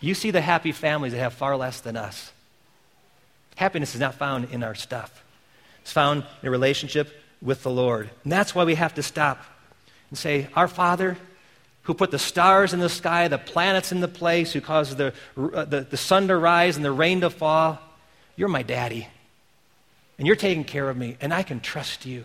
you 0.00 0.14
see 0.14 0.30
the 0.30 0.40
happy 0.40 0.72
families 0.72 1.12
that 1.12 1.18
have 1.18 1.34
far 1.34 1.56
less 1.56 1.80
than 1.80 1.96
us. 1.96 2.32
Happiness 3.56 3.94
is 3.94 4.00
not 4.00 4.14
found 4.14 4.52
in 4.52 4.62
our 4.62 4.74
stuff, 4.74 5.24
it's 5.82 5.92
found 5.92 6.24
in 6.42 6.48
a 6.48 6.50
relationship 6.50 7.22
with 7.42 7.62
the 7.62 7.70
Lord. 7.70 8.10
And 8.22 8.32
that's 8.32 8.54
why 8.54 8.64
we 8.64 8.74
have 8.74 8.94
to 8.94 9.02
stop 9.02 9.44
and 10.10 10.18
say, 10.18 10.48
Our 10.54 10.68
Father, 10.68 11.16
who 11.82 11.94
put 11.94 12.10
the 12.10 12.18
stars 12.18 12.72
in 12.72 12.80
the 12.80 12.88
sky, 12.88 13.28
the 13.28 13.38
planets 13.38 13.92
in 13.92 14.00
the 14.00 14.08
place, 14.08 14.52
who 14.52 14.60
causes 14.60 14.96
the, 14.96 15.14
uh, 15.36 15.64
the, 15.64 15.82
the 15.82 15.96
sun 15.96 16.28
to 16.28 16.36
rise 16.36 16.76
and 16.76 16.84
the 16.84 16.92
rain 16.92 17.20
to 17.20 17.30
fall, 17.30 17.78
you're 18.34 18.48
my 18.48 18.62
daddy. 18.62 19.08
And 20.18 20.26
you're 20.26 20.36
taking 20.36 20.64
care 20.64 20.88
of 20.88 20.96
me, 20.96 21.16
and 21.20 21.32
I 21.32 21.42
can 21.42 21.60
trust 21.60 22.06
you. 22.06 22.24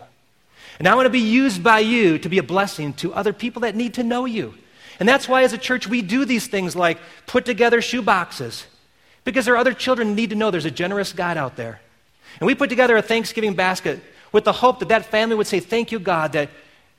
And 0.78 0.88
I 0.88 0.94
want 0.94 1.06
to 1.06 1.10
be 1.10 1.20
used 1.20 1.62
by 1.62 1.80
you 1.80 2.18
to 2.18 2.28
be 2.28 2.38
a 2.38 2.42
blessing 2.42 2.94
to 2.94 3.12
other 3.14 3.32
people 3.32 3.60
that 3.60 3.76
need 3.76 3.94
to 3.94 4.02
know 4.02 4.24
you. 4.24 4.54
And 4.98 5.08
that's 5.08 5.28
why, 5.28 5.42
as 5.42 5.52
a 5.52 5.58
church, 5.58 5.86
we 5.86 6.02
do 6.02 6.24
these 6.24 6.46
things 6.46 6.74
like 6.74 6.98
put 7.26 7.44
together 7.44 7.80
shoe 7.82 8.02
boxes, 8.02 8.66
because 9.24 9.44
there 9.44 9.54
are 9.54 9.58
other 9.58 9.74
children 9.74 10.14
need 10.14 10.30
to 10.30 10.36
know 10.36 10.50
there's 10.50 10.64
a 10.64 10.70
generous 10.70 11.12
God 11.12 11.36
out 11.36 11.56
there. 11.56 11.80
And 12.40 12.46
we 12.46 12.54
put 12.54 12.70
together 12.70 12.96
a 12.96 13.02
Thanksgiving 13.02 13.54
basket 13.54 14.00
with 14.32 14.44
the 14.44 14.52
hope 14.52 14.80
that 14.80 14.88
that 14.88 15.06
family 15.06 15.36
would 15.36 15.46
say, 15.46 15.60
Thank 15.60 15.92
you, 15.92 15.98
God, 15.98 16.32
that 16.32 16.50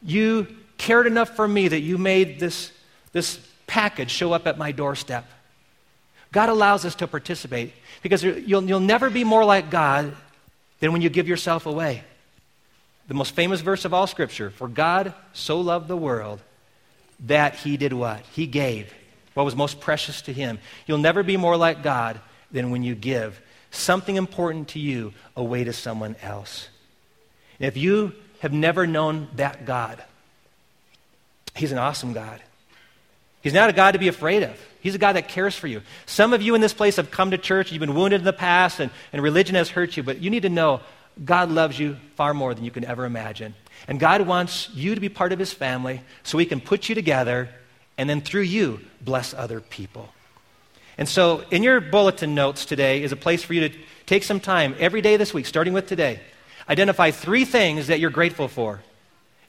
you 0.01 0.47
cared 0.77 1.07
enough 1.07 1.35
for 1.35 1.47
me 1.47 1.67
that 1.67 1.79
you 1.79 1.97
made 1.97 2.39
this, 2.39 2.71
this 3.11 3.39
package 3.67 4.11
show 4.11 4.33
up 4.33 4.47
at 4.47 4.57
my 4.57 4.71
doorstep. 4.71 5.25
God 6.31 6.49
allows 6.49 6.83
us 6.83 6.95
to 6.95 7.07
participate 7.07 7.73
because 8.01 8.23
you'll, 8.23 8.63
you'll 8.63 8.79
never 8.79 9.09
be 9.09 9.23
more 9.23 9.45
like 9.45 9.69
God 9.69 10.15
than 10.79 10.91
when 10.91 11.01
you 11.01 11.09
give 11.09 11.27
yourself 11.27 11.65
away. 11.65 12.03
The 13.07 13.13
most 13.13 13.35
famous 13.35 13.61
verse 13.61 13.85
of 13.85 13.93
all 13.93 14.07
Scripture 14.07 14.49
For 14.49 14.67
God 14.67 15.13
so 15.33 15.59
loved 15.61 15.87
the 15.87 15.97
world 15.97 16.41
that 17.21 17.55
he 17.55 17.77
did 17.77 17.93
what? 17.93 18.21
He 18.33 18.47
gave 18.47 18.93
what 19.33 19.43
was 19.43 19.55
most 19.55 19.79
precious 19.79 20.21
to 20.23 20.33
him. 20.33 20.59
You'll 20.85 20.97
never 20.97 21.23
be 21.23 21.37
more 21.37 21.57
like 21.57 21.83
God 21.83 22.19
than 22.51 22.71
when 22.71 22.83
you 22.83 22.95
give 22.95 23.41
something 23.71 24.15
important 24.15 24.69
to 24.69 24.79
you 24.79 25.13
away 25.35 25.63
to 25.63 25.73
someone 25.73 26.15
else. 26.21 26.69
If 27.59 27.77
you 27.77 28.13
have 28.39 28.53
never 28.53 28.85
known 28.87 29.27
that 29.35 29.65
God, 29.65 30.03
He's 31.55 31.71
an 31.71 31.77
awesome 31.77 32.13
God. 32.13 32.41
He's 33.41 33.53
not 33.53 33.69
a 33.69 33.73
God 33.73 33.91
to 33.91 33.99
be 33.99 34.07
afraid 34.07 34.43
of. 34.43 34.57
He's 34.79 34.95
a 34.95 34.97
God 34.97 35.13
that 35.13 35.27
cares 35.27 35.55
for 35.55 35.67
you. 35.67 35.81
Some 36.05 36.33
of 36.33 36.41
you 36.41 36.55
in 36.55 36.61
this 36.61 36.73
place 36.73 36.95
have 36.95 37.11
come 37.11 37.31
to 37.31 37.37
church, 37.37 37.71
you've 37.71 37.81
been 37.81 37.93
wounded 37.93 38.21
in 38.21 38.25
the 38.25 38.33
past, 38.33 38.79
and, 38.79 38.89
and 39.11 39.21
religion 39.21 39.55
has 39.55 39.69
hurt 39.69 39.97
you, 39.97 40.03
but 40.03 40.21
you 40.21 40.29
need 40.29 40.43
to 40.43 40.49
know 40.49 40.81
God 41.23 41.51
loves 41.51 41.77
you 41.77 41.97
far 42.15 42.33
more 42.33 42.53
than 42.53 42.63
you 42.63 42.71
can 42.71 42.85
ever 42.85 43.05
imagine. 43.05 43.53
And 43.87 43.99
God 43.99 44.21
wants 44.21 44.69
you 44.73 44.95
to 44.95 45.01
be 45.01 45.09
part 45.09 45.31
of 45.31 45.39
His 45.39 45.53
family 45.53 46.01
so 46.23 46.37
He 46.37 46.45
can 46.45 46.61
put 46.61 46.89
you 46.89 46.95
together 46.95 47.49
and 47.97 48.09
then 48.09 48.21
through 48.21 48.41
you 48.41 48.79
bless 49.01 49.33
other 49.33 49.59
people. 49.59 50.09
And 50.97 51.07
so, 51.07 51.43
in 51.51 51.63
your 51.63 51.81
bulletin 51.81 52.35
notes 52.35 52.65
today 52.65 53.03
is 53.03 53.11
a 53.11 53.15
place 53.15 53.43
for 53.43 53.53
you 53.53 53.69
to 53.69 53.77
take 54.05 54.23
some 54.23 54.39
time 54.39 54.75
every 54.79 55.01
day 55.01 55.17
this 55.17 55.33
week, 55.33 55.45
starting 55.45 55.73
with 55.73 55.87
today. 55.87 56.19
Identify 56.69 57.11
three 57.11 57.45
things 57.45 57.87
that 57.87 57.99
you're 57.99 58.09
grateful 58.09 58.47
for. 58.47 58.81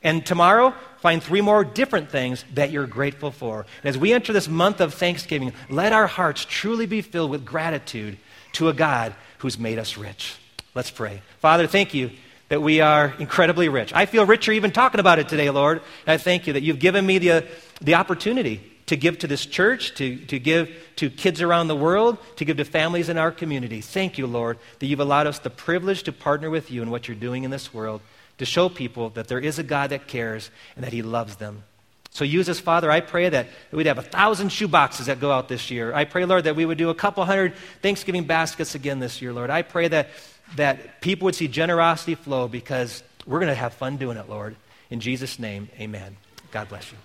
And 0.03 0.25
tomorrow, 0.25 0.75
find 0.99 1.23
three 1.23 1.41
more 1.41 1.65
different 1.65 2.11
things 2.11 2.45
that 2.55 2.71
you're 2.71 2.87
grateful 2.87 3.31
for. 3.31 3.67
And 3.83 3.89
as 3.89 3.97
we 3.97 4.13
enter 4.13 4.33
this 4.33 4.49
month 4.49 4.81
of 4.81 4.93
Thanksgiving, 4.93 5.53
let 5.71 5.93
our 5.93 6.07
hearts 6.07 6.45
truly 6.45 6.87
be 6.87 7.01
filled 7.01 7.31
with 7.31 7.45
gratitude 7.45 8.19
to 8.53 8.69
a 8.69 8.75
God 8.75 9.15
who's 9.39 9.59
made 9.59 9.79
us 9.79 9.97
rich. 9.97 10.37
Let's 10.75 10.91
pray. 10.91 11.23
Father, 11.41 11.67
thank 11.67 11.95
you 11.95 12.11
that 12.49 12.61
we 12.61 12.81
are 12.81 13.15
incredibly 13.19 13.69
rich. 13.69 13.93
I 13.95 14.07
feel 14.07 14.27
richer 14.27 14.53
even 14.53 14.71
talking 14.71 15.01
about 15.01 15.19
it 15.19 15.29
today, 15.29 15.49
Lord. 15.49 15.79
And 16.07 16.15
I 16.15 16.19
thank 16.19 16.47
you 16.47 16.53
that 16.53 16.63
you've 16.63 16.79
given 16.79 17.07
me 17.07 17.19
the, 17.19 17.47
the 17.81 17.95
opportunity 17.95 18.74
to 18.87 18.97
give 18.97 19.19
to 19.21 19.27
this 19.27 19.47
church, 19.47 19.95
to, 19.97 20.17
to 20.27 20.39
give 20.39 20.71
to 20.97 21.11
kids 21.11 21.41
around 21.41 21.69
the 21.69 21.77
world, 21.77 22.19
to 22.37 22.45
give 22.45 22.59
to 22.59 22.65
families 22.65 23.09
in 23.09 23.17
our 23.17 23.33
community. 23.33 23.81
Thank 23.81 24.19
you, 24.19 24.27
Lord, 24.27 24.59
that 24.79 24.87
you've 24.87 25.01
allowed 25.01 25.27
us 25.27 25.39
the 25.39 25.51
privilege 25.51 26.03
to 26.05 26.13
partner 26.13 26.51
with 26.51 26.71
you 26.71 26.83
in 26.83 26.91
what 26.91 27.09
you're 27.09 27.17
doing 27.17 27.45
in 27.45 27.51
this 27.51 27.73
world 27.73 28.01
to 28.39 28.45
show 28.45 28.69
people 28.69 29.11
that 29.11 29.29
there 29.29 29.39
is 29.39 29.59
a 29.59 29.63
God 29.63 29.91
that 29.91 30.07
cares 30.07 30.51
and 30.77 30.85
that 30.85 30.93
He 30.93 31.03
loves 31.03 31.37
them. 31.37 31.63
So 32.11 32.25
use 32.25 32.47
this, 32.47 32.61
Father. 32.61 32.91
I 32.91 33.01
pray 33.01 33.29
that 33.29 33.49
we'd 33.73 33.87
have 33.87 33.99
a 33.99 34.03
thousand 34.03 34.51
shoe 34.51 34.69
boxes 34.69 35.07
that 35.07 35.19
go 35.19 35.33
out 35.33 35.49
this 35.49 35.71
year. 35.71 35.93
I 35.93 36.05
pray, 36.05 36.25
Lord, 36.25 36.45
that 36.45 36.55
we 36.55 36.65
would 36.65 36.79
do 36.79 36.91
a 36.91 36.95
couple 36.95 37.25
hundred 37.25 37.55
Thanksgiving 37.83 38.25
baskets 38.25 38.77
again 38.77 39.01
this 39.01 39.21
year, 39.21 39.33
Lord. 39.33 39.51
I 39.51 39.63
pray 39.63 39.89
that, 39.89 40.11
that 40.55 41.01
people 41.01 41.27
would 41.27 41.35
see 41.35 41.49
generosity 41.49 42.15
flow 42.15 42.47
because 42.47 43.03
we're 43.27 43.41
going 43.41 43.51
to 43.51 43.57
have 43.57 43.75
fun 43.75 43.97
doing 43.97 44.17
it, 44.17 44.29
Lord. 44.29 44.55
In 44.91 45.01
Jesus' 45.01 45.41
name, 45.41 45.69
amen. 45.81 46.17
God 46.53 46.69
bless 46.69 46.93
you. 46.93 46.99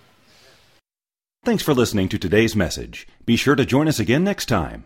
Thanks 1.46 1.64
for 1.64 1.74
listening 1.74 2.10
to 2.10 2.20
today's 2.20 2.54
message. 2.54 3.08
Be 3.26 3.38
sure 3.38 3.56
to 3.56 3.66
join 3.66 3.88
us 3.88 3.98
again 3.98 4.26
next 4.26 4.48
time. 4.48 4.84